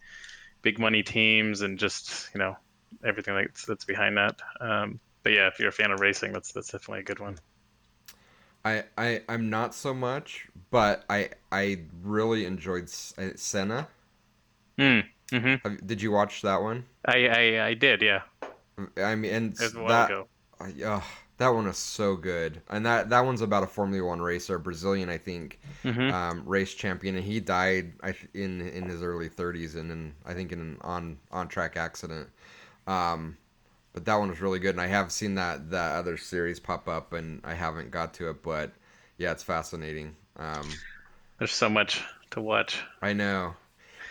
big 0.62 0.78
money 0.80 1.02
teams, 1.02 1.62
and 1.62 1.78
just 1.78 2.30
you 2.34 2.40
know 2.40 2.56
everything 3.04 3.36
that's 3.36 3.66
that's 3.66 3.86
behind 3.86 4.18
that. 4.18 4.36
Um, 4.60 5.00
but 5.24 5.32
yeah, 5.34 5.48
if 5.48 5.60
you're 5.60 5.70
a 5.70 5.72
fan 5.72 5.92
of 5.92 6.00
racing, 6.00 6.32
that's 6.32 6.52
that's 6.52 6.72
definitely 6.72 7.00
a 7.00 7.04
good 7.04 7.20
one. 7.20 7.38
I, 8.64 8.84
I 8.98 9.22
I'm 9.28 9.48
not 9.48 9.74
so 9.74 9.94
much, 9.94 10.48
but 10.70 11.04
I 11.08 11.30
I 11.50 11.80
really 12.02 12.44
enjoyed 12.44 12.84
uh, 13.18 13.30
Senna. 13.36 13.88
Mm, 14.78 15.02
hmm 15.32 15.56
Have, 15.64 15.86
did 15.86 16.02
you 16.02 16.10
watch 16.12 16.42
that 16.42 16.60
one? 16.62 16.84
I, 17.06 17.28
I 17.28 17.66
I 17.68 17.74
did, 17.74 18.00
yeah. 18.02 18.22
I 18.96 19.14
mean, 19.14 19.32
and 19.32 19.56
It 19.60 19.62
was 19.62 19.74
a 19.76 19.80
while 19.80 20.00
that 20.00 20.00
ago. 20.00 20.28
I- 20.60 20.82
ugh, 20.84 21.02
that 21.40 21.50
one 21.50 21.66
is 21.68 21.79
so 21.79 22.16
good, 22.16 22.62
and 22.70 22.87
that 22.87 23.11
that 23.11 23.22
one's 23.22 23.42
about 23.42 23.64
a 23.64 23.68
Formula 23.68 24.07
One 24.07 24.22
racer, 24.22 24.59
Brazilian, 24.61 25.11
I 25.11 25.18
think, 25.18 25.61
hmm 25.85 26.11
um, 26.11 26.44
race 26.46 26.74
champion, 26.74 27.16
and 27.16 27.24
he 27.24 27.40
died 27.40 27.94
in 28.35 28.62
in 28.62 28.88
his 28.88 29.03
early 29.03 29.29
30s, 29.29 29.76
and 29.76 29.92
in 29.92 30.14
I 30.26 30.35
think 30.35 30.53
in 30.53 30.61
an 30.61 30.79
on 30.83 31.18
on 31.33 31.48
track 31.48 31.76
accident. 31.76 32.29
Um, 32.87 33.38
but 33.92 34.05
that 34.07 34.16
one 34.16 34.31
was 34.31 34.40
really 34.40 34.61
good, 34.61 34.72
and 34.76 34.81
I 34.83 34.88
have 34.88 35.12
seen 35.12 35.37
that 35.37 35.70
that 35.70 35.96
other 35.96 36.16
series 36.18 36.61
pop 36.61 36.88
up, 36.88 37.12
and 37.14 37.40
I 37.44 37.55
haven't 37.55 37.90
got 37.92 38.14
to 38.14 38.31
it, 38.31 38.42
but 38.42 38.72
yeah, 39.18 39.33
it's 39.33 39.44
fascinating. 39.44 40.16
Um, 40.38 40.81
There's 41.38 41.50
so 41.53 41.68
much 41.68 42.05
to 42.31 42.40
watch. 42.40 42.85
I 43.03 43.12
know. 43.12 43.57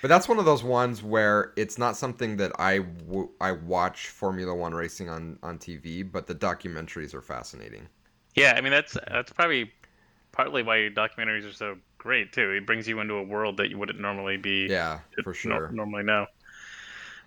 But 0.01 0.07
that's 0.07 0.29
one 0.29 0.39
of 0.39 0.45
those 0.45 0.63
ones 0.63 1.03
where 1.03 1.53
it's 1.57 1.77
not 1.77 1.97
something 1.97 2.37
that 2.37 2.51
I, 2.59 2.79
w- 2.79 3.29
I 3.41 3.51
watch 3.51 4.07
Formula 4.09 4.53
One 4.55 4.73
racing 4.73 5.09
on, 5.09 5.37
on 5.43 5.57
TV, 5.59 6.03
but 6.03 6.27
the 6.27 6.35
documentaries 6.35 7.13
are 7.13 7.21
fascinating. 7.21 7.87
Yeah, 8.35 8.53
I 8.55 8.61
mean 8.61 8.71
that's 8.71 8.93
that's 9.07 9.31
probably 9.33 9.71
partly 10.31 10.63
why 10.63 10.77
your 10.77 10.91
documentaries 10.91 11.49
are 11.49 11.53
so 11.53 11.77
great 11.97 12.31
too. 12.31 12.51
It 12.51 12.65
brings 12.65 12.87
you 12.87 12.99
into 12.99 13.15
a 13.15 13.23
world 13.23 13.57
that 13.57 13.69
you 13.69 13.77
wouldn't 13.77 13.99
normally 13.99 14.37
be 14.37 14.67
Yeah, 14.67 14.99
for 15.23 15.31
no- 15.43 15.59
sure. 15.59 15.71
normally 15.73 16.03
know. 16.03 16.27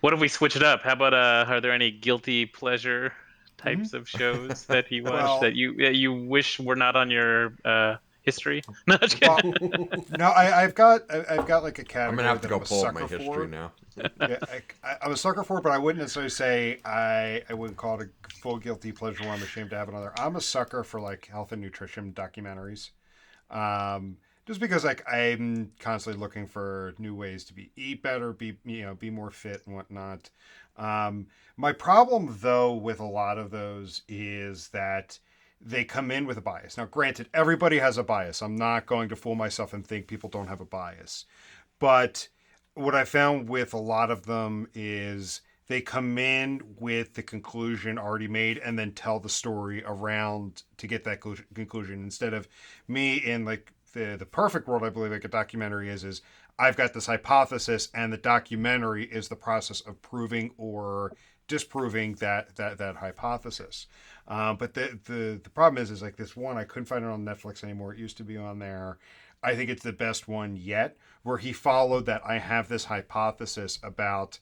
What 0.01 0.13
if 0.13 0.21
we 0.21 0.29
switch 0.29 0.57
it 0.57 0.63
up? 0.63 0.83
How 0.83 0.93
about 0.93 1.15
uh 1.15 1.45
are 1.49 1.61
there 1.61 1.73
any 1.73 1.91
guilty 1.91 2.47
pleasure 2.47 3.13
types 3.57 3.93
of 3.93 4.09
shows 4.09 4.67
that 4.67 4.91
you 4.91 5.05
watch 5.09 5.13
Well- 5.13 5.41
that 5.41 5.55
you 5.55 5.77
that 5.77 5.95
you 5.95 6.13
wish 6.13 6.59
were 6.59 6.77
not 6.77 6.97
on 6.97 7.11
your 7.11 7.55
uh 7.65 7.97
history? 8.23 8.63
No, 8.87 8.97
just. 8.97 9.21
Well, 9.23 9.41
no, 10.19 10.27
I, 10.27 10.65
I've 10.65 10.75
got 10.75 11.03
I, 11.11 11.25
I've 11.31 11.47
got 11.47 11.63
like 11.63 11.79
a 11.79 11.85
category. 11.85 12.09
I'm 12.09 12.17
gonna 12.17 12.29
have 12.29 12.41
to 12.43 12.49
go 12.49 12.57
I'm 12.57 12.65
pull 12.65 12.85
up 12.85 12.95
my 12.95 13.03
history 13.03 13.25
for. 13.27 13.47
now. 13.47 13.73
yeah, 13.97 14.39
I, 14.83 14.97
I'm 15.03 15.13
a 15.13 15.17
sucker 15.17 15.45
for 15.45 15.59
it, 15.59 15.63
but 15.63 15.73
I 15.73 15.79
wouldn't 15.79 16.01
necessarily 16.01 16.31
say 16.31 16.79
I, 16.85 17.43
I 17.49 17.55
wouldn't 17.55 17.77
call 17.77 18.01
it 18.01 18.09
a 18.09 18.35
full 18.35 18.57
guilty 18.57 18.93
pleasure 18.93 19.23
where 19.25 19.33
I'm 19.33 19.43
ashamed 19.43 19.71
to 19.71 19.77
have 19.77 19.89
another. 19.89 20.13
I'm 20.19 20.37
a 20.37 20.41
sucker 20.41 20.83
for 20.83 21.01
like 21.01 21.27
health 21.27 21.53
and 21.53 21.61
nutrition 21.61 22.13
documentaries. 22.13 22.91
Um, 23.51 24.17
just 24.47 24.61
because 24.61 24.85
like 24.85 25.05
I'm 25.11 25.73
constantly 25.79 26.21
looking 26.21 26.47
for 26.47 26.95
new 26.99 27.15
ways 27.15 27.45
to 27.45 27.55
be 27.55 27.71
eat 27.77 28.03
better, 28.03 28.33
be 28.33 28.57
you 28.65 28.83
know, 28.83 28.95
be 28.95 29.11
more 29.11 29.31
fit 29.31 29.63
and 29.67 29.75
whatnot. 29.75 30.31
Um, 30.77 31.27
my 31.57 31.73
problem 31.73 32.39
though 32.41 32.75
with 32.75 33.01
a 33.01 33.07
lot 33.07 33.39
of 33.39 33.51
those 33.51 34.03
is 34.09 34.69
that 34.71 35.19
they 35.65 35.85
come 35.85 36.11
in 36.11 36.27
with 36.27 36.37
a 36.37 36.43
bias. 36.43 36.77
Now, 36.77 36.87
granted, 36.87 37.29
everybody 37.33 37.79
has 37.79 37.99
a 37.99 38.03
bias. 38.03 38.43
I'm 38.43 38.57
not 38.57 38.87
going 38.87 39.09
to 39.11 39.17
fool 39.17 39.35
myself 39.35 39.73
and 39.73 39.87
think 39.87 40.07
people 40.07 40.29
don't 40.29 40.49
have 40.49 40.61
a 40.61 40.67
bias, 40.67 41.25
but 41.79 42.29
what 42.75 42.95
I 42.95 43.05
found 43.05 43.49
with 43.49 43.75
a 43.75 43.79
lot 43.79 44.11
of 44.11 44.27
them 44.27 44.69
is 44.75 45.43
they 45.69 45.81
come 45.81 46.19
in 46.19 46.61
with 46.79 47.15
the 47.15 47.23
conclusion 47.23 47.99
already 47.99 48.29
made 48.29 48.59
and 48.59 48.79
then 48.79 48.93
tell 48.93 49.21
the 49.21 49.29
story 49.29 49.83
around 49.85 50.65
to 50.79 50.87
get 50.87 51.05
that 51.05 51.21
conclusion 51.21 52.03
instead 52.03 52.35
of 52.35 52.49
me 52.89 53.17
in 53.17 53.45
like 53.45 53.73
the 53.93 54.17
the 54.19 54.27
perfect 54.27 54.67
world 54.69 54.83
I 54.83 54.91
believe 54.91 55.13
like 55.13 55.25
a 55.25 55.29
documentary 55.29 55.89
is 55.89 56.05
is 56.05 56.23
I've 56.59 56.77
got 56.77 56.93
this 56.93 57.07
hypothesis 57.07 57.89
and 57.95 58.13
the 58.13 58.19
documentary 58.19 59.05
is 59.05 59.29
the 59.29 59.37
process 59.37 59.81
of 59.81 60.01
proving 60.03 60.53
or 60.59 61.13
disproving 61.49 62.15
that 62.15 62.57
that 62.57 62.79
that 62.79 62.97
hypothesis. 62.97 63.87
Um, 64.29 64.57
but 64.57 64.75
the, 64.75 64.99
the 65.05 65.41
the 65.43 65.51
problem 65.51 65.83
is 65.83 65.91
is 65.91 66.03
like 66.03 66.17
this 66.17 66.37
one 66.37 66.57
I 66.57 66.65
couldn't 66.65 66.87
find 66.87 67.05
it 67.05 67.09
on 67.09 67.25
Netflix 67.25 67.65
anymore. 67.65 67.93
It 67.93 67.99
used 67.99 68.17
to 68.19 68.25
be 68.25 68.37
on 68.37 68.59
there. 68.59 68.99
I 69.43 69.57
think 69.57 69.71
it's 69.71 69.83
the 69.83 69.93
best 69.93 70.29
one 70.29 70.57
yet, 70.57 70.97
where 71.25 71.39
he 71.39 71.53
followed 71.53 72.07
that 72.07 72.23
I 72.25 72.39
have 72.39 72.69
this 72.69 72.85
hypothesis 72.85 73.79
about 73.83 74.39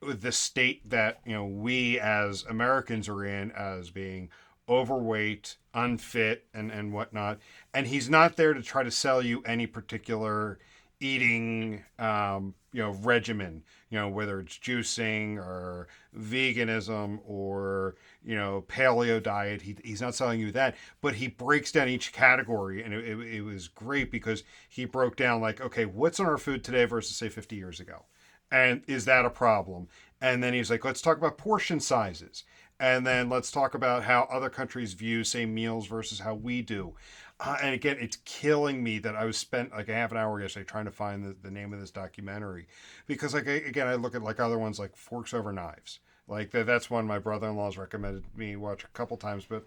the 0.00 0.32
state 0.32 0.88
that 0.90 1.20
you 1.26 1.32
know 1.32 1.46
we 1.46 1.98
as 1.98 2.44
Americans 2.44 3.08
are 3.08 3.24
in 3.24 3.50
as 3.52 3.90
being 3.90 4.30
overweight, 4.68 5.56
unfit, 5.74 6.46
and 6.54 6.70
and 6.70 6.92
whatnot. 6.92 7.38
And 7.74 7.86
he's 7.86 8.08
not 8.08 8.36
there 8.36 8.54
to 8.54 8.62
try 8.62 8.82
to 8.82 8.90
sell 8.90 9.22
you 9.22 9.42
any 9.42 9.66
particular 9.66 10.58
eating 11.00 11.82
um, 11.98 12.54
you 12.72 12.82
know 12.82 12.92
regimen 13.02 13.62
you 13.90 13.98
know 13.98 14.08
whether 14.08 14.40
it's 14.40 14.58
juicing 14.58 15.36
or 15.36 15.88
veganism 16.18 17.18
or 17.26 17.96
you 18.24 18.34
know 18.34 18.64
paleo 18.68 19.22
diet 19.22 19.62
he, 19.62 19.76
he's 19.84 20.00
not 20.00 20.14
selling 20.14 20.40
you 20.40 20.50
that 20.52 20.74
but 21.00 21.14
he 21.14 21.28
breaks 21.28 21.72
down 21.72 21.88
each 21.88 22.12
category 22.12 22.82
and 22.82 22.94
it, 22.94 23.04
it, 23.04 23.18
it 23.36 23.40
was 23.42 23.68
great 23.68 24.10
because 24.10 24.42
he 24.68 24.84
broke 24.84 25.16
down 25.16 25.40
like 25.40 25.60
okay 25.60 25.84
what's 25.84 26.18
in 26.18 26.26
our 26.26 26.38
food 26.38 26.64
today 26.64 26.84
versus 26.84 27.16
say 27.16 27.28
50 27.28 27.56
years 27.56 27.80
ago 27.80 28.04
and 28.50 28.82
is 28.86 29.04
that 29.06 29.24
a 29.24 29.30
problem? 29.30 29.88
And 30.20 30.42
then 30.42 30.54
he's 30.54 30.70
like, 30.70 30.84
let's 30.84 31.02
talk 31.02 31.18
about 31.18 31.38
portion 31.38 31.80
sizes. 31.80 32.44
And 32.78 33.06
then 33.06 33.30
let's 33.30 33.50
talk 33.50 33.74
about 33.74 34.04
how 34.04 34.28
other 34.30 34.50
countries 34.50 34.92
view, 34.92 35.24
say, 35.24 35.46
meals 35.46 35.86
versus 35.86 36.20
how 36.20 36.34
we 36.34 36.60
do. 36.62 36.94
Uh, 37.38 37.56
and 37.62 37.74
again, 37.74 37.98
it's 38.00 38.16
killing 38.24 38.82
me 38.82 38.98
that 39.00 39.14
I 39.14 39.24
was 39.26 39.36
spent 39.36 39.72
like 39.72 39.88
a 39.88 39.94
half 39.94 40.10
an 40.10 40.16
hour 40.16 40.40
yesterday 40.40 40.64
trying 40.64 40.86
to 40.86 40.90
find 40.90 41.24
the, 41.24 41.36
the 41.42 41.50
name 41.50 41.72
of 41.74 41.80
this 41.80 41.90
documentary. 41.90 42.66
Because, 43.06 43.34
like, 43.34 43.46
I, 43.46 43.52
again, 43.52 43.86
I 43.86 43.94
look 43.94 44.14
at 44.14 44.22
like 44.22 44.40
other 44.40 44.58
ones 44.58 44.78
like 44.78 44.96
Forks 44.96 45.34
Over 45.34 45.52
Knives. 45.52 46.00
Like, 46.28 46.50
that's 46.50 46.90
one 46.90 47.06
my 47.06 47.18
brother 47.18 47.48
in 47.48 47.56
law's 47.56 47.76
recommended 47.76 48.24
me 48.36 48.56
watch 48.56 48.84
a 48.84 48.88
couple 48.88 49.16
times, 49.16 49.44
but 49.48 49.64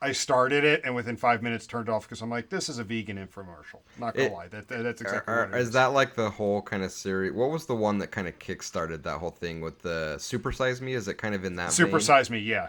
I 0.00 0.12
started 0.12 0.62
it 0.62 0.82
and 0.84 0.94
within 0.94 1.16
five 1.16 1.42
minutes 1.42 1.66
turned 1.66 1.88
off 1.88 2.04
because 2.04 2.22
I'm 2.22 2.30
like, 2.30 2.48
this 2.48 2.68
is 2.68 2.78
a 2.78 2.84
vegan 2.84 3.16
infomercial. 3.16 3.80
Not 3.98 4.14
gonna 4.14 4.28
it, 4.28 4.32
lie, 4.32 4.48
that, 4.48 4.68
that, 4.68 4.84
that's 4.84 5.00
exactly 5.00 5.34
are, 5.34 5.56
is. 5.56 5.68
is. 5.68 5.74
that 5.74 5.86
like 5.86 6.14
the 6.14 6.30
whole 6.30 6.62
kind 6.62 6.84
of 6.84 6.92
series? 6.92 7.32
What 7.32 7.50
was 7.50 7.66
the 7.66 7.74
one 7.74 7.98
that 7.98 8.12
kind 8.12 8.28
of 8.28 8.38
kickstarted 8.38 9.02
that 9.02 9.18
whole 9.18 9.30
thing 9.30 9.60
with 9.60 9.80
the 9.80 10.16
Super 10.18 10.52
Size 10.52 10.80
Me? 10.80 10.94
Is 10.94 11.08
it 11.08 11.14
kind 11.14 11.34
of 11.34 11.44
in 11.44 11.56
that? 11.56 11.72
Super 11.72 11.98
Size 11.98 12.30
Me, 12.30 12.38
yeah. 12.38 12.68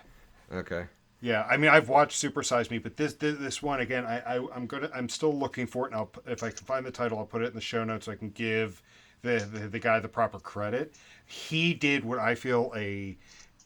Okay. 0.52 0.86
Yeah, 1.22 1.46
I 1.50 1.58
mean, 1.58 1.70
I've 1.70 1.90
watched 1.90 2.18
Super 2.18 2.44
Size 2.44 2.72
Me, 2.72 2.78
but 2.78 2.96
this 2.96 3.14
this, 3.14 3.38
this 3.38 3.62
one 3.62 3.82
again, 3.82 4.06
I, 4.06 4.20
I 4.20 4.56
am 4.56 4.68
gonna 4.68 4.90
I'm 4.94 5.10
still 5.10 5.38
looking 5.38 5.68
for 5.68 5.86
it, 5.86 5.92
and 5.92 5.96
I'll 5.96 6.12
if 6.26 6.44
I 6.44 6.50
can 6.50 6.66
find 6.66 6.86
the 6.86 6.92
title, 6.92 7.18
I'll 7.18 7.26
put 7.26 7.42
it 7.42 7.48
in 7.48 7.54
the 7.56 7.62
show 7.62 7.84
notes 7.84 8.06
so 8.06 8.14
I 8.14 8.16
can 8.16 8.30
give 8.30 8.82
the, 9.22 9.40
the, 9.52 9.68
the 9.68 9.80
guy 9.80 10.00
the 10.00 10.08
proper 10.08 10.40
credit. 10.40 10.96
He 11.26 11.74
did 11.74 12.06
what 12.06 12.20
I 12.20 12.36
feel 12.36 12.72
a 12.76 13.18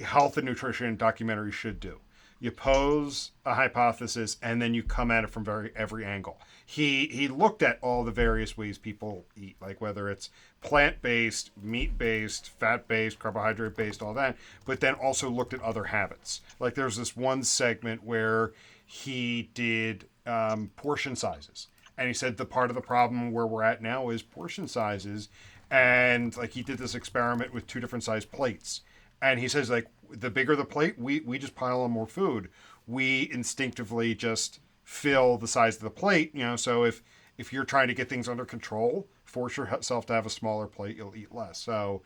health 0.04 0.38
and 0.38 0.46
nutrition 0.48 0.96
documentary 0.98 1.52
should 1.52 1.80
do 1.80 2.00
you 2.44 2.52
pose 2.52 3.32
a 3.46 3.54
hypothesis 3.54 4.36
and 4.42 4.62
then 4.62 4.74
you 4.74 4.84
come 4.84 5.10
at 5.12 5.24
it 5.24 5.30
from 5.30 5.46
very 5.46 5.72
every 5.78 6.04
angle. 6.04 6.38
He 6.66 7.08
he 7.08 7.30
looked 7.30 7.64
at 7.64 7.80
all 7.82 8.04
the 8.04 8.12
various 8.12 8.58
ways 8.58 8.78
people 8.78 9.24
eat 9.38 9.56
like 9.62 9.80
whether 9.80 10.10
it's 10.10 10.30
plant-based 10.60 11.52
meat-based 11.62 12.50
fat-based 12.50 13.18
carbohydrate-based 13.18 14.02
all 14.02 14.14
that 14.16 14.36
but 14.66 14.82
then 14.82 14.94
also 14.96 15.30
looked 15.30 15.54
at 15.54 15.62
other 15.62 15.86
habits. 15.86 16.42
Like 16.60 16.76
there's 16.76 16.98
this 16.98 17.16
one 17.16 17.44
segment 17.44 18.04
where 18.04 18.52
he 18.86 19.50
did 19.54 20.10
um, 20.26 20.70
portion 20.76 21.16
sizes 21.16 21.68
and 21.98 22.10
he 22.10 22.14
said 22.14 22.36
the 22.36 22.46
part 22.46 22.70
of 22.70 22.76
the 22.76 22.82
problem 22.82 23.32
where 23.32 23.48
we're 23.48 23.64
at 23.64 23.82
now 23.82 24.10
is 24.10 24.22
portion 24.22 24.68
sizes 24.68 25.30
and 25.72 26.36
like 26.36 26.52
he 26.52 26.62
did 26.62 26.78
this 26.78 26.94
experiment 26.94 27.54
with 27.54 27.68
two 27.68 27.80
different 27.80 28.04
size 28.04 28.26
plates 28.26 28.82
and 29.22 29.40
he 29.40 29.48
says 29.48 29.70
like 29.70 29.88
the 30.14 30.30
bigger 30.30 30.56
the 30.56 30.66
plate, 30.66 30.98
we 30.98 31.20
we 31.22 31.38
just 31.38 31.56
pile 31.56 31.82
on 31.82 31.92
more 31.92 32.08
food. 32.08 32.50
We 32.88 33.30
instinctively 33.32 34.16
just 34.16 34.60
fill 34.84 35.38
the 35.38 35.48
size 35.48 35.78
of 35.78 35.84
the 35.84 35.90
plate. 35.90 36.32
You 36.34 36.44
know, 36.44 36.56
so 36.56 36.84
if 36.84 37.04
if 37.38 37.52
you're 37.52 37.66
trying 37.66 37.88
to 37.88 37.94
get 37.94 38.10
things 38.10 38.30
under 38.30 38.46
control, 38.46 39.08
force 39.26 39.58
yourself 39.58 40.06
to 40.08 40.14
have 40.14 40.26
a 40.26 40.32
smaller 40.32 40.68
plate. 40.68 40.98
You'll 40.98 41.16
eat 41.16 41.34
less. 41.34 41.60
So. 41.60 42.02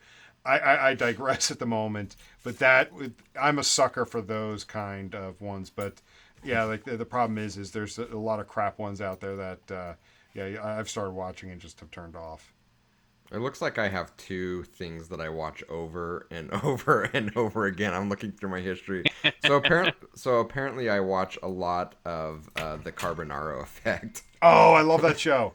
I, 0.46 0.58
I, 0.58 0.88
I 0.90 0.94
digress 0.94 1.50
at 1.50 1.58
the 1.58 1.66
moment, 1.66 2.14
but 2.44 2.60
that 2.60 2.92
I'm 3.38 3.58
a 3.58 3.64
sucker 3.64 4.06
for 4.06 4.22
those 4.22 4.62
kind 4.62 5.14
of 5.14 5.40
ones. 5.42 5.68
But 5.68 6.00
yeah, 6.44 6.62
like 6.62 6.84
the, 6.84 6.96
the 6.96 7.04
problem 7.04 7.38
is, 7.38 7.56
is 7.56 7.72
there's 7.72 7.98
a, 7.98 8.16
lot 8.16 8.38
of 8.38 8.46
crap 8.46 8.78
ones 8.78 9.00
out 9.00 9.20
there 9.20 9.36
that 9.36 9.70
uh, 9.70 9.94
yeah 10.34 10.58
I've 10.62 10.88
started 10.88 11.10
watching 11.10 11.50
and 11.50 11.60
just 11.60 11.80
have 11.80 11.90
turned 11.90 12.14
off. 12.14 12.54
It 13.30 13.38
looks 13.38 13.60
like 13.60 13.78
I 13.78 13.88
have 13.88 14.16
two 14.16 14.62
things 14.64 15.08
that 15.08 15.20
I 15.20 15.28
watch 15.28 15.62
over 15.68 16.26
and 16.30 16.50
over 16.62 17.04
and 17.12 17.36
over 17.36 17.66
again. 17.66 17.92
I'm 17.92 18.08
looking 18.08 18.32
through 18.32 18.50
my 18.50 18.60
history. 18.60 19.04
So 19.44 19.56
apparently, 19.56 19.94
so 20.14 20.38
apparently, 20.38 20.88
I 20.88 21.00
watch 21.00 21.38
a 21.42 21.48
lot 21.48 21.96
of 22.04 22.48
uh, 22.56 22.76
the 22.76 22.92
Carbonaro 22.92 23.62
Effect. 23.62 24.22
Oh, 24.40 24.72
I 24.72 24.82
love 24.82 25.02
that 25.02 25.18
show. 25.18 25.52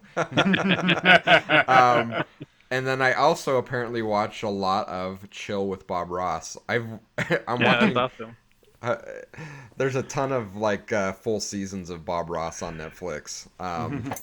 um, 1.67 2.23
and 2.69 2.85
then 2.85 3.01
I 3.01 3.13
also 3.13 3.57
apparently 3.57 4.01
watch 4.01 4.43
a 4.43 4.49
lot 4.49 4.87
of 4.87 5.29
Chill 5.31 5.67
with 5.67 5.87
Bob 5.87 6.11
Ross. 6.11 6.57
I've 6.67 6.85
I'm 7.47 7.61
yeah, 7.61 7.79
watching. 7.81 7.97
Awesome. 7.97 8.37
Uh, 8.81 8.97
there's 9.77 9.95
a 9.95 10.03
ton 10.03 10.33
of 10.33 10.57
like 10.57 10.91
uh, 10.91 11.13
full 11.13 11.39
seasons 11.39 11.89
of 11.89 12.03
Bob 12.03 12.29
Ross 12.29 12.61
on 12.61 12.77
Netflix. 12.77 13.47
Um, 13.57 14.13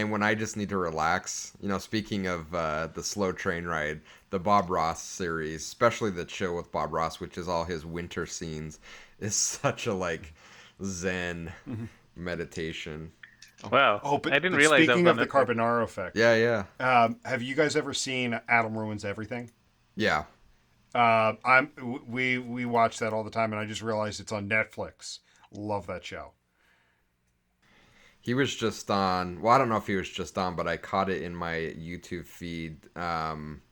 and 0.00 0.10
when 0.10 0.22
I 0.22 0.34
just 0.34 0.56
need 0.56 0.70
to 0.70 0.78
relax, 0.78 1.52
you 1.60 1.68
know, 1.68 1.78
speaking 1.78 2.26
of 2.26 2.54
uh, 2.54 2.88
the 2.94 3.02
slow 3.02 3.32
train 3.32 3.64
ride, 3.64 4.00
the 4.30 4.38
Bob 4.38 4.70
Ross 4.70 5.02
series, 5.02 5.62
especially 5.62 6.10
the 6.10 6.26
show 6.26 6.54
with 6.54 6.72
Bob 6.72 6.92
Ross, 6.92 7.20
which 7.20 7.36
is 7.36 7.48
all 7.48 7.64
his 7.64 7.84
winter 7.84 8.26
scenes, 8.26 8.80
is 9.20 9.34
such 9.36 9.86
a 9.86 9.94
like 9.94 10.32
zen 10.82 11.52
mm-hmm. 11.68 11.84
meditation. 12.16 13.12
Wow! 13.70 14.00
Oh, 14.02 14.16
but, 14.16 14.32
I 14.32 14.36
didn't 14.36 14.52
but 14.52 14.58
realize. 14.58 14.84
Speaking 14.84 15.06
of 15.06 15.18
the 15.18 15.26
Carbonaro 15.26 15.82
effect, 15.82 16.16
yeah, 16.16 16.64
yeah. 16.80 17.04
Um, 17.04 17.16
have 17.26 17.42
you 17.42 17.54
guys 17.54 17.76
ever 17.76 17.92
seen 17.92 18.40
Adam 18.48 18.76
Ruins 18.76 19.04
Everything? 19.04 19.50
Yeah. 19.96 20.24
Uh, 20.94 21.34
I'm 21.44 21.70
we 22.08 22.38
we 22.38 22.64
watch 22.64 22.98
that 23.00 23.12
all 23.12 23.22
the 23.22 23.30
time, 23.30 23.52
and 23.52 23.60
I 23.60 23.66
just 23.66 23.82
realized 23.82 24.18
it's 24.18 24.32
on 24.32 24.48
Netflix. 24.48 25.18
Love 25.52 25.86
that 25.88 26.04
show. 26.04 26.32
He 28.20 28.34
was 28.34 28.54
just 28.54 28.90
on. 28.90 29.40
Well, 29.40 29.54
I 29.54 29.58
don't 29.58 29.68
know 29.68 29.76
if 29.76 29.86
he 29.86 29.96
was 29.96 30.08
just 30.08 30.36
on, 30.36 30.54
but 30.56 30.68
I 30.68 30.76
caught 30.76 31.08
it 31.08 31.22
in 31.22 31.34
my 31.34 31.54
YouTube 31.54 32.26
feed. 32.26 32.76
Um, 32.96 33.62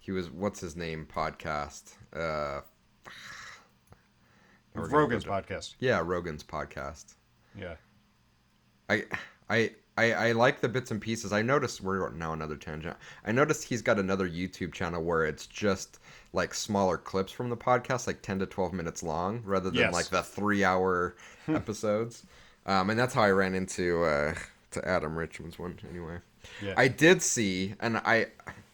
he 0.00 0.10
was 0.12 0.30
what's 0.30 0.60
his 0.60 0.76
name 0.76 1.06
podcast. 1.12 1.94
Uh, 2.14 2.60
Rogan's 4.74 5.24
podcast. 5.24 5.74
Yeah, 5.78 6.02
Rogan's 6.04 6.42
podcast. 6.42 7.14
Yeah. 7.58 7.74
I 8.90 9.04
I 9.48 9.70
I, 9.96 10.12
I 10.12 10.32
like 10.32 10.60
the 10.60 10.68
bits 10.68 10.90
and 10.90 11.00
pieces. 11.00 11.32
I 11.32 11.42
noticed 11.42 11.80
we're 11.80 12.10
now 12.10 12.32
another 12.32 12.56
tangent. 12.56 12.96
I 13.24 13.30
noticed 13.30 13.64
he's 13.64 13.82
got 13.82 13.98
another 13.98 14.28
YouTube 14.28 14.72
channel 14.72 15.02
where 15.02 15.24
it's 15.24 15.46
just 15.46 16.00
like 16.32 16.52
smaller 16.52 16.98
clips 16.98 17.30
from 17.30 17.48
the 17.48 17.56
podcast, 17.56 18.06
like 18.08 18.20
ten 18.20 18.40
to 18.40 18.46
twelve 18.46 18.72
minutes 18.72 19.02
long, 19.02 19.42
rather 19.44 19.70
than 19.70 19.80
yes. 19.80 19.92
like 19.92 20.08
the 20.08 20.22
three 20.22 20.64
hour 20.64 21.14
episodes. 21.48 22.26
Um, 22.66 22.90
and 22.90 22.98
that's 22.98 23.14
how 23.14 23.22
I 23.22 23.30
ran 23.30 23.54
into 23.54 24.04
uh, 24.04 24.34
to 24.72 24.88
Adam 24.88 25.16
Richman's 25.16 25.58
one 25.58 25.78
anyway. 25.90 26.18
Yeah. 26.62 26.74
I 26.76 26.88
did 26.88 27.22
see, 27.22 27.74
and 27.80 27.98
I, 27.98 28.26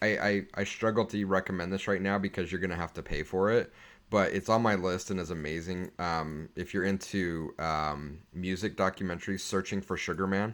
I, 0.03 0.19
I, 0.19 0.47
I 0.55 0.65
struggle 0.65 1.05
to 1.07 1.25
recommend 1.25 1.73
this 1.73 1.87
right 1.87 2.03
now 2.03 2.19
because 2.19 2.51
you're 2.51 2.61
gonna 2.61 2.77
have 2.77 2.95
to 2.95 3.03
pay 3.03 3.23
for 3.23 3.51
it. 3.51 3.73
But 4.11 4.33
it's 4.33 4.49
on 4.49 4.61
my 4.61 4.75
list 4.75 5.13
and 5.13 5.21
is 5.21 5.31
amazing. 5.31 5.93
Um, 6.01 6.49
if 6.57 6.75
you're 6.75 6.85
into 6.85 7.55
um, 7.61 8.19
music 8.35 8.77
documentaries, 8.77 9.41
searching 9.41 9.81
for 9.81 9.97
Sugar 9.97 10.27
Man. 10.27 10.53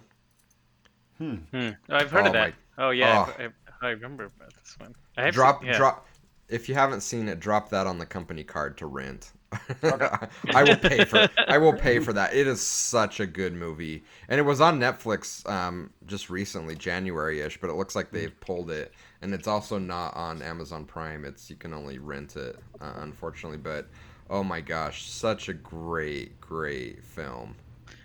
Hmm. 1.16 1.36
hmm. 1.52 1.70
I've 1.88 2.10
heard 2.10 2.24
oh, 2.24 2.26
of 2.26 2.32
that. 2.34 2.54
My... 2.76 2.86
Oh 2.86 2.90
yeah, 2.90 3.26
oh. 3.26 3.44
I, 3.82 3.86
I, 3.86 3.90
remember 3.90 4.24
about 4.24 4.52
this 4.54 4.76
one. 4.78 4.94
drop 5.32 5.64
yeah. 5.64 5.76
drop. 5.76 6.06
If 6.48 6.68
you 6.68 6.74
haven't 6.74 7.00
seen 7.00 7.28
it, 7.28 7.40
drop 7.40 7.70
that 7.70 7.86
on 7.86 7.98
the 7.98 8.06
company 8.06 8.44
card 8.44 8.76
to 8.78 8.86
rent. 8.86 9.32
I 9.82 10.64
will 10.64 10.76
pay 10.76 11.04
for 11.04 11.28
I 11.48 11.58
will 11.58 11.72
pay 11.72 12.00
for 12.00 12.12
that. 12.12 12.34
It 12.34 12.46
is 12.46 12.60
such 12.60 13.20
a 13.20 13.26
good 13.26 13.54
movie, 13.54 14.04
and 14.28 14.38
it 14.40 14.42
was 14.42 14.60
on 14.60 14.80
Netflix 14.80 15.48
um, 15.48 15.90
just 16.06 16.30
recently, 16.30 16.74
January-ish. 16.74 17.60
But 17.60 17.70
it 17.70 17.74
looks 17.74 17.94
like 17.94 18.10
they've 18.10 18.38
pulled 18.40 18.70
it, 18.70 18.92
and 19.22 19.32
it's 19.32 19.46
also 19.46 19.78
not 19.78 20.16
on 20.16 20.42
Amazon 20.42 20.84
Prime. 20.84 21.24
It's 21.24 21.48
you 21.48 21.56
can 21.56 21.72
only 21.72 21.98
rent 21.98 22.36
it, 22.36 22.58
uh, 22.80 22.94
unfortunately. 22.98 23.58
But 23.58 23.88
oh 24.30 24.42
my 24.42 24.60
gosh, 24.60 25.08
such 25.08 25.48
a 25.48 25.54
great, 25.54 26.40
great 26.40 27.04
film. 27.04 27.56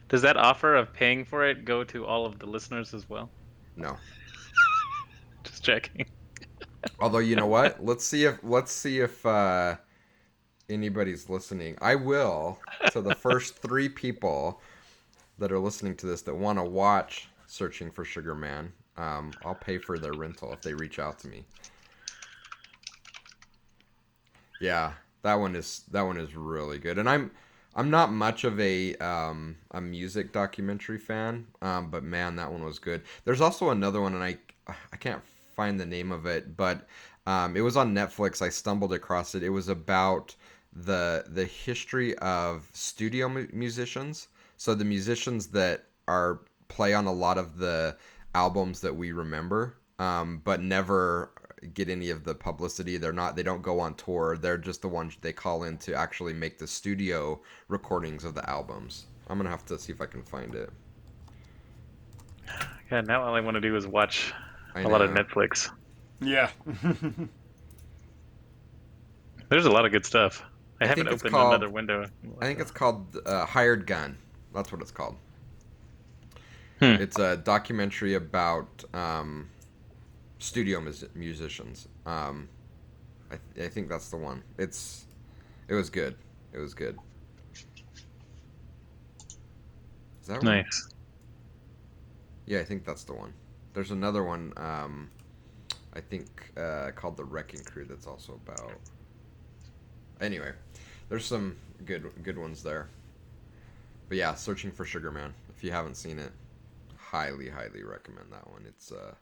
Does 0.10 0.22
that 0.22 0.38
offer 0.38 0.76
of 0.76 0.94
paying 0.94 1.26
for 1.26 1.46
it 1.48 1.66
go 1.66 1.84
to 1.86 2.06
all 2.06 2.26
of 2.26 2.38
the 2.40 2.46
listeners 2.46 2.94
as 2.94 3.10
well? 3.10 3.32
No, 3.76 3.98
Just 5.44 5.64
checking. 5.64 6.06
although 7.00 7.20
you 7.20 7.36
know 7.36 7.48
what? 7.48 7.84
Let's 7.84 8.06
see 8.06 8.26
if 8.26 8.40
let's 8.44 8.72
see 8.72 9.00
if 9.00 9.26
uh, 9.26 9.78
anybody's 10.72 11.30
listening. 11.30 11.78
I 11.82 11.96
will 11.96 12.60
to 12.92 13.02
the 13.02 13.16
first 13.16 13.58
three 13.62 13.90
people 13.90 14.62
that 15.38 15.52
are 15.52 15.60
listening 15.60 15.96
to 15.98 16.08
this 16.08 16.22
that 16.24 16.36
want 16.36 16.58
to 16.60 16.64
watch 16.64 17.28
Searching 17.48 17.92
for 17.92 18.06
Sugar 18.06 18.34
Man. 18.34 18.72
Um, 18.98 19.32
I'll 19.44 19.56
pay 19.56 19.78
for 19.78 20.00
their 20.00 20.14
rental 20.14 20.54
if 20.54 20.62
they 20.62 20.74
reach 20.74 21.00
out 21.00 21.20
to 21.20 21.28
me. 21.28 21.44
Yeah, 24.62 24.94
that 25.24 25.36
one 25.36 25.56
is 25.56 25.84
that 25.92 26.04
one 26.04 26.18
is 26.18 26.36
really 26.36 26.78
good, 26.78 26.98
and 26.98 27.10
I'm 27.10 27.32
I'm 27.76 27.90
not 27.90 28.12
much 28.12 28.44
of 28.44 28.60
a 28.60 28.96
um, 28.98 29.58
a 29.72 29.82
music 29.82 30.32
documentary 30.32 31.00
fan, 31.00 31.48
um, 31.62 31.90
but 31.90 32.04
man, 32.04 32.36
that 32.36 32.52
one 32.52 32.64
was 32.64 32.80
good. 32.80 33.02
There's 33.26 33.42
also 33.42 33.70
another 33.70 34.02
one, 34.02 34.14
and 34.14 34.24
I 34.24 34.38
I 34.68 34.98
can't 34.98 35.22
find 35.56 35.80
the 35.80 35.86
name 35.86 36.12
of 36.12 36.26
it, 36.26 36.56
but 36.56 36.88
um, 37.26 37.56
it 37.56 37.62
was 37.62 37.78
on 37.78 37.94
Netflix. 37.94 38.42
I 38.42 38.50
stumbled 38.50 38.94
across 38.94 39.36
it. 39.36 39.44
It 39.44 39.50
was 39.50 39.68
about 39.68 40.36
the 40.74 41.26
the 41.28 41.46
history 41.46 42.18
of 42.20 42.70
studio 42.74 43.28
mu- 43.30 43.48
musicians. 43.54 44.28
So 44.58 44.76
the 44.76 44.86
musicians 44.86 45.48
that 45.48 45.86
are 46.08 46.42
play 46.68 46.94
on 46.94 47.06
a 47.06 47.12
lot 47.12 47.38
of 47.38 47.58
the 47.58 47.98
albums 48.34 48.80
that 48.82 48.96
we 48.96 49.12
remember, 49.12 49.78
um, 50.00 50.42
but 50.44 50.62
never 50.62 51.32
get 51.74 51.90
any 51.90 52.10
of 52.10 52.24
the 52.24 52.34
publicity. 52.34 52.98
They're 52.98 53.14
not. 53.14 53.36
They 53.36 53.44
don't 53.44 53.62
go 53.62 53.80
on 53.80 53.96
tour. 53.96 54.38
They're 54.38 54.58
just 54.58 54.82
the 54.82 54.88
ones 54.88 55.18
they 55.22 55.34
call 55.34 55.64
in 55.64 55.78
to 55.80 55.94
actually 55.94 56.34
make 56.34 56.58
the 56.58 56.68
studio 56.68 57.42
recordings 57.68 58.24
of 58.24 58.34
the 58.34 58.50
albums. 58.50 59.06
I'm 59.28 59.38
gonna 59.38 59.50
have 59.50 59.66
to 59.68 59.78
see 59.78 59.92
if 59.92 60.02
I 60.02 60.06
can 60.06 60.24
find 60.24 60.56
it. 60.56 60.70
Yeah, 62.92 63.02
now 63.02 63.24
all 63.24 63.36
I 63.36 63.42
want 63.42 63.56
to 63.56 63.62
do 63.62 63.76
is 63.76 63.88
watch 63.88 64.34
I 64.76 64.82
a 64.82 64.88
lot 64.88 65.02
of. 65.02 65.12
Netflix. 65.12 65.70
Yeah. 66.20 66.50
There's 69.50 69.66
a 69.66 69.72
lot 69.72 69.86
of 69.86 69.92
good 69.92 70.06
stuff. 70.06 70.44
I, 70.82 70.88
haven't 70.88 71.06
think 71.06 71.14
it's 71.14 71.22
opened 71.22 71.34
called- 71.34 71.54
another 71.54 71.70
window. 71.70 72.06
I 72.40 72.46
think 72.46 72.60
it's 72.60 72.72
called 72.72 73.18
uh, 73.26 73.46
Hired 73.46 73.86
Gun. 73.86 74.18
That's 74.54 74.72
what 74.72 74.82
it's 74.82 74.92
called. 74.92 75.16
Hmm. 76.80 76.86
It's 77.00 77.20
a 77.20 77.38
documentary 77.38 78.16
about 78.16 78.84
um, 78.94 79.50
studio 80.40 80.82
mus- 80.82 81.06
musicians. 81.14 81.88
Um, 82.06 82.50
I, 83.32 83.36
th- 83.56 83.68
I 83.68 83.70
think 83.70 83.88
that's 83.88 84.10
the 84.10 84.18
one. 84.18 84.44
It's 84.58 85.06
it 85.68 85.76
was 85.76 85.90
good. 85.90 86.16
It 86.54 86.58
was 86.58 86.74
good. 86.74 86.98
Is 90.22 90.28
that 90.28 90.38
one? 90.44 90.46
nice. 90.46 90.90
Yeah, 92.48 92.60
I 92.60 92.64
think 92.64 92.84
that's 92.86 93.04
the 93.04 93.14
one. 93.14 93.34
There's 93.74 93.92
another 93.92 94.24
one. 94.24 94.52
Um, 94.58 95.10
I 95.94 96.00
think 96.02 96.52
uh, 96.58 96.92
called 96.96 97.16
the 97.18 97.24
Wrecking 97.24 97.64
Crew. 97.64 97.86
That's 97.86 98.08
also 98.08 98.40
about. 98.46 98.72
Anyway, 100.22 100.52
there's 101.10 101.26
some 101.26 101.58
good 101.86 102.06
good 102.24 102.38
ones 102.38 102.62
there. 102.62 102.88
But 104.08 104.18
yeah, 104.18 104.36
searching 104.36 104.72
for 104.72 104.86
Sugar 104.86 105.12
Man. 105.12 105.34
If 105.56 105.64
you 105.64 105.72
haven't 105.72 105.96
seen 105.96 106.20
it, 106.20 106.32
highly 106.96 107.50
highly 107.50 107.84
recommend 107.84 108.32
that 108.32 108.50
one. 108.50 108.64
It's 108.68 108.92
uh. 108.92 109.16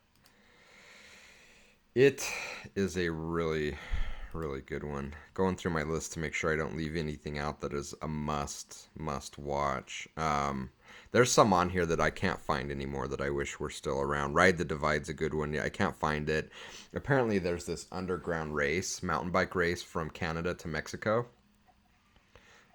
It 1.96 2.30
is 2.76 2.98
a 2.98 3.10
really, 3.10 3.76
really 4.32 4.62
good 4.62 4.84
one. 4.84 5.14
Going 5.34 5.56
through 5.56 5.72
my 5.72 5.84
list 5.84 6.14
to 6.14 6.20
make 6.20 6.34
sure 6.34 6.54
I 6.54 6.58
don't 6.58 6.78
leave 6.78 6.96
anything 6.96 7.40
out 7.40 7.62
that 7.62 7.74
is 7.74 7.96
a 8.02 8.08
must 8.08 8.90
must 8.98 9.38
watch. 9.38 10.08
Um, 10.18 10.70
there's 11.12 11.32
some 11.32 11.54
on 11.54 11.70
here 11.70 11.86
that 11.86 12.00
I 12.00 12.10
can't 12.10 12.40
find 12.40 12.72
anymore 12.72 13.08
that 13.08 13.22
I 13.22 13.30
wish 13.30 13.60
were 13.60 13.70
still 13.70 14.00
around. 14.00 14.34
Ride 14.34 14.58
the 14.58 14.66
Divide's 14.66 15.10
a 15.10 15.14
good 15.14 15.34
one. 15.34 15.54
Yeah, 15.54 15.64
I 15.64 15.70
can't 15.70 15.96
find 15.96 16.30
it. 16.30 16.52
Apparently, 16.94 17.40
there's 17.40 17.66
this 17.66 17.88
underground 17.92 18.56
race, 18.56 19.02
mountain 19.02 19.32
bike 19.32 19.56
race 19.56 19.82
from 19.82 20.10
Canada 20.10 20.54
to 20.56 20.68
Mexico. 20.68 21.26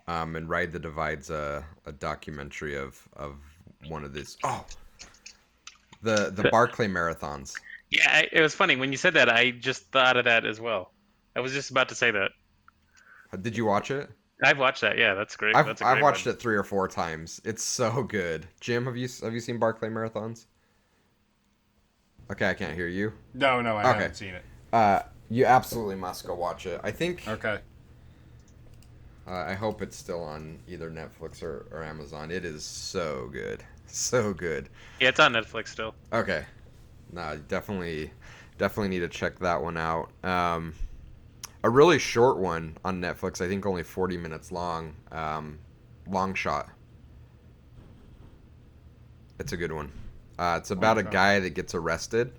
Um, 0.06 0.36
and 0.36 0.48
Ride 0.48 0.72
the 0.72 0.78
Divide's 0.78 1.30
a, 1.30 1.64
a 1.86 1.92
documentary 1.92 2.76
of, 2.76 3.00
of 3.16 3.36
one 3.88 4.04
of 4.04 4.12
these. 4.12 4.36
Oh, 4.42 4.64
the 6.02 6.30
the 6.30 6.50
Barkley 6.50 6.86
marathons. 6.86 7.54
Yeah, 7.90 8.22
it 8.30 8.40
was 8.40 8.54
funny 8.54 8.76
when 8.76 8.92
you 8.92 8.98
said 8.98 9.14
that. 9.14 9.28
I 9.28 9.50
just 9.52 9.90
thought 9.92 10.16
of 10.16 10.24
that 10.24 10.44
as 10.44 10.60
well. 10.60 10.92
I 11.36 11.40
was 11.40 11.52
just 11.52 11.70
about 11.70 11.88
to 11.88 11.94
say 11.94 12.10
that. 12.10 12.32
Did 13.40 13.56
you 13.56 13.64
watch 13.64 13.90
it? 13.90 14.10
I've 14.42 14.58
watched 14.58 14.80
that. 14.82 14.98
Yeah, 14.98 15.14
that's 15.14 15.36
great. 15.36 15.54
I've, 15.54 15.64
that's 15.64 15.80
a 15.80 15.84
I've 15.84 15.94
great 15.94 16.02
watched 16.02 16.26
one. 16.26 16.26
it 16.26 16.38
three 16.40 16.56
or 16.56 16.64
four 16.64 16.86
times. 16.88 17.40
It's 17.44 17.62
so 17.62 18.02
good. 18.02 18.48
Jim, 18.60 18.84
have 18.86 18.96
you 18.96 19.08
have 19.22 19.32
you 19.32 19.40
seen 19.40 19.58
Barkley 19.58 19.88
marathons? 19.88 20.46
Okay, 22.30 22.48
I 22.48 22.54
can't 22.54 22.74
hear 22.74 22.88
you. 22.88 23.12
No, 23.34 23.60
no, 23.60 23.76
I 23.76 23.84
Okay. 23.84 23.90
haven't 23.98 24.14
seen 24.16 24.34
it. 24.34 24.44
Uh, 24.72 25.02
you 25.30 25.46
absolutely 25.46 25.96
must 25.96 26.26
go 26.26 26.34
watch 26.34 26.66
it. 26.66 26.80
I 26.84 26.90
think. 26.90 27.22
Okay. 27.26 27.58
Uh, 29.26 29.32
I 29.48 29.54
hope 29.54 29.80
it's 29.80 29.96
still 29.96 30.22
on 30.22 30.58
either 30.68 30.90
Netflix 30.90 31.42
or, 31.42 31.66
or 31.70 31.82
Amazon. 31.82 32.30
It 32.30 32.44
is 32.44 32.62
so 32.64 33.28
good, 33.32 33.64
so 33.86 34.34
good. 34.34 34.68
Yeah, 35.00 35.08
it's 35.10 35.20
on 35.20 35.32
Netflix 35.32 35.68
still. 35.68 35.94
Okay, 36.12 36.44
no, 37.12 37.38
definitely, 37.48 38.10
definitely 38.58 38.88
need 38.88 39.00
to 39.00 39.08
check 39.08 39.38
that 39.40 39.62
one 39.62 39.76
out. 39.76 40.10
Um, 40.24 40.74
a 41.64 41.70
really 41.70 41.98
short 41.98 42.36
one 42.38 42.76
on 42.84 43.00
Netflix. 43.00 43.40
I 43.40 43.48
think 43.48 43.66
only 43.66 43.82
forty 43.82 44.18
minutes 44.18 44.52
long. 44.52 44.94
Um, 45.10 45.58
long 46.06 46.34
shot. 46.34 46.68
It's 49.40 49.52
a 49.52 49.56
good 49.56 49.72
one. 49.72 49.90
Uh, 50.38 50.58
it's 50.60 50.70
about 50.70 50.98
a 50.98 51.02
Shot. 51.02 51.12
guy 51.12 51.40
that 51.40 51.50
gets 51.50 51.74
arrested 51.74 52.32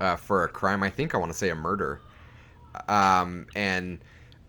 uh, 0.00 0.16
for 0.16 0.44
a 0.44 0.48
crime. 0.48 0.82
I 0.82 0.90
think 0.90 1.14
I 1.14 1.18
want 1.18 1.32
to 1.32 1.38
say 1.38 1.48
a 1.48 1.54
murder. 1.54 2.00
Um, 2.86 3.46
and 3.56 3.98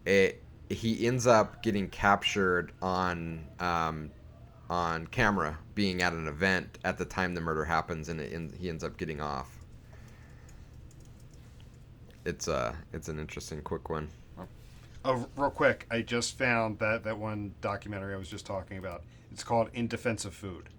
it 0.06 0.44
he 0.70 1.08
ends 1.08 1.26
up 1.26 1.64
getting 1.64 1.88
captured 1.88 2.74
on 2.82 3.46
um, 3.60 4.12
on 4.70 5.08
camera 5.08 5.58
being 5.74 6.02
at 6.02 6.12
an 6.12 6.28
event 6.28 6.80
at 6.84 6.98
the 6.98 7.06
time 7.06 7.34
the 7.34 7.42
murder 7.42 7.64
happens 7.64 8.10
and, 8.10 8.20
it, 8.20 8.34
and 8.34 8.54
he 8.56 8.70
ends 8.70 8.84
up 8.84 8.98
getting 8.98 9.22
off 9.22 9.63
it's 12.26 12.48
uh 12.48 12.76
it's 12.94 13.10
an 13.10 13.20
interesting 13.20 13.62
quick 13.62 13.90
one 13.90 14.10
Oh, 15.06 15.28
real 15.36 15.50
quick, 15.52 15.86
I 15.92 16.02
just 16.02 16.38
found 16.38 16.80
that 16.80 17.04
that 17.04 17.18
one 17.18 17.56
documentary 17.62 18.14
I 18.14 18.18
was 18.18 18.30
just 18.30 18.46
talking 18.46 18.78
about. 18.78 19.04
It's 19.32 19.44
called 19.44 19.70
In 19.74 19.88
Defense 19.88 20.26
of 20.26 20.34
Food. 20.34 20.70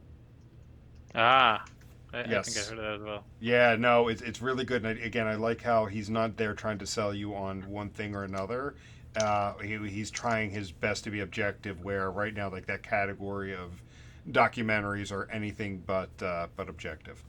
Ah, 1.14 1.64
I, 2.12 2.20
I 2.20 2.38
think 2.38 2.56
I 2.56 2.60
Yes. 2.60 2.64
heard 2.64 2.78
of 2.78 2.84
that 2.84 2.94
as 2.94 3.02
well. 3.02 3.24
Yeah, 3.40 3.76
no, 3.76 4.08
it's 4.08 4.22
it's 4.22 4.40
really 4.42 4.64
good. 4.64 4.84
And 4.84 4.98
I, 5.00 5.04
again, 5.04 5.26
I 5.26 5.34
like 5.34 5.62
how 5.62 5.86
he's 5.86 6.10
not 6.10 6.36
there 6.36 6.54
trying 6.54 6.78
to 6.78 6.86
sell 6.86 7.14
you 7.14 7.34
on 7.34 7.68
one 7.68 7.90
thing 7.90 8.14
or 8.14 8.24
another. 8.24 8.76
Uh, 9.16 9.54
he, 9.58 9.76
he's 9.88 10.10
trying 10.10 10.50
his 10.50 10.72
best 10.72 11.04
to 11.04 11.10
be 11.10 11.20
objective. 11.20 11.82
Where 11.84 12.10
right 12.10 12.34
now, 12.34 12.50
like 12.50 12.66
that 12.66 12.82
category 12.82 13.54
of 13.54 13.82
documentaries 14.28 15.12
are 15.12 15.28
anything 15.30 15.82
but 15.86 16.10
uh, 16.22 16.48
but 16.56 16.68
objective. 16.68 17.24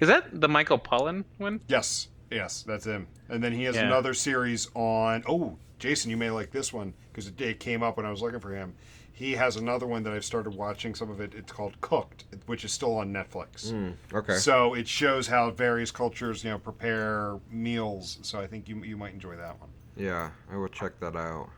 Is 0.00 0.08
that 0.08 0.40
the 0.40 0.48
Michael 0.48 0.78
Pollan 0.78 1.24
one? 1.38 1.60
Yes, 1.68 2.08
yes, 2.30 2.62
that's 2.62 2.84
him. 2.84 3.08
And 3.28 3.42
then 3.42 3.52
he 3.52 3.64
has 3.64 3.76
Yeah. 3.76 3.86
another 3.86 4.14
series 4.14 4.68
on. 4.74 5.22
Oh, 5.28 5.58
Jason, 5.78 6.10
you 6.10 6.16
may 6.16 6.30
like 6.30 6.50
this 6.50 6.72
one 6.72 6.94
because 7.12 7.28
it, 7.28 7.40
it 7.40 7.60
came 7.60 7.82
up 7.82 7.96
when 7.96 8.06
I 8.06 8.10
was 8.10 8.20
looking 8.22 8.40
for 8.40 8.50
him. 8.54 8.74
He 9.12 9.32
has 9.32 9.56
another 9.56 9.84
one 9.86 10.04
that 10.04 10.12
I've 10.12 10.24
started 10.24 10.54
watching 10.54 10.94
some 10.94 11.10
of 11.10 11.20
it. 11.20 11.34
It's 11.34 11.50
called 11.52 11.80
Cooked, 11.80 12.24
which 12.46 12.64
is 12.64 12.72
still 12.72 12.96
on 12.96 13.12
Netflix. 13.12 13.70
Hmm, 13.70 13.90
okay 14.16 14.34
So 14.34 14.74
it 14.74 14.86
shows 14.86 15.26
how 15.26 15.50
various 15.50 15.90
cultures, 15.90 16.44
you 16.44 16.50
know, 16.50 16.58
prepare 16.58 17.38
meals. 17.50 18.18
So 18.22 18.40
I 18.40 18.46
think 18.46 18.68
you 18.68 18.82
you 18.84 18.96
might 18.96 19.12
enjoy 19.14 19.36
that 19.36 19.58
one. 19.60 19.70
yeah 19.96 20.30
i 20.50 20.56
will 20.56 20.68
check 20.68 21.00
that 21.00 21.16
out 21.16 21.48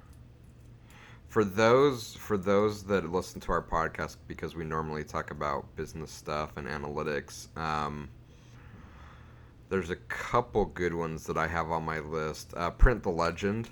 for 1.28 1.44
those 1.44 2.14
for 2.14 2.36
those 2.38 2.84
that 2.84 3.10
listen 3.12 3.40
to 3.42 3.52
our 3.52 3.62
podcast 3.62 4.16
because 4.26 4.56
we 4.56 4.64
normally 4.64 5.04
talk 5.04 5.30
about 5.30 5.76
business 5.76 6.10
stuff 6.10 6.56
and 6.56 6.66
analytics 6.66 7.54
um 7.58 8.08
there's 9.70 9.90
a 9.90 9.96
couple 9.96 10.66
good 10.66 10.92
ones 10.92 11.24
that 11.24 11.38
i 11.38 11.46
have 11.46 11.70
on 11.70 11.82
my 11.82 12.00
list 12.00 12.52
uh, 12.56 12.70
print 12.70 13.02
the 13.02 13.10
legend 13.10 13.70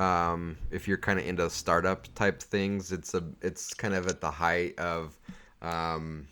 um, 0.00 0.56
if 0.70 0.88
you're 0.88 0.96
kind 0.96 1.18
of 1.18 1.26
into 1.26 1.48
startup 1.50 2.12
type 2.14 2.42
things, 2.42 2.90
it's 2.90 3.12
a 3.12 3.22
it's 3.42 3.74
kind 3.74 3.94
of 3.94 4.06
at 4.06 4.22
the 4.22 4.30
height 4.30 4.78
of 4.78 5.18
um, 5.60 6.26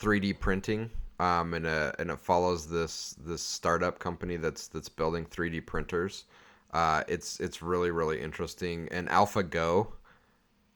3D 0.00 0.40
printing, 0.40 0.90
um, 1.20 1.52
and 1.52 1.66
a, 1.66 1.94
and 1.98 2.10
it 2.10 2.18
follows 2.18 2.66
this 2.66 3.14
this 3.26 3.42
startup 3.42 3.98
company 3.98 4.36
that's 4.38 4.68
that's 4.68 4.88
building 4.88 5.26
3D 5.26 5.66
printers. 5.66 6.24
Uh, 6.72 7.04
it's 7.08 7.40
it's 7.40 7.60
really 7.60 7.90
really 7.90 8.18
interesting. 8.18 8.88
And 8.90 9.06
AlphaGo, 9.10 9.88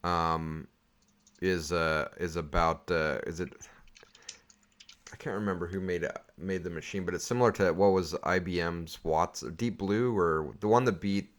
um, 0.05 0.69
is 1.41 1.73
uh 1.73 2.09
is 2.19 2.37
about 2.37 2.91
uh 2.91 3.21
is 3.27 3.41
it? 3.41 3.55
I 5.13 5.17
can't 5.17 5.37
remember 5.37 5.67
who 5.67 5.81
made 5.81 6.03
it, 6.03 6.17
made 6.37 6.65
the 6.65 6.71
machine, 6.71 7.05
but 7.05 7.15
it's 7.15 7.25
similar 7.25 7.53
to 7.53 7.73
what 7.73 7.93
was 7.93 8.13
IBM's 8.15 8.99
Watts 9.05 9.43
Deep 9.57 9.79
Blue 9.79 10.17
or 10.17 10.55
the 10.61 10.69
one 10.69 10.85
that 10.85 11.01
beat 11.01 11.31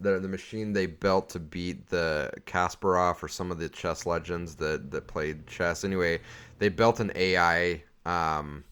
the 0.00 0.18
the 0.18 0.28
machine 0.28 0.72
they 0.72 0.86
built 0.86 1.28
to 1.30 1.38
beat 1.38 1.88
the 1.88 2.30
Kasparov 2.46 3.22
or 3.22 3.28
some 3.28 3.50
of 3.50 3.58
the 3.58 3.68
chess 3.68 4.06
legends 4.06 4.54
that 4.56 4.90
that 4.90 5.06
played 5.06 5.46
chess. 5.46 5.84
Anyway, 5.84 6.20
they 6.58 6.68
built 6.68 7.00
an 7.00 7.12
AI 7.14 7.82
um, 8.04 8.64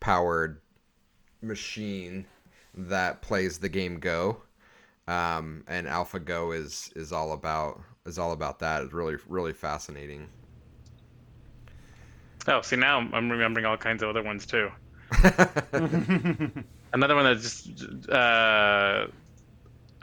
powered 0.00 0.60
machine 1.42 2.24
that 2.74 3.22
plays 3.22 3.58
the 3.58 3.68
game 3.68 3.98
Go, 3.98 4.42
um, 5.08 5.64
and 5.66 5.86
AlphaGo 5.86 6.56
is 6.56 6.90
is 6.96 7.12
all 7.12 7.32
about 7.32 7.80
is 8.06 8.18
all 8.18 8.32
about 8.32 8.58
that. 8.60 8.82
It's 8.82 8.92
really 8.92 9.16
really 9.28 9.52
fascinating. 9.52 10.28
Oh, 12.46 12.62
see 12.62 12.76
now 12.76 12.98
I'm 12.98 13.30
remembering 13.30 13.66
all 13.66 13.76
kinds 13.76 14.02
of 14.02 14.08
other 14.08 14.22
ones 14.22 14.46
too. 14.46 14.70
Another 16.92 17.14
one 17.14 17.24
that 17.24 17.38
just 17.40 18.08
uh, 18.08 19.06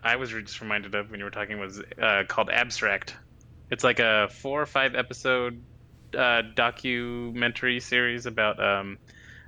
I 0.03 0.15
was 0.15 0.29
just 0.29 0.61
reminded 0.61 0.95
of 0.95 1.09
when 1.09 1.19
you 1.19 1.25
were 1.25 1.31
talking 1.31 1.59
was 1.59 1.81
uh, 2.01 2.23
called 2.27 2.49
Abstract. 2.49 3.15
It's 3.69 3.83
like 3.83 3.99
a 3.99 4.29
four 4.31 4.61
or 4.61 4.65
five 4.65 4.95
episode 4.95 5.63
uh, 6.17 6.43
documentary 6.55 7.79
series 7.79 8.25
about 8.25 8.63
um, 8.63 8.97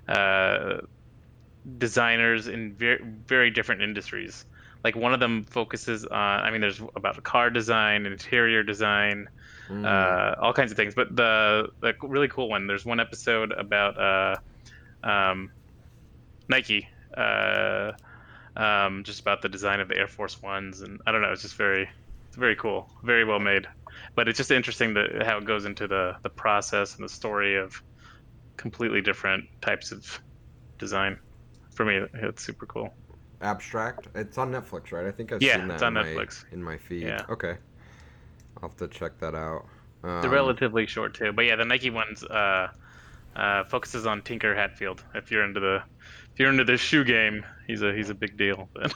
uh, 0.07 0.79
designers 1.77 2.47
in 2.47 2.73
very 2.73 2.99
very 3.03 3.51
different 3.51 3.81
industries. 3.81 4.45
Like 4.83 4.95
one 4.95 5.13
of 5.13 5.19
them 5.19 5.43
focuses 5.43 6.05
on, 6.05 6.39
I 6.39 6.51
mean, 6.51 6.61
there's 6.61 6.81
about 6.95 7.21
car 7.23 7.49
design, 7.49 8.05
interior 8.05 8.63
design, 8.63 9.27
Mm. 9.69 10.19
uh, 10.23 10.35
all 10.41 10.53
kinds 10.53 10.71
of 10.71 10.77
things. 10.77 10.95
But 10.95 11.15
the 11.15 11.67
the 11.81 11.93
really 12.03 12.27
cool 12.29 12.49
one, 12.49 12.67
there's 12.67 12.85
one 12.85 12.99
episode 12.99 13.51
about 13.53 13.99
uh, 13.99 14.37
um, 15.07 15.51
Nike, 16.49 16.87
uh, 17.15 17.91
um, 18.55 19.03
just 19.03 19.21
about 19.21 19.41
the 19.41 19.49
design 19.49 19.79
of 19.79 19.87
the 19.89 19.97
Air 19.97 20.07
Force 20.07 20.41
Ones, 20.41 20.81
and 20.81 20.99
I 21.07 21.11
don't 21.11 21.21
know, 21.21 21.31
it's 21.31 21.43
just 21.43 21.57
very, 21.57 21.83
it's 21.83 22.37
very 22.37 22.55
cool, 22.55 22.87
very 23.03 23.25
well 23.25 23.39
made. 23.39 23.67
But 24.15 24.27
it's 24.29 24.37
just 24.37 24.51
interesting 24.51 24.95
that 24.95 25.23
how 25.25 25.37
it 25.39 25.45
goes 25.45 25.65
into 25.65 25.87
the 25.87 26.13
the 26.23 26.29
process 26.31 26.97
and 26.97 27.05
the 27.05 27.09
story 27.13 27.57
of 27.57 27.73
completely 28.57 29.01
different 29.01 29.45
types 29.61 29.91
of 29.91 30.05
design. 30.79 31.19
For 31.75 31.85
me, 31.85 32.01
it's 32.15 32.43
super 32.45 32.67
cool. 32.67 32.89
Abstract. 33.41 34.07
It's 34.15 34.37
on 34.37 34.51
Netflix, 34.51 34.91
right? 34.91 35.05
I 35.05 35.11
think 35.11 35.31
I've 35.31 35.45
Yeah, 35.45 35.45
seen 35.45 35.67
that 35.67 35.75
it's 35.75 35.83
in 35.83 35.93
on 35.93 35.95
my, 35.95 36.23
Netflix. 36.23 36.43
in 36.51 36.61
my 36.63 36.77
feed. 36.77 37.07
Yeah. 37.07 37.25
Okay. 37.29 37.57
I'll 38.61 38.69
have 38.69 38.77
to 38.77 38.87
check 38.87 39.19
that 39.19 39.35
out. 39.35 39.65
Um, 40.03 40.21
They're 40.21 40.29
relatively 40.29 40.85
short 40.85 41.13
too, 41.13 41.31
but 41.33 41.45
yeah, 41.45 41.55
the 41.55 41.65
Nike 41.65 41.89
ones 41.89 42.23
uh, 42.23 42.69
uh, 43.35 43.63
focuses 43.65 44.05
on 44.05 44.21
Tinker 44.21 44.55
Hatfield. 44.55 45.03
If 45.15 45.31
you're 45.31 45.43
into 45.43 45.59
the 45.59 45.83
if 46.33 46.39
you're 46.39 46.49
into 46.49 46.63
the 46.63 46.77
shoe 46.77 47.03
game, 47.03 47.45
he's 47.67 47.81
a 47.81 47.93
he's 47.93 48.09
a 48.09 48.13
big 48.13 48.37
deal. 48.37 48.69
But 48.73 48.93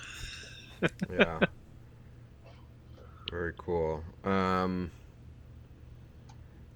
yeah. 1.11 1.39
Very 3.29 3.53
cool. 3.57 4.03
Um, 4.23 4.91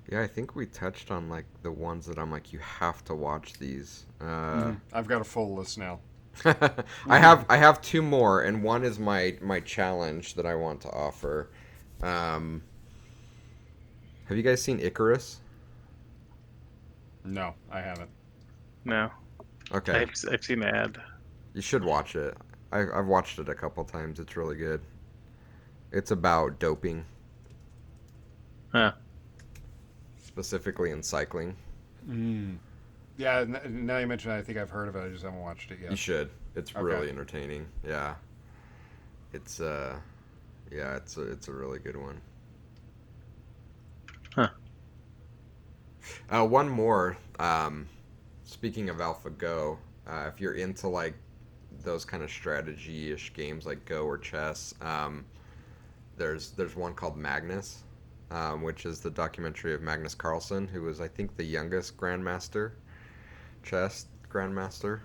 yeah, 0.09 0.21
I 0.21 0.27
think 0.27 0.55
we 0.55 0.65
touched 0.65 1.11
on 1.11 1.29
like 1.29 1.45
the 1.61 1.71
ones 1.71 2.05
that 2.07 2.17
I'm 2.17 2.31
like, 2.31 2.51
you 2.51 2.59
have 2.59 3.03
to 3.05 3.15
watch 3.15 3.53
these. 3.53 4.05
Uh, 4.19 4.73
I've 4.93 5.07
got 5.07 5.21
a 5.21 5.25
full 5.25 5.55
list 5.55 5.77
now. 5.77 5.99
I 6.45 7.19
have 7.19 7.45
I 7.49 7.57
have 7.57 7.81
two 7.81 8.01
more, 8.01 8.41
and 8.41 8.63
one 8.63 8.83
is 8.83 8.99
my 8.99 9.37
my 9.41 9.59
challenge 9.59 10.35
that 10.35 10.45
I 10.45 10.55
want 10.55 10.81
to 10.81 10.89
offer. 10.89 11.49
Um, 12.01 12.63
have 14.27 14.37
you 14.37 14.43
guys 14.43 14.61
seen 14.61 14.79
Icarus? 14.79 15.39
No, 17.23 17.53
I 17.71 17.81
haven't. 17.81 18.09
no, 18.85 19.09
Okay, 19.73 19.93
I've, 19.93 20.11
I've 20.31 20.43
seen 20.43 20.59
the 20.59 20.67
ad. 20.73 20.97
you 21.53 21.61
should 21.61 21.83
watch 21.83 22.15
it. 22.15 22.37
I, 22.71 22.85
I've 22.93 23.07
watched 23.07 23.37
it 23.39 23.49
a 23.49 23.55
couple 23.55 23.83
times. 23.83 24.19
It's 24.19 24.37
really 24.37 24.55
good. 24.55 24.81
It's 25.91 26.11
about 26.11 26.59
doping, 26.59 27.03
Huh. 28.71 28.93
specifically 30.23 30.91
in 30.91 31.01
cycling. 31.03 31.55
Mm. 32.09 32.57
Yeah, 33.17 33.39
n- 33.39 33.85
now 33.85 33.97
you 33.97 34.07
mention 34.07 34.31
it, 34.31 34.35
I 34.37 34.41
think 34.41 34.57
I've 34.57 34.69
heard 34.69 34.87
of 34.87 34.95
it. 34.95 34.99
I 35.05 35.09
just 35.09 35.23
haven't 35.23 35.39
watched 35.41 35.71
it 35.71 35.79
yet. 35.81 35.91
You 35.91 35.97
should. 35.97 36.29
It's 36.55 36.71
Okay. 36.71 36.81
really 36.81 37.09
entertaining. 37.09 37.67
Yeah. 37.85 38.15
It's 39.33 39.59
uh 39.59 39.97
yeah, 40.71 40.95
it's 40.95 41.17
a 41.17 41.23
it's 41.31 41.47
a 41.49 41.51
really 41.53 41.79
good 41.79 41.95
one. 41.97 42.21
Huh. 44.37 44.49
Uh 46.29 46.45
one 46.45 46.69
more. 46.69 47.17
Um 47.39 47.87
speaking 48.43 48.89
of 48.89 48.97
AlphaGo, 48.97 49.77
uh 50.07 50.25
if 50.33 50.39
you're 50.41 50.53
into 50.53 50.87
like 50.87 51.15
those 51.83 52.05
kind 52.05 52.23
of 52.23 52.29
strategy-ish 52.31 53.33
games 53.33 53.65
like 53.65 53.85
Go 53.85 54.05
or 54.05 54.17
chess, 54.17 54.73
um 54.81 55.25
there's 56.17 56.51
there's 56.51 56.75
one 56.75 56.93
called 56.95 57.17
Magnus, 57.17 57.83
um, 58.31 58.63
which 58.63 58.85
is 58.85 59.01
the 59.01 59.11
documentary 59.11 59.73
of 59.73 59.81
Magnus 59.81 60.15
Carlsen, 60.15 60.67
who 60.69 60.83
was 60.83 61.01
I 61.01 61.07
think 61.07 61.35
the 61.37 61.45
youngest 61.45 61.97
grandmaster, 61.97 62.73
chess 63.63 64.07
grandmaster 64.31 65.01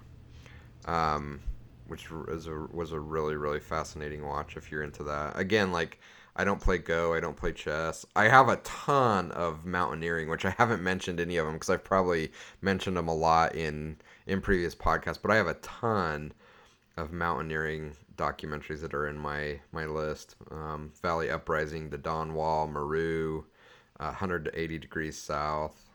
um, 0.86 1.42
which 1.86 2.08
is 2.28 2.46
a, 2.46 2.66
was 2.72 2.92
a 2.92 3.00
really 3.00 3.36
really 3.36 3.60
fascinating 3.60 4.26
watch 4.26 4.56
if 4.56 4.70
you're 4.70 4.82
into 4.82 5.02
that. 5.04 5.38
Again, 5.38 5.72
like 5.72 6.00
I 6.34 6.44
don't 6.44 6.60
play 6.60 6.78
Go, 6.78 7.14
I 7.14 7.20
don't 7.20 7.36
play 7.36 7.52
chess. 7.52 8.06
I 8.16 8.28
have 8.28 8.48
a 8.48 8.56
ton 8.56 9.30
of 9.32 9.66
mountaineering, 9.66 10.28
which 10.28 10.44
I 10.44 10.54
haven't 10.58 10.82
mentioned 10.82 11.20
any 11.20 11.36
of 11.36 11.46
them 11.46 11.54
because 11.54 11.70
I've 11.70 11.84
probably 11.84 12.32
mentioned 12.60 12.96
them 12.96 13.08
a 13.08 13.14
lot 13.14 13.54
in 13.54 13.96
in 14.26 14.40
previous 14.40 14.74
podcasts. 14.74 15.20
But 15.20 15.30
I 15.30 15.36
have 15.36 15.46
a 15.46 15.54
ton 15.54 16.32
of 16.96 17.12
mountaineering 17.12 17.96
documentaries 18.16 18.80
that 18.80 18.94
are 18.94 19.06
in 19.06 19.18
my 19.18 19.60
my 19.72 19.84
list. 19.84 20.36
Um, 20.50 20.92
Valley 21.02 21.30
Uprising, 21.30 21.90
the 21.90 21.98
Dawn 21.98 22.34
Wall, 22.34 22.66
Meru, 22.66 23.44
uh, 24.00 24.06
180 24.06 24.78
degrees 24.78 25.18
south, 25.18 25.90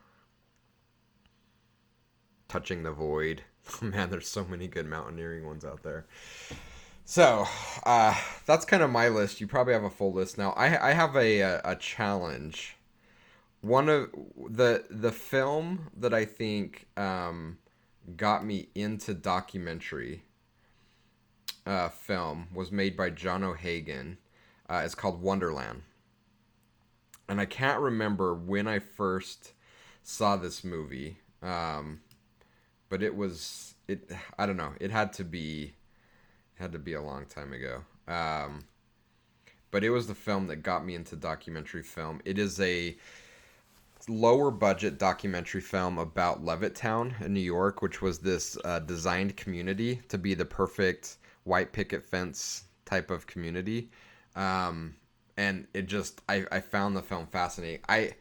Touching 2.47 2.83
the 2.83 2.91
Void. 2.91 3.43
Man, 3.81 4.09
there's 4.09 4.27
so 4.27 4.45
many 4.45 4.67
good 4.67 4.85
mountaineering 4.87 5.45
ones 5.45 5.65
out 5.65 5.83
there. 5.83 6.05
So, 7.09 7.47
uh, 7.85 8.19
that's 8.45 8.65
kind 8.65 8.83
of 8.83 8.89
my 8.89 9.07
list. 9.07 9.39
You 9.39 9.47
probably 9.47 9.71
have 9.71 9.85
a 9.85 9.89
full 9.89 10.11
list 10.11 10.37
now. 10.37 10.49
I, 10.57 10.89
I 10.89 10.91
have 10.91 11.15
a, 11.15 11.39
a, 11.39 11.61
a 11.63 11.75
challenge. 11.77 12.75
One 13.61 13.87
of 13.87 14.09
the 14.49 14.83
the 14.89 15.13
film 15.13 15.89
that 15.95 16.13
I 16.13 16.25
think 16.25 16.85
um, 16.97 17.59
got 18.17 18.45
me 18.45 18.67
into 18.75 19.13
documentary 19.13 20.23
uh, 21.65 21.87
film 21.87 22.49
was 22.53 22.73
made 22.73 22.97
by 22.97 23.09
John 23.09 23.41
O'Hagan. 23.41 24.17
Uh, 24.69 24.81
it's 24.83 24.93
called 24.93 25.21
Wonderland, 25.21 25.83
and 27.29 27.39
I 27.39 27.45
can't 27.45 27.79
remember 27.79 28.35
when 28.35 28.67
I 28.67 28.79
first 28.79 29.53
saw 30.03 30.35
this 30.35 30.61
movie. 30.61 31.19
Um, 31.41 32.01
but 32.89 33.01
it 33.01 33.15
was 33.15 33.75
it 33.87 34.11
i 34.37 34.45
don't 34.45 34.57
know 34.57 34.73
it 34.79 34.91
had 34.91 35.13
to 35.13 35.23
be 35.23 35.73
had 36.59 36.71
to 36.71 36.79
be 36.79 36.93
a 36.93 37.01
long 37.01 37.25
time 37.25 37.53
ago. 37.53 37.83
Um, 38.07 38.65
but 39.71 39.83
it 39.83 39.89
was 39.89 40.07
the 40.07 40.15
film 40.15 40.47
that 40.47 40.57
got 40.57 40.85
me 40.85 40.95
into 40.95 41.15
documentary 41.15 41.83
film. 41.83 42.21
It 42.25 42.39
is 42.39 42.59
a 42.59 42.95
lower 44.07 44.51
budget 44.51 44.97
documentary 44.97 45.59
film 45.59 45.97
about 45.97 46.45
levittown 46.45 47.19
in 47.19 47.33
new 47.33 47.41
york 47.41 47.81
which 47.81 48.01
was 48.01 48.19
this 48.19 48.57
uh, 48.63 48.79
designed 48.79 49.35
community 49.35 49.99
to 50.07 50.17
be 50.17 50.33
the 50.33 50.45
perfect 50.45 51.17
white 51.43 51.73
picket 51.73 52.05
fence 52.07 52.65
type 52.85 53.11
of 53.11 53.27
community. 53.27 53.89
Um, 54.35 54.95
and 55.35 55.67
it 55.73 55.87
just 55.87 56.21
I, 56.27 56.45
I 56.51 56.59
found 56.59 56.95
the 56.95 57.01
film 57.01 57.27
fascinating. 57.27 57.81
I 57.87 58.13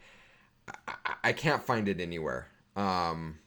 i, 0.88 0.94
I 1.24 1.32
can't 1.32 1.62
find 1.62 1.88
it 1.88 2.00
anywhere. 2.00 2.48
Um, 2.74 3.38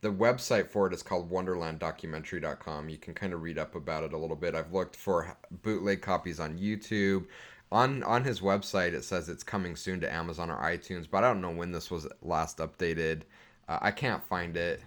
the 0.00 0.12
website 0.12 0.68
for 0.68 0.86
it 0.86 0.94
is 0.94 1.02
called 1.02 1.30
wonderlanddocumentary.com 1.30 2.88
you 2.88 2.96
can 2.96 3.14
kind 3.14 3.32
of 3.32 3.42
read 3.42 3.58
up 3.58 3.74
about 3.74 4.04
it 4.04 4.12
a 4.12 4.16
little 4.16 4.36
bit. 4.36 4.54
I've 4.54 4.72
looked 4.72 4.96
for 4.96 5.36
bootleg 5.62 6.00
copies 6.00 6.40
on 6.40 6.58
youtube. 6.58 7.26
On 7.72 8.02
on 8.02 8.24
his 8.24 8.40
website 8.40 8.94
it 8.94 9.04
says 9.04 9.28
it's 9.28 9.42
coming 9.42 9.76
soon 9.76 10.00
to 10.00 10.12
amazon 10.12 10.50
or 10.50 10.58
itunes 10.60 11.06
but 11.10 11.22
i 11.22 11.28
don't 11.28 11.40
know 11.40 11.50
when 11.50 11.72
this 11.72 11.90
was 11.90 12.06
last 12.22 12.58
updated. 12.58 13.22
Uh, 13.68 13.78
i 13.82 13.90
can't 13.90 14.24
find 14.24 14.56
it. 14.56 14.82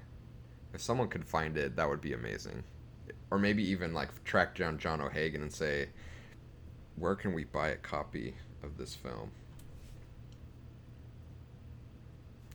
If 0.74 0.82
someone 0.82 1.08
could 1.10 1.26
find 1.26 1.58
it 1.58 1.76
that 1.76 1.88
would 1.88 2.02
be 2.02 2.14
amazing. 2.14 2.64
Or 3.30 3.40
maybe 3.40 3.64
even 3.70 3.94
like 3.94 4.24
track 4.24 4.56
down 4.56 4.78
john 4.78 5.02
o'hagan 5.02 5.42
and 5.42 5.54
say 5.54 5.90
where 6.96 7.16
can 7.16 7.34
we 7.34 7.44
buy 7.44 7.70
a 7.70 7.78
copy 7.78 8.36
of 8.64 8.78
this 8.78 8.96
film 8.96 9.32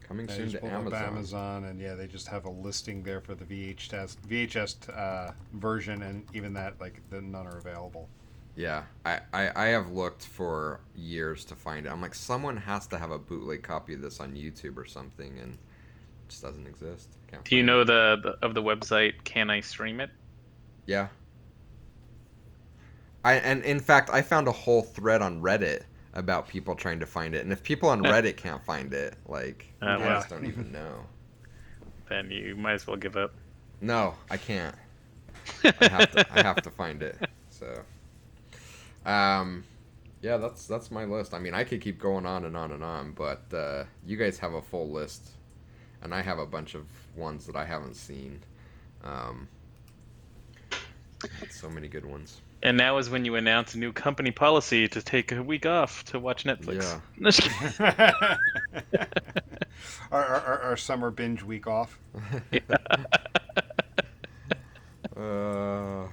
Coming 0.09 0.29
Yeah, 0.29 0.35
soon 0.37 0.45
just 0.45 0.53
to 0.53 0.61
pulled 0.61 0.73
up 0.75 0.93
Amazon. 0.95 1.03
Amazon, 1.03 1.65
and 1.65 1.81
yeah, 1.81 1.95
they 1.95 2.07
just 2.07 2.29
have 2.29 2.47
a 2.47 2.51
listing 2.51 3.03
there 3.03 3.21
for 3.21 3.35
the 3.35 3.45
VHS 3.45 4.17
VHS 4.27 4.89
uh, 4.97 5.33
version, 5.53 6.03
and 6.03 6.27
even 6.33 6.55
that, 6.55 6.81
like, 6.81 7.03
the, 7.11 7.21
none 7.21 7.47
are 7.47 7.59
available. 7.59 8.11
Yeah, 8.57 8.85
I, 9.05 9.21
I, 9.33 9.51
I 9.55 9.67
have 9.69 9.91
looked 9.91 10.25
for 10.25 10.81
years 10.95 11.45
to 11.47 11.55
find 11.55 11.87
it. 11.87 11.91
I'm 11.91 12.01
like, 12.03 12.15
someone 12.15 12.57
has 12.57 12.87
to 12.89 12.99
have 12.99 13.11
a 13.11 13.19
bootleg 13.19 13.63
copy 13.63 13.95
of 13.95 14.01
this 14.03 14.19
on 14.21 14.35
YouTube 14.35 14.77
or 14.77 14.85
something, 14.87 15.39
and 15.39 15.55
it 15.55 16.29
just 16.29 16.43
doesn't 16.43 16.67
exist. 16.67 17.17
Can't 17.29 17.45
Do 17.45 17.57
you 17.57 17.63
find 17.63 17.67
know 17.67 17.83
it. 17.83 17.85
the, 17.85 18.17
the 18.23 18.47
of 18.47 18.55
the 18.55 18.63
website? 18.63 19.25
Can 19.25 19.51
I 19.51 19.61
stream 19.61 20.01
it? 20.01 20.11
Yeah. 20.87 21.09
I 23.25 23.35
and 23.35 23.63
in 23.65 23.81
fact, 23.81 24.11
I 24.11 24.23
found 24.23 24.49
a 24.49 24.53
whole 24.53 24.83
thread 24.83 25.23
on 25.23 25.41
Reddit 25.41 25.83
about 26.15 26.49
people 26.49 26.75
trying 26.75 27.01
to 27.01 27.07
find 27.07 27.35
it, 27.35 27.43
and 27.43 27.53
if 27.53 27.63
people 27.63 27.89
on 27.89 28.03
Reddit 28.03 28.37
can't 28.37 28.65
find 28.65 28.93
it, 28.93 29.15
like, 29.27 29.67
Uh, 29.83 29.87
I 29.87 29.97
well. 29.99 30.27
don't 30.29 30.47
even 30.47 30.73
know. 30.73 31.07
Then 32.09 32.31
you 32.31 32.57
might 32.57 32.73
as 32.75 32.87
well 32.87 32.97
give 32.97 33.17
up. 33.17 33.35
No, 33.81 34.15
I 34.31 34.37
can't. 34.39 34.75
I 35.65 35.89
have 35.89 36.11
to. 36.13 36.27
I 36.33 36.43
have 36.43 36.63
to 36.63 36.71
find 36.71 37.03
it. 37.03 37.17
So, 37.51 37.83
um, 39.05 39.65
yeah, 40.23 40.37
that's 40.37 40.67
that's 40.67 40.91
my 40.91 41.05
list. 41.05 41.35
I 41.35 41.39
mean, 41.39 41.55
I 41.55 41.65
could 41.65 41.81
keep 41.81 41.99
going 41.99 42.27
on 42.27 42.45
and 42.45 42.57
on 42.57 42.73
and 42.73 42.83
on, 42.83 43.13
but 43.13 43.43
uh, 43.55 43.85
you 44.07 44.17
guys 44.17 44.39
have 44.39 44.55
a 44.55 44.63
full 44.63 44.91
list, 44.91 45.31
and 46.03 46.15
I 46.15 46.23
have 46.23 46.39
a 46.39 46.47
bunch 46.47 46.75
of 46.75 46.87
ones 47.17 47.47
that 47.47 47.57
I 47.57 47.65
haven't 47.65 47.95
seen. 47.95 48.41
Um, 49.05 49.49
so 51.51 51.69
many 51.69 51.89
good 51.89 52.05
ones. 52.05 52.41
And 52.63 52.77
now 52.77 52.99
is 52.99 53.09
when 53.09 53.25
you 53.25 53.37
announce 53.37 53.75
a 53.75 53.79
new 53.79 53.93
company 53.93 54.31
policy 54.33 54.89
to 54.89 55.01
take 55.01 55.31
a 55.33 55.43
week 55.43 55.65
off 55.67 56.05
to 56.07 56.19
watch 56.19 56.45
Netflix. 56.45 57.01
our, 60.11 60.25
our, 60.25 60.41
our, 60.41 60.61
our 60.63 60.77
summer 60.77 61.11
binge 61.11 61.43
week 61.43 61.67
off. 61.67 61.99
Yeah. 62.51 62.61
Uh, 65.17 66.07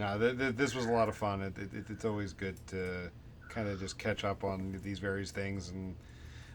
No, 0.00 0.18
th- 0.18 0.38
th- 0.38 0.56
this 0.56 0.74
was 0.74 0.86
a 0.86 0.90
lot 0.90 1.10
of 1.10 1.16
fun. 1.16 1.42
It, 1.42 1.58
it, 1.58 1.84
it's 1.90 2.06
always 2.06 2.32
good 2.32 2.56
to 2.68 3.10
kind 3.50 3.68
of 3.68 3.78
just 3.78 3.98
catch 3.98 4.24
up 4.24 4.44
on 4.44 4.80
these 4.82 4.98
various 4.98 5.30
things. 5.30 5.68
And 5.68 5.94